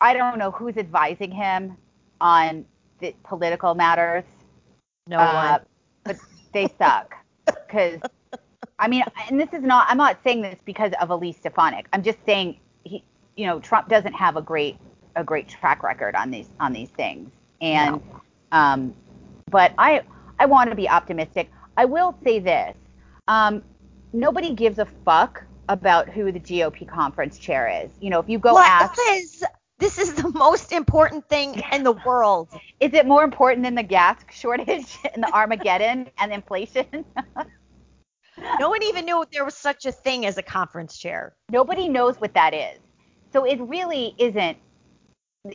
I 0.00 0.14
don't 0.14 0.38
know 0.38 0.50
who's 0.50 0.78
advising 0.78 1.30
him 1.30 1.76
on 2.20 2.64
the 3.00 3.14
political 3.22 3.74
matters. 3.74 4.24
No 5.06 5.18
uh, 5.18 5.58
one. 5.58 5.60
But 6.04 6.16
they 6.52 6.68
suck 6.78 7.17
because. 7.66 8.00
I 8.80 8.86
mean, 8.86 9.02
and 9.28 9.40
this 9.40 9.52
is 9.52 9.64
not, 9.64 9.88
I'm 9.90 9.96
not 9.96 10.18
saying 10.22 10.40
this 10.40 10.54
because 10.64 10.92
of 11.00 11.10
Elise 11.10 11.36
Stefanik. 11.36 11.88
I'm 11.92 12.02
just 12.02 12.18
saying 12.24 12.60
he, 12.84 13.02
you 13.36 13.44
know, 13.44 13.58
Trump 13.58 13.88
doesn't 13.88 14.12
have 14.12 14.36
a 14.36 14.42
great 14.42 14.78
a 15.16 15.24
great 15.24 15.48
track 15.48 15.82
record 15.82 16.14
on 16.14 16.30
these 16.30 16.48
on 16.60 16.72
these 16.72 16.88
things. 16.90 17.30
And 17.60 17.96
no. 17.96 18.20
um, 18.52 18.94
but 19.50 19.72
I 19.78 20.02
I 20.38 20.46
want 20.46 20.70
to 20.70 20.76
be 20.76 20.88
optimistic. 20.88 21.50
I 21.76 21.84
will 21.84 22.16
say 22.24 22.38
this: 22.38 22.76
um, 23.26 23.62
nobody 24.12 24.54
gives 24.54 24.78
a 24.78 24.86
fuck 25.04 25.44
about 25.68 26.08
who 26.08 26.32
the 26.32 26.40
GOP 26.40 26.88
conference 26.88 27.38
chair 27.38 27.84
is. 27.84 27.90
You 28.00 28.10
know, 28.10 28.20
if 28.20 28.28
you 28.28 28.38
go 28.38 28.54
well, 28.54 28.64
ask, 28.64 28.96
Liz, 28.96 29.44
This 29.78 29.98
is 29.98 30.14
the 30.14 30.28
most 30.30 30.72
important 30.72 31.28
thing 31.28 31.62
in 31.72 31.84
the 31.84 31.92
world. 31.92 32.48
Is 32.80 32.94
it 32.94 33.06
more 33.06 33.22
important 33.22 33.62
than 33.62 33.76
the 33.76 33.82
gas 33.82 34.16
shortage 34.30 34.98
and 35.14 35.22
the 35.22 35.32
Armageddon 35.32 36.08
and 36.18 36.32
inflation? 36.32 36.86
no 38.60 38.68
one 38.68 38.82
even 38.82 39.04
knew 39.04 39.24
there 39.32 39.44
was 39.44 39.54
such 39.54 39.86
a 39.86 39.92
thing 39.92 40.26
as 40.26 40.36
a 40.36 40.42
conference 40.42 40.98
chair. 40.98 41.36
Nobody 41.50 41.88
knows 41.88 42.16
what 42.16 42.34
that 42.34 42.54
is. 42.54 42.78
So 43.32 43.44
it 43.44 43.60
really 43.60 44.14
isn't 44.18 44.58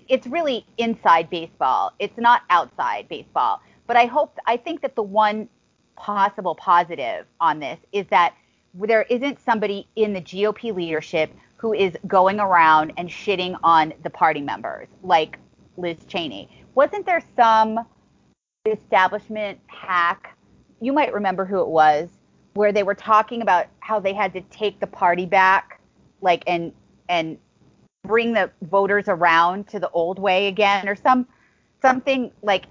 it's 0.07 0.25
really 0.27 0.65
inside 0.77 1.29
baseball. 1.29 1.91
It's 1.99 2.17
not 2.17 2.43
outside 2.49 3.07
baseball. 3.09 3.61
But 3.85 3.97
I 3.97 4.05
hope 4.05 4.37
I 4.45 4.57
think 4.57 4.81
that 4.81 4.95
the 4.95 5.03
one 5.03 5.49
possible 5.95 6.55
positive 6.55 7.25
on 7.39 7.59
this 7.59 7.79
is 7.91 8.05
that 8.09 8.33
there 8.73 9.03
isn't 9.03 9.39
somebody 9.43 9.87
in 9.95 10.13
the 10.13 10.21
GOP 10.21 10.73
leadership 10.73 11.31
who 11.63 11.73
is 11.73 11.95
going 12.07 12.41
around 12.41 12.91
and 12.97 13.07
shitting 13.07 13.57
on 13.63 13.93
the 14.03 14.09
party 14.09 14.41
members 14.41 14.89
like 15.01 15.39
Liz 15.77 15.95
Cheney. 16.09 16.49
Wasn't 16.75 17.05
there 17.05 17.23
some 17.37 17.79
establishment 18.65 19.57
hack? 19.67 20.37
You 20.81 20.91
might 20.91 21.13
remember 21.13 21.45
who 21.45 21.61
it 21.61 21.69
was, 21.69 22.09
where 22.55 22.73
they 22.73 22.83
were 22.83 22.93
talking 22.93 23.41
about 23.41 23.67
how 23.79 23.97
they 24.01 24.13
had 24.13 24.33
to 24.33 24.41
take 24.41 24.81
the 24.81 24.87
party 24.87 25.25
back, 25.25 25.79
like 26.19 26.43
and 26.47 26.73
and 27.07 27.37
bring 28.05 28.33
the 28.33 28.51
voters 28.63 29.05
around 29.07 29.69
to 29.69 29.79
the 29.79 29.89
old 29.91 30.19
way 30.19 30.47
again, 30.47 30.89
or 30.89 30.97
some 30.97 31.25
something 31.81 32.29
like 32.41 32.65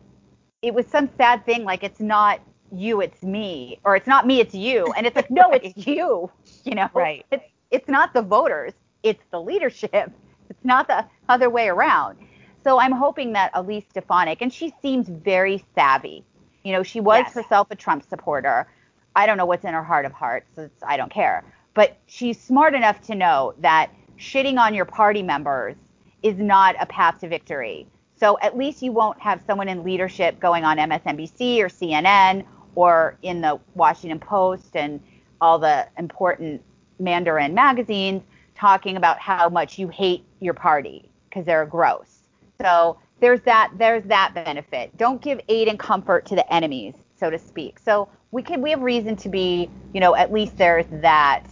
it 0.60 0.74
was 0.74 0.86
some 0.86 1.08
sad 1.16 1.46
thing 1.46 1.64
like 1.64 1.82
it's 1.82 2.00
not 2.00 2.42
you, 2.70 3.00
it's 3.00 3.22
me, 3.22 3.80
or 3.84 3.96
it's 3.96 4.06
not 4.06 4.26
me, 4.26 4.40
it's 4.40 4.54
you. 4.54 4.92
And 4.98 5.06
it's 5.06 5.16
like, 5.16 5.30
no, 5.30 5.50
it's 5.50 5.74
you. 5.86 6.30
You 6.64 6.74
know, 6.74 6.90
right? 6.92 7.24
It's 7.30 7.44
it's 7.72 7.88
not 7.88 8.12
the 8.12 8.20
voters, 8.20 8.74
it's 9.02 9.24
the 9.30 9.40
leadership. 9.40 10.10
It's 10.50 10.66
not 10.66 10.86
the 10.86 11.06
other 11.30 11.48
way 11.48 11.68
around. 11.68 12.18
So 12.62 12.78
I'm 12.78 12.92
hoping 12.92 13.32
that 13.32 13.52
Elise 13.54 13.84
Stefanik, 13.88 14.42
and 14.42 14.52
she 14.52 14.74
seems 14.82 15.08
very 15.08 15.64
savvy. 15.74 16.26
You 16.62 16.72
know, 16.72 16.82
she 16.82 17.00
was 17.00 17.22
yes. 17.24 17.32
herself 17.32 17.68
a 17.70 17.74
Trump 17.74 18.04
supporter. 18.06 18.68
I 19.16 19.24
don't 19.24 19.38
know 19.38 19.46
what's 19.46 19.64
in 19.64 19.72
her 19.72 19.82
heart 19.82 20.04
of 20.04 20.12
hearts. 20.12 20.46
So 20.54 20.68
I 20.86 20.98
don't 20.98 21.10
care. 21.10 21.42
But 21.72 21.96
she's 22.06 22.38
smart 22.38 22.74
enough 22.74 23.00
to 23.02 23.14
know 23.14 23.54
that 23.60 23.90
shitting 24.18 24.58
on 24.58 24.74
your 24.74 24.84
party 24.84 25.22
members 25.22 25.76
is 26.22 26.36
not 26.36 26.76
a 26.78 26.86
path 26.86 27.18
to 27.20 27.28
victory. 27.28 27.86
So 28.16 28.38
at 28.40 28.56
least 28.56 28.82
you 28.82 28.92
won't 28.92 29.20
have 29.20 29.40
someone 29.46 29.68
in 29.68 29.82
leadership 29.82 30.38
going 30.38 30.64
on 30.64 30.76
MSNBC 30.76 31.60
or 31.60 31.68
CNN 31.68 32.44
or 32.74 33.16
in 33.22 33.40
the 33.40 33.58
Washington 33.74 34.20
Post 34.20 34.76
and 34.76 35.00
all 35.40 35.58
the 35.58 35.88
important 35.98 36.62
Mandarin 36.98 37.54
magazines 37.54 38.22
talking 38.62 38.96
about 38.96 39.18
how 39.18 39.48
much 39.48 39.76
you 39.76 39.88
hate 39.88 40.24
your 40.38 40.54
party 40.54 41.10
because 41.28 41.44
they're 41.44 41.66
gross. 41.66 42.20
So 42.60 42.96
there's 43.18 43.40
that 43.40 43.72
there's 43.76 44.04
that 44.04 44.34
benefit. 44.34 44.96
Don't 44.96 45.20
give 45.20 45.40
aid 45.48 45.66
and 45.66 45.80
comfort 45.80 46.24
to 46.26 46.36
the 46.36 46.54
enemies, 46.54 46.94
so 47.18 47.28
to 47.28 47.40
speak. 47.40 47.80
So 47.80 48.08
we 48.30 48.40
can 48.40 48.62
we 48.62 48.70
have 48.70 48.80
reason 48.80 49.16
to 49.16 49.28
be, 49.28 49.68
you 49.92 49.98
know, 50.00 50.14
at 50.14 50.32
least 50.32 50.56
there's 50.56 50.86
that 50.92 51.42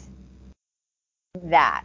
that, 1.42 1.84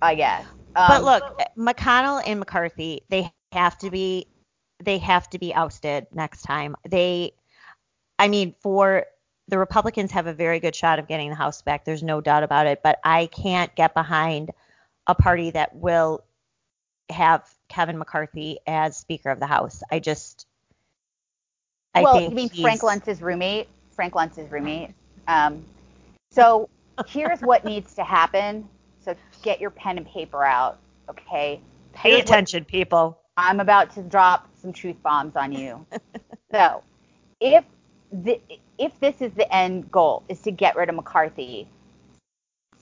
I 0.00 0.14
guess. 0.14 0.44
Um, 0.76 0.86
but 0.88 1.02
look, 1.02 1.40
McConnell 1.58 2.22
and 2.24 2.38
McCarthy, 2.38 3.02
they 3.08 3.32
have 3.50 3.76
to 3.78 3.90
be 3.90 4.28
they 4.84 4.98
have 4.98 5.28
to 5.30 5.40
be 5.40 5.52
ousted 5.52 6.06
next 6.12 6.42
time. 6.42 6.76
They 6.88 7.32
I 8.20 8.28
mean, 8.28 8.54
for 8.60 9.06
the 9.48 9.58
Republicans 9.58 10.12
have 10.12 10.26
a 10.26 10.32
very 10.32 10.60
good 10.60 10.74
shot 10.74 10.98
of 10.98 11.08
getting 11.08 11.28
the 11.28 11.34
House 11.34 11.62
back. 11.62 11.84
There's 11.84 12.02
no 12.02 12.20
doubt 12.20 12.42
about 12.42 12.66
it. 12.66 12.80
But 12.82 13.00
I 13.04 13.26
can't 13.26 13.74
get 13.74 13.94
behind 13.94 14.50
a 15.06 15.14
party 15.14 15.50
that 15.50 15.74
will 15.74 16.24
have 17.10 17.48
Kevin 17.68 17.98
McCarthy 17.98 18.58
as 18.66 18.96
Speaker 18.96 19.30
of 19.30 19.40
the 19.40 19.46
House. 19.46 19.82
I 19.90 19.98
just, 19.98 20.46
I 21.94 22.02
well, 22.02 22.20
you 22.20 22.30
mean 22.30 22.48
Frank 22.48 22.82
Luntz's 22.82 23.20
roommate? 23.20 23.68
Frank 23.90 24.14
Luntz's 24.14 24.50
roommate. 24.50 24.90
Um, 25.28 25.64
so 26.30 26.68
here's 27.06 27.40
what 27.40 27.64
needs 27.66 27.94
to 27.94 28.04
happen. 28.04 28.68
So 29.04 29.14
get 29.42 29.60
your 29.60 29.70
pen 29.70 29.98
and 29.98 30.06
paper 30.06 30.44
out, 30.44 30.78
okay? 31.08 31.60
Pay 31.92 32.10
here's 32.10 32.22
attention, 32.22 32.64
people. 32.64 33.18
I'm 33.36 33.60
about 33.60 33.92
to 33.94 34.02
drop 34.02 34.48
some 34.60 34.72
truth 34.72 34.96
bombs 35.02 35.36
on 35.36 35.52
you. 35.52 35.84
so 36.52 36.82
if 37.40 37.64
the, 38.12 38.40
if 38.82 38.98
this 38.98 39.14
is 39.20 39.32
the 39.34 39.54
end 39.54 39.88
goal, 39.92 40.24
is 40.28 40.40
to 40.40 40.50
get 40.50 40.74
rid 40.74 40.88
of 40.88 40.96
McCarthy, 40.96 41.68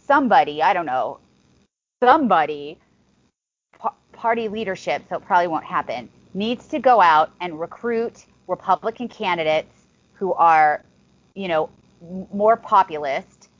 somebody, 0.06 0.62
I 0.62 0.72
don't 0.72 0.86
know, 0.86 1.18
somebody, 2.02 2.78
party 4.14 4.48
leadership, 4.48 5.02
so 5.10 5.16
it 5.16 5.26
probably 5.26 5.48
won't 5.48 5.64
happen, 5.64 6.08
needs 6.32 6.66
to 6.68 6.78
go 6.78 7.02
out 7.02 7.32
and 7.42 7.60
recruit 7.60 8.24
Republican 8.48 9.08
candidates 9.08 9.74
who 10.14 10.32
are, 10.32 10.82
you 11.34 11.48
know, 11.48 11.68
more 12.32 12.56
populist 12.56 13.50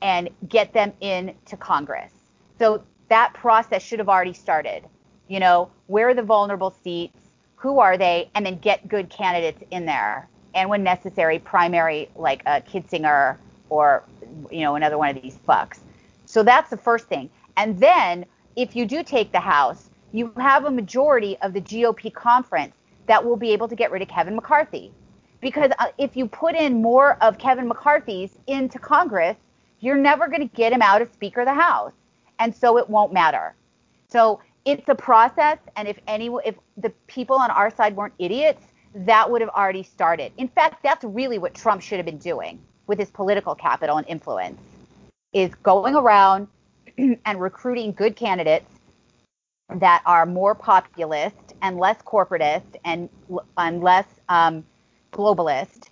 and 0.00 0.30
get 0.48 0.72
them 0.72 0.94
into 1.02 1.54
Congress. 1.58 2.12
So 2.58 2.82
that 3.10 3.34
process 3.34 3.82
should 3.82 3.98
have 3.98 4.08
already 4.08 4.32
started. 4.32 4.84
You 5.28 5.38
know, 5.38 5.70
where 5.86 6.08
are 6.08 6.14
the 6.14 6.22
vulnerable 6.22 6.74
seats? 6.82 7.18
Who 7.56 7.78
are 7.78 7.98
they? 7.98 8.30
And 8.34 8.46
then 8.46 8.58
get 8.58 8.88
good 8.88 9.10
candidates 9.10 9.62
in 9.70 9.84
there 9.84 10.29
and 10.54 10.68
when 10.68 10.82
necessary, 10.82 11.38
primary 11.38 12.08
like 12.16 12.42
a 12.46 12.60
Kinzinger 12.60 13.36
or 13.68 14.04
you 14.50 14.60
know 14.60 14.74
another 14.74 14.98
one 14.98 15.16
of 15.16 15.22
these 15.22 15.38
fucks. 15.48 15.78
So 16.26 16.42
that's 16.42 16.70
the 16.70 16.76
first 16.76 17.06
thing. 17.06 17.30
And 17.56 17.78
then 17.78 18.24
if 18.56 18.76
you 18.76 18.86
do 18.86 19.02
take 19.02 19.32
the 19.32 19.40
House, 19.40 19.90
you 20.12 20.32
have 20.36 20.64
a 20.64 20.70
majority 20.70 21.36
of 21.42 21.52
the 21.52 21.60
GOP 21.60 22.12
conference 22.12 22.74
that 23.06 23.24
will 23.24 23.36
be 23.36 23.52
able 23.52 23.68
to 23.68 23.74
get 23.74 23.90
rid 23.90 24.02
of 24.02 24.08
Kevin 24.08 24.34
McCarthy. 24.36 24.92
Because 25.40 25.70
uh, 25.78 25.86
if 25.98 26.16
you 26.16 26.26
put 26.26 26.54
in 26.54 26.82
more 26.82 27.16
of 27.22 27.38
Kevin 27.38 27.66
McCarthy's 27.66 28.30
into 28.46 28.78
Congress, 28.78 29.36
you're 29.80 29.96
never 29.96 30.28
going 30.28 30.46
to 30.46 30.54
get 30.54 30.72
him 30.72 30.82
out 30.82 31.00
as 31.00 31.08
Speaker 31.12 31.40
of 31.40 31.46
the 31.46 31.54
House. 31.54 31.92
And 32.38 32.54
so 32.54 32.76
it 32.78 32.88
won't 32.88 33.12
matter. 33.12 33.54
So 34.08 34.40
it's 34.64 34.88
a 34.88 34.94
process. 34.94 35.58
And 35.76 35.88
if 35.88 35.98
any, 36.06 36.30
if 36.44 36.56
the 36.76 36.90
people 37.06 37.36
on 37.36 37.50
our 37.50 37.74
side 37.74 37.96
weren't 37.96 38.14
idiots, 38.18 38.64
that 38.94 39.30
would 39.30 39.40
have 39.40 39.50
already 39.50 39.82
started. 39.82 40.32
In 40.36 40.48
fact, 40.48 40.82
that's 40.82 41.04
really 41.04 41.38
what 41.38 41.54
Trump 41.54 41.82
should 41.82 41.98
have 41.98 42.06
been 42.06 42.18
doing 42.18 42.60
with 42.86 42.98
his 42.98 43.10
political 43.10 43.54
capital 43.54 43.96
and 43.96 44.06
influence 44.08 44.60
is 45.32 45.54
going 45.56 45.94
around 45.94 46.48
and 46.98 47.40
recruiting 47.40 47.92
good 47.92 48.16
candidates 48.16 48.66
that 49.76 50.02
are 50.04 50.26
more 50.26 50.54
populist 50.54 51.54
and 51.62 51.78
less 51.78 51.96
corporatist 52.02 52.76
and, 52.84 53.08
and 53.56 53.82
less 53.82 54.06
um, 54.28 54.64
globalist 55.12 55.88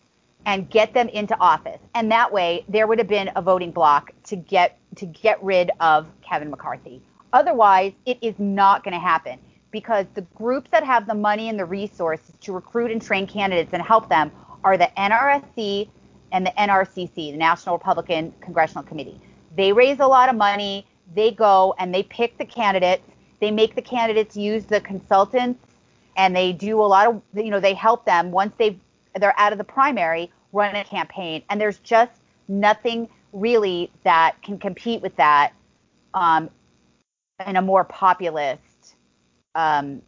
and 0.46 0.68
get 0.70 0.92
them 0.94 1.08
into 1.10 1.38
office. 1.38 1.80
And 1.94 2.10
that 2.10 2.32
way 2.32 2.64
there 2.68 2.86
would 2.86 2.98
have 2.98 3.08
been 3.08 3.30
a 3.36 3.42
voting 3.42 3.70
bloc 3.70 4.12
to 4.24 4.36
get 4.36 4.78
to 4.96 5.06
get 5.06 5.42
rid 5.42 5.70
of 5.78 6.06
Kevin 6.22 6.50
McCarthy. 6.50 7.00
Otherwise, 7.32 7.92
it 8.06 8.18
is 8.22 8.34
not 8.38 8.82
going 8.82 8.94
to 8.94 9.00
happen 9.00 9.38
because 9.70 10.06
the 10.14 10.22
groups 10.34 10.70
that 10.70 10.84
have 10.84 11.06
the 11.06 11.14
money 11.14 11.48
and 11.48 11.58
the 11.58 11.64
resources 11.64 12.32
to 12.40 12.52
recruit 12.52 12.90
and 12.90 13.02
train 13.02 13.26
candidates 13.26 13.70
and 13.72 13.82
help 13.82 14.08
them 14.08 14.30
are 14.64 14.76
the 14.76 14.90
NRSC 14.96 15.88
and 16.32 16.46
the 16.46 16.50
NRCC, 16.58 17.32
the 17.32 17.36
National 17.36 17.76
Republican 17.76 18.32
Congressional 18.40 18.82
Committee. 18.82 19.20
They 19.56 19.72
raise 19.72 20.00
a 20.00 20.06
lot 20.06 20.28
of 20.28 20.36
money, 20.36 20.86
they 21.14 21.30
go 21.30 21.74
and 21.78 21.94
they 21.94 22.02
pick 22.02 22.38
the 22.38 22.44
candidates, 22.44 23.02
they 23.40 23.50
make 23.50 23.74
the 23.74 23.82
candidates 23.82 24.36
use 24.36 24.64
the 24.64 24.80
consultants 24.80 25.64
and 26.16 26.34
they 26.34 26.52
do 26.52 26.80
a 26.80 26.84
lot 26.84 27.06
of 27.06 27.22
you 27.34 27.50
know, 27.50 27.60
they 27.60 27.74
help 27.74 28.04
them 28.04 28.30
once 28.30 28.52
they 28.58 28.78
they're 29.18 29.38
out 29.38 29.52
of 29.52 29.58
the 29.58 29.64
primary 29.64 30.30
run 30.52 30.74
a 30.76 30.84
campaign 30.84 31.42
and 31.50 31.60
there's 31.60 31.78
just 31.78 32.12
nothing 32.48 33.08
really 33.32 33.90
that 34.04 34.40
can 34.42 34.58
compete 34.58 35.02
with 35.02 35.14
that 35.16 35.52
um, 36.14 36.48
in 37.46 37.56
a 37.56 37.62
more 37.62 37.84
populist 37.84 38.62
um, 39.58 40.00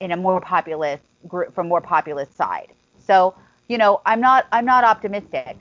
in 0.00 0.12
a 0.12 0.16
more 0.16 0.40
populous 0.40 1.00
group 1.28 1.54
from 1.54 1.68
more 1.68 1.80
populous 1.80 2.28
side. 2.34 2.68
So, 2.98 3.34
you 3.68 3.76
know, 3.76 4.00
I'm 4.06 4.20
not 4.20 4.46
I'm 4.52 4.64
not 4.64 4.84
optimistic. 4.84 5.58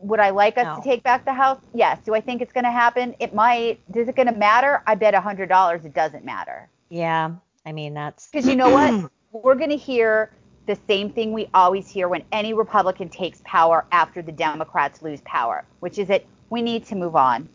Would 0.00 0.20
I 0.20 0.30
like 0.30 0.56
us 0.56 0.64
no. 0.64 0.76
to 0.76 0.82
take 0.82 1.02
back 1.02 1.24
the 1.24 1.32
house? 1.32 1.60
Yes. 1.74 1.98
Do 2.04 2.14
I 2.14 2.20
think 2.20 2.42
it's 2.42 2.52
going 2.52 2.64
to 2.64 2.70
happen? 2.70 3.14
It 3.18 3.34
might. 3.34 3.80
Is 3.94 4.08
it 4.08 4.16
going 4.16 4.28
to 4.28 4.34
matter? 4.34 4.82
I 4.86 4.94
bet 4.94 5.14
a 5.14 5.20
hundred 5.20 5.48
dollars 5.48 5.84
it 5.84 5.94
doesn't 5.94 6.24
matter. 6.24 6.68
Yeah. 6.88 7.32
I 7.66 7.72
mean 7.72 7.92
that's 7.92 8.28
because 8.28 8.46
you 8.48 8.56
know 8.56 8.70
what 8.70 9.10
we're 9.32 9.54
going 9.54 9.70
to 9.70 9.76
hear 9.76 10.30
the 10.66 10.78
same 10.88 11.10
thing 11.10 11.32
we 11.32 11.48
always 11.52 11.88
hear 11.88 12.08
when 12.08 12.22
any 12.32 12.54
Republican 12.54 13.08
takes 13.10 13.42
power 13.44 13.84
after 13.92 14.22
the 14.22 14.32
Democrats 14.32 15.02
lose 15.02 15.20
power, 15.22 15.64
which 15.80 15.98
is 15.98 16.08
that 16.08 16.24
we 16.48 16.62
need 16.62 16.86
to 16.86 16.94
move 16.94 17.16
on. 17.16 17.48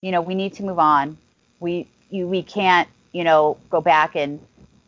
You 0.00 0.12
know, 0.12 0.22
we 0.22 0.34
need 0.34 0.54
to 0.54 0.62
move 0.62 0.78
on. 0.78 1.18
We 1.60 1.88
you, 2.08 2.26
we 2.26 2.42
can't 2.42 2.88
you 3.16 3.24
know, 3.24 3.56
go 3.70 3.80
back 3.80 4.14
and 4.14 4.38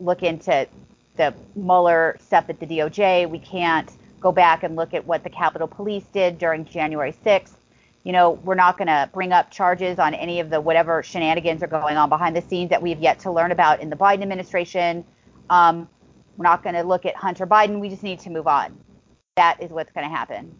look 0.00 0.22
into 0.22 0.68
the 1.16 1.32
Mueller 1.56 2.18
stuff 2.20 2.44
at 2.50 2.60
the 2.60 2.66
DOJ. 2.66 3.28
We 3.30 3.38
can't 3.38 3.90
go 4.20 4.32
back 4.32 4.64
and 4.64 4.76
look 4.76 4.92
at 4.92 5.06
what 5.06 5.24
the 5.24 5.30
Capitol 5.30 5.66
Police 5.66 6.04
did 6.12 6.36
during 6.36 6.66
January 6.66 7.14
6th. 7.24 7.54
you 8.04 8.12
know, 8.12 8.32
we're 8.32 8.54
not 8.54 8.76
going 8.76 8.88
to 8.88 9.08
bring 9.14 9.32
up 9.32 9.50
charges 9.50 9.98
on 9.98 10.12
any 10.12 10.40
of 10.40 10.50
the 10.50 10.60
whatever 10.60 11.02
shenanigans 11.02 11.62
are 11.62 11.68
going 11.68 11.96
on 11.96 12.10
behind 12.10 12.36
the 12.36 12.42
scenes 12.42 12.68
that 12.68 12.82
we've 12.82 13.00
yet 13.00 13.18
to 13.20 13.30
learn 13.30 13.50
about 13.50 13.80
in 13.80 13.88
the 13.88 13.96
Biden 13.96 14.20
administration. 14.20 15.04
Um, 15.48 15.88
we're 16.36 16.44
not 16.44 16.62
going 16.62 16.74
to 16.74 16.82
look 16.82 17.06
at 17.06 17.16
Hunter 17.16 17.46
Biden. 17.46 17.80
We 17.80 17.88
just 17.88 18.02
need 18.02 18.20
to 18.20 18.30
move 18.30 18.46
on. 18.46 18.78
That 19.36 19.62
is 19.62 19.70
what's 19.70 19.92
going 19.92 20.06
to 20.06 20.14
happen. 20.14 20.54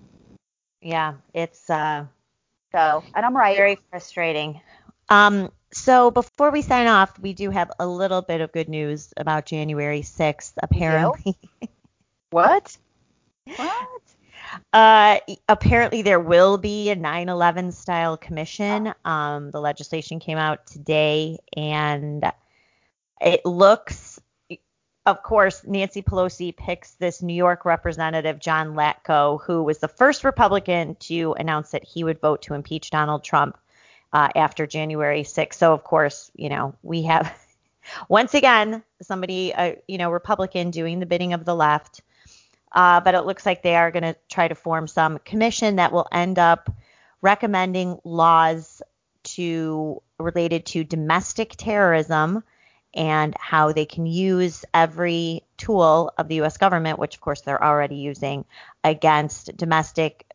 Yeah, 0.80 1.14
it's 1.34 1.68
uh, 1.68 2.06
so, 2.72 3.04
and 3.14 3.26
I'm 3.26 3.36
right. 3.36 3.56
Very 3.58 3.78
frustrating. 3.90 4.58
Um, 5.10 5.50
so 5.72 6.10
before 6.10 6.50
we 6.50 6.62
sign 6.62 6.86
off, 6.86 7.18
we 7.18 7.32
do 7.32 7.50
have 7.50 7.70
a 7.78 7.86
little 7.86 8.22
bit 8.22 8.40
of 8.40 8.52
good 8.52 8.68
news 8.68 9.12
about 9.16 9.46
January 9.46 10.00
6th. 10.00 10.52
Apparently. 10.62 11.36
what? 12.30 12.76
What? 13.56 14.00
Uh, 14.72 15.18
apparently 15.48 16.02
there 16.02 16.20
will 16.20 16.58
be 16.58 16.90
a 16.90 16.96
9/11 16.96 17.72
style 17.72 18.16
commission. 18.16 18.94
Um, 19.04 19.50
the 19.50 19.60
legislation 19.60 20.20
came 20.20 20.38
out 20.38 20.66
today, 20.66 21.38
and 21.56 22.24
it 23.20 23.44
looks. 23.44 24.20
Of 25.06 25.22
course, 25.22 25.62
Nancy 25.66 26.02
Pelosi 26.02 26.54
picks 26.54 26.92
this 26.96 27.22
New 27.22 27.34
York 27.34 27.64
representative, 27.64 28.38
John 28.38 28.74
Katko, 28.74 29.40
who 29.42 29.62
was 29.62 29.78
the 29.78 29.88
first 29.88 30.22
Republican 30.22 30.96
to 30.96 31.34
announce 31.38 31.70
that 31.70 31.82
he 31.82 32.04
would 32.04 32.20
vote 32.20 32.42
to 32.42 32.54
impeach 32.54 32.90
Donald 32.90 33.24
Trump 33.24 33.56
uh, 34.12 34.28
after 34.34 34.66
January 34.66 35.22
6th. 35.22 35.54
So, 35.54 35.72
of 35.72 35.84
course, 35.84 36.30
you 36.34 36.48
know, 36.48 36.74
we 36.82 37.02
have 37.02 37.36
once 38.08 38.34
again 38.34 38.82
somebody, 39.02 39.54
uh, 39.54 39.74
you 39.86 39.98
know, 39.98 40.10
Republican 40.10 40.70
doing 40.70 41.00
the 41.00 41.06
bidding 41.06 41.32
of 41.32 41.44
the 41.44 41.54
left. 41.54 42.02
Uh, 42.70 43.00
but 43.00 43.14
it 43.14 43.22
looks 43.22 43.46
like 43.46 43.62
they 43.62 43.76
are 43.76 43.90
going 43.90 44.02
to 44.02 44.16
try 44.28 44.46
to 44.46 44.54
form 44.54 44.86
some 44.86 45.18
commission 45.18 45.76
that 45.76 45.90
will 45.92 46.06
end 46.12 46.38
up 46.38 46.70
recommending 47.22 47.98
laws 48.04 48.82
to 49.22 50.02
related 50.18 50.66
to 50.66 50.84
domestic 50.84 51.54
terrorism 51.56 52.42
and 52.94 53.34
how 53.38 53.72
they 53.72 53.86
can 53.86 54.06
use 54.06 54.64
every 54.72 55.42
tool 55.56 56.12
of 56.18 56.28
the 56.28 56.36
U.S. 56.36 56.56
government, 56.56 56.98
which 56.98 57.14
of 57.14 57.20
course 57.20 57.42
they're 57.42 57.62
already 57.62 57.96
using, 57.96 58.44
against 58.82 59.56
domestic 59.56 60.26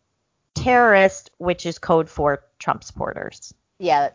terrorists, 0.53 1.29
which 1.37 1.65
is 1.65 1.79
code 1.79 2.09
for 2.09 2.43
Trump 2.59 2.83
supporters. 2.83 3.53
Yeah, 3.79 4.09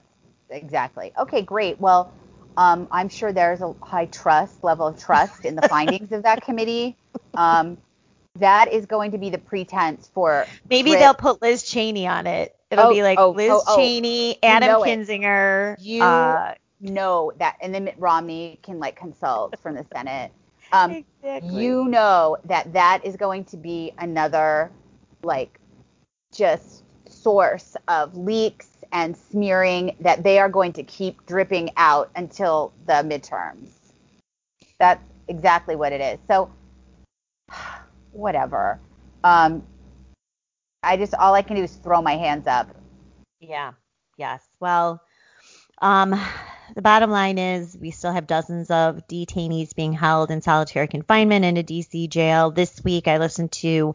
exactly. 0.50 1.12
Okay, 1.18 1.42
great. 1.42 1.80
Well, 1.80 2.12
um, 2.56 2.88
I'm 2.90 3.08
sure 3.08 3.32
there's 3.32 3.60
a 3.60 3.74
high 3.82 4.06
trust 4.06 4.64
level 4.64 4.88
of 4.88 4.98
trust 4.98 5.44
in 5.44 5.54
the 5.54 5.62
findings 5.68 6.12
of 6.12 6.24
that 6.24 6.42
committee. 6.42 6.96
Um, 7.34 7.78
that 8.36 8.72
is 8.72 8.86
going 8.86 9.12
to 9.12 9.18
be 9.18 9.30
the 9.30 9.38
pretense 9.38 10.10
for 10.14 10.46
maybe 10.68 10.94
they'll 10.94 11.14
put 11.14 11.42
Liz 11.42 11.62
Cheney 11.62 12.06
on 12.06 12.26
it. 12.26 12.54
It'll 12.70 12.86
oh, 12.86 12.92
be 12.92 13.02
like 13.02 13.18
oh, 13.18 13.30
Liz 13.30 13.50
oh, 13.52 13.62
oh. 13.66 13.76
Cheney, 13.76 14.42
Adam 14.42 14.68
you 14.68 14.72
know 14.74 14.82
Kinzinger. 14.82 15.74
It. 15.74 15.80
You 15.80 16.02
uh, 16.02 16.54
know 16.80 17.32
that, 17.38 17.56
and 17.60 17.74
then 17.74 17.84
Mitt 17.84 17.96
Romney 17.98 18.58
can 18.62 18.78
like 18.78 18.96
consult 18.96 19.58
from 19.60 19.74
the 19.74 19.86
Senate. 19.92 20.32
Um, 20.72 21.04
exactly. 21.22 21.64
You 21.64 21.84
know 21.84 22.36
that 22.44 22.72
that 22.74 23.04
is 23.04 23.16
going 23.16 23.44
to 23.46 23.56
be 23.56 23.92
another 23.98 24.70
like 25.22 25.58
just 26.32 26.84
source 27.08 27.76
of 27.88 28.16
leaks 28.16 28.68
and 28.92 29.16
smearing 29.30 29.96
that 30.00 30.22
they 30.22 30.38
are 30.38 30.48
going 30.48 30.72
to 30.74 30.82
keep 30.82 31.26
dripping 31.26 31.70
out 31.76 32.10
until 32.16 32.72
the 32.86 32.94
midterms. 32.94 33.68
That's 34.78 35.02
exactly 35.26 35.76
what 35.76 35.92
it 35.92 36.00
is. 36.00 36.18
So, 36.26 36.50
whatever. 38.12 38.80
Um, 39.24 39.64
I 40.82 40.96
just 40.96 41.14
all 41.14 41.34
I 41.34 41.42
can 41.42 41.56
do 41.56 41.64
is 41.64 41.74
throw 41.74 42.00
my 42.00 42.16
hands 42.16 42.46
up. 42.46 42.74
Yeah. 43.40 43.72
Yes. 44.16 44.42
Well, 44.60 45.00
um, 45.80 46.20
the 46.74 46.82
bottom 46.82 47.10
line 47.10 47.38
is 47.38 47.76
we 47.80 47.90
still 47.90 48.12
have 48.12 48.26
dozens 48.26 48.70
of 48.70 49.06
detainees 49.08 49.74
being 49.74 49.92
held 49.92 50.30
in 50.30 50.42
solitary 50.42 50.88
confinement 50.88 51.44
in 51.44 51.56
a 51.56 51.62
DC 51.62 52.08
jail. 52.08 52.50
This 52.50 52.82
week 52.82 53.08
I 53.08 53.18
listened 53.18 53.52
to 53.52 53.94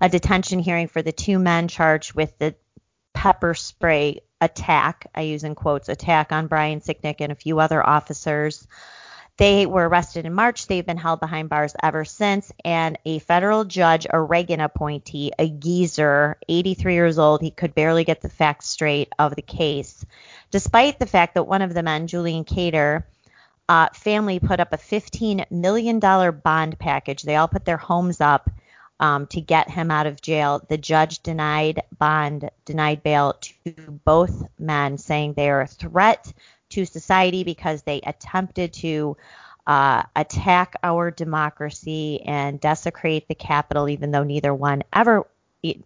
a 0.00 0.08
detention 0.08 0.58
hearing 0.58 0.88
for 0.88 1.02
the 1.02 1.12
two 1.12 1.38
men 1.38 1.68
charged 1.68 2.14
with 2.14 2.36
the 2.38 2.54
pepper 3.14 3.54
spray 3.54 4.20
attack, 4.42 5.06
I 5.14 5.22
use 5.22 5.44
in 5.44 5.54
quotes, 5.54 5.88
attack 5.88 6.32
on 6.32 6.48
Brian 6.48 6.80
Sicknick 6.80 7.20
and 7.20 7.32
a 7.32 7.36
few 7.36 7.60
other 7.60 7.84
officers. 7.84 8.66
They 9.38 9.64
were 9.64 9.88
arrested 9.88 10.26
in 10.26 10.34
March. 10.34 10.66
They've 10.66 10.84
been 10.84 10.98
held 10.98 11.20
behind 11.20 11.48
bars 11.48 11.74
ever 11.82 12.04
since. 12.04 12.52
And 12.64 12.98
a 13.06 13.20
federal 13.20 13.64
judge, 13.64 14.06
a 14.10 14.20
Reagan 14.20 14.60
appointee, 14.60 15.32
a 15.38 15.48
geezer, 15.48 16.36
83 16.48 16.94
years 16.94 17.18
old, 17.18 17.40
he 17.40 17.50
could 17.50 17.74
barely 17.74 18.04
get 18.04 18.20
the 18.20 18.28
facts 18.28 18.68
straight 18.68 19.10
of 19.18 19.34
the 19.34 19.42
case, 19.42 20.04
despite 20.50 20.98
the 20.98 21.06
fact 21.06 21.34
that 21.34 21.44
one 21.44 21.62
of 21.62 21.72
the 21.72 21.82
men, 21.82 22.08
Julian 22.08 22.44
Khater, 22.44 23.04
uh, 23.68 23.88
family 23.94 24.38
put 24.38 24.60
up 24.60 24.72
a 24.72 24.76
$15 24.76 25.50
million 25.50 25.98
bond 25.98 26.78
package. 26.78 27.22
They 27.22 27.36
all 27.36 27.48
put 27.48 27.64
their 27.64 27.78
homes 27.78 28.20
up 28.20 28.50
um, 29.00 29.26
to 29.28 29.40
get 29.40 29.70
him 29.70 29.90
out 29.90 30.06
of 30.06 30.20
jail. 30.20 30.64
The 30.68 30.78
judge 30.78 31.22
denied 31.22 31.82
bond, 31.98 32.50
denied 32.64 33.02
bail 33.02 33.34
to 33.40 34.00
both 34.04 34.44
men, 34.58 34.98
saying 34.98 35.34
they 35.34 35.50
are 35.50 35.62
a 35.62 35.66
threat 35.66 36.32
to 36.70 36.84
society 36.84 37.44
because 37.44 37.82
they 37.82 38.00
attempted 38.00 38.72
to 38.74 39.16
uh, 39.66 40.02
attack 40.16 40.76
our 40.82 41.10
democracy 41.10 42.22
and 42.22 42.60
desecrate 42.60 43.28
the 43.28 43.34
Capitol, 43.34 43.88
even 43.88 44.10
though 44.10 44.24
neither 44.24 44.54
one 44.54 44.82
ever, 44.92 45.26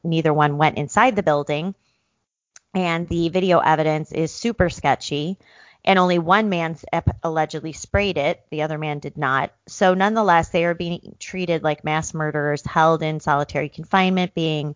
neither 0.03 0.33
one 0.33 0.59
went 0.59 0.79
inside 0.79 1.17
the 1.17 1.23
building. 1.23 1.75
And 2.75 3.09
the 3.09 3.31
video 3.31 3.59
evidence 3.59 4.13
is 4.13 4.33
super 4.33 4.69
sketchy 4.69 5.39
and 5.87 5.99
only 5.99 6.19
one 6.19 6.49
man 6.49 6.77
allegedly 7.23 7.73
sprayed 7.73 8.19
it. 8.19 8.45
The 8.51 8.63
other 8.63 8.77
man 8.77 8.99
did 8.99 9.17
not. 9.17 9.53
So, 9.69 9.95
nonetheless, 9.95 10.49
they 10.49 10.65
are 10.65 10.75
being 10.75 11.15
treated 11.21 11.63
like 11.63 11.85
mass 11.85 12.13
murderers, 12.13 12.67
held 12.67 13.03
in 13.03 13.21
solitary 13.21 13.69
confinement, 13.69 14.35
being 14.35 14.75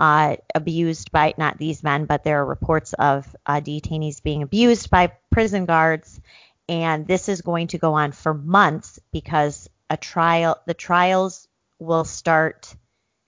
uh, 0.00 0.36
abused 0.54 1.12
by 1.12 1.34
not 1.36 1.58
these 1.58 1.82
men, 1.82 2.06
but 2.06 2.24
there 2.24 2.40
are 2.40 2.46
reports 2.46 2.94
of 2.94 3.36
uh, 3.44 3.60
detainees 3.60 4.22
being 4.22 4.42
abused 4.42 4.90
by 4.90 5.12
prison 5.30 5.66
guards. 5.66 6.20
And 6.68 7.06
this 7.06 7.28
is 7.28 7.42
going 7.42 7.68
to 7.68 7.78
go 7.78 7.94
on 7.94 8.12
for 8.12 8.32
months 8.32 8.98
because 9.12 9.68
a 9.90 9.96
trial, 9.96 10.58
the 10.66 10.74
trials 10.74 11.48
will 11.78 12.04
start 12.04 12.74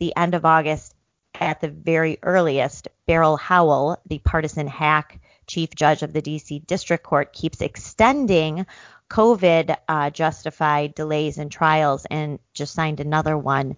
the 0.00 0.16
end 0.16 0.34
of 0.34 0.44
August 0.44 0.94
at 1.34 1.60
the 1.60 1.68
very 1.68 2.18
earliest. 2.22 2.88
Beryl 3.06 3.36
Howell, 3.36 4.00
the 4.06 4.18
partisan 4.18 4.66
hack 4.66 5.20
chief 5.48 5.74
judge 5.74 6.02
of 6.02 6.12
the 6.12 6.22
DC 6.22 6.66
District 6.66 7.02
Court 7.02 7.32
keeps 7.32 7.60
extending 7.60 8.66
COVID 9.10 9.76
uh, 9.88 10.10
justified 10.10 10.94
delays 10.94 11.38
in 11.38 11.48
trials 11.48 12.06
and 12.10 12.38
just 12.54 12.74
signed 12.74 13.00
another 13.00 13.36
one. 13.36 13.76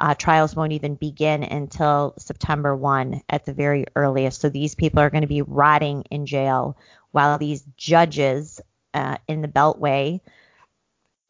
Uh, 0.00 0.14
trials 0.14 0.56
won't 0.56 0.72
even 0.72 0.96
begin 0.96 1.44
until 1.44 2.14
September 2.18 2.74
1 2.74 3.22
at 3.28 3.44
the 3.44 3.52
very 3.54 3.86
earliest. 3.94 4.40
So 4.40 4.48
these 4.48 4.74
people 4.74 5.00
are 5.00 5.10
going 5.10 5.22
to 5.22 5.28
be 5.28 5.42
rotting 5.42 6.02
in 6.10 6.26
jail 6.26 6.76
while 7.12 7.38
these 7.38 7.62
judges 7.76 8.60
uh, 8.92 9.16
in 9.28 9.42
the 9.42 9.48
Beltway 9.48 10.20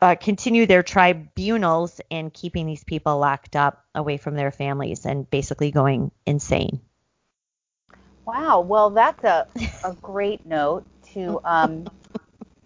uh, 0.01 0.17
continue 0.17 0.67
their 0.67 0.83
tribunals 0.83 2.01
and 2.11 2.33
keeping 2.33 2.67
these 2.67 2.83
people 2.83 3.19
locked 3.19 3.55
up 3.55 3.85
away 3.95 4.17
from 4.17 4.35
their 4.35 4.51
families 4.51 5.07
and 5.07 5.31
basically 5.31 5.71
going 5.71 6.11
insane. 6.27 6.81
Wow. 8.27 8.61
Well, 8.61 8.91
that's 8.91 9.25
a, 9.25 9.47
a 9.83 9.93
great 10.03 10.45
note 10.47 10.87
to, 11.15 11.41
um, 11.45 11.91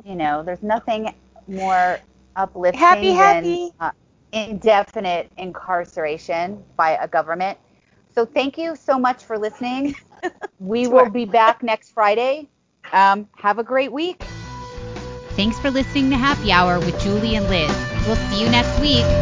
you 0.05 0.15
know, 0.17 0.43
there's 0.43 0.63
nothing 0.63 1.09
more 1.47 2.03
uplifting 2.37 3.13
happy, 3.13 3.13
happy. 3.15 3.41
than 3.41 3.59
uh, 3.81 3.91
indefinite 4.33 5.31
incarceration 5.37 6.65
by 6.77 6.93
a 7.01 7.09
government. 7.09 7.59
So 8.11 8.25
thank 8.25 8.59
you 8.59 8.77
so 8.77 8.99
much 8.99 9.25
for 9.25 9.39
listening. 9.39 9.95
We 10.59 10.87
will 10.87 11.07
be 11.09 11.25
back 11.27 11.63
next 11.63 11.93
Friday. 11.93 12.49
Um, 12.93 13.29
have 13.37 13.59
a 13.59 13.65
great 13.65 13.93
week. 13.93 14.33
Thanks 15.37 15.59
for 15.59 15.71
listening 15.71 16.11
to 16.11 16.19
Happy 16.19 16.53
Hour 16.53 16.81
with 16.81 16.97
Julie 16.99 17.35
and 17.35 17.49
Liz. 17.49 17.87
We'll 18.05 18.17
see 18.17 18.37
you 18.41 18.49
next 18.49 18.79
week. 18.79 19.19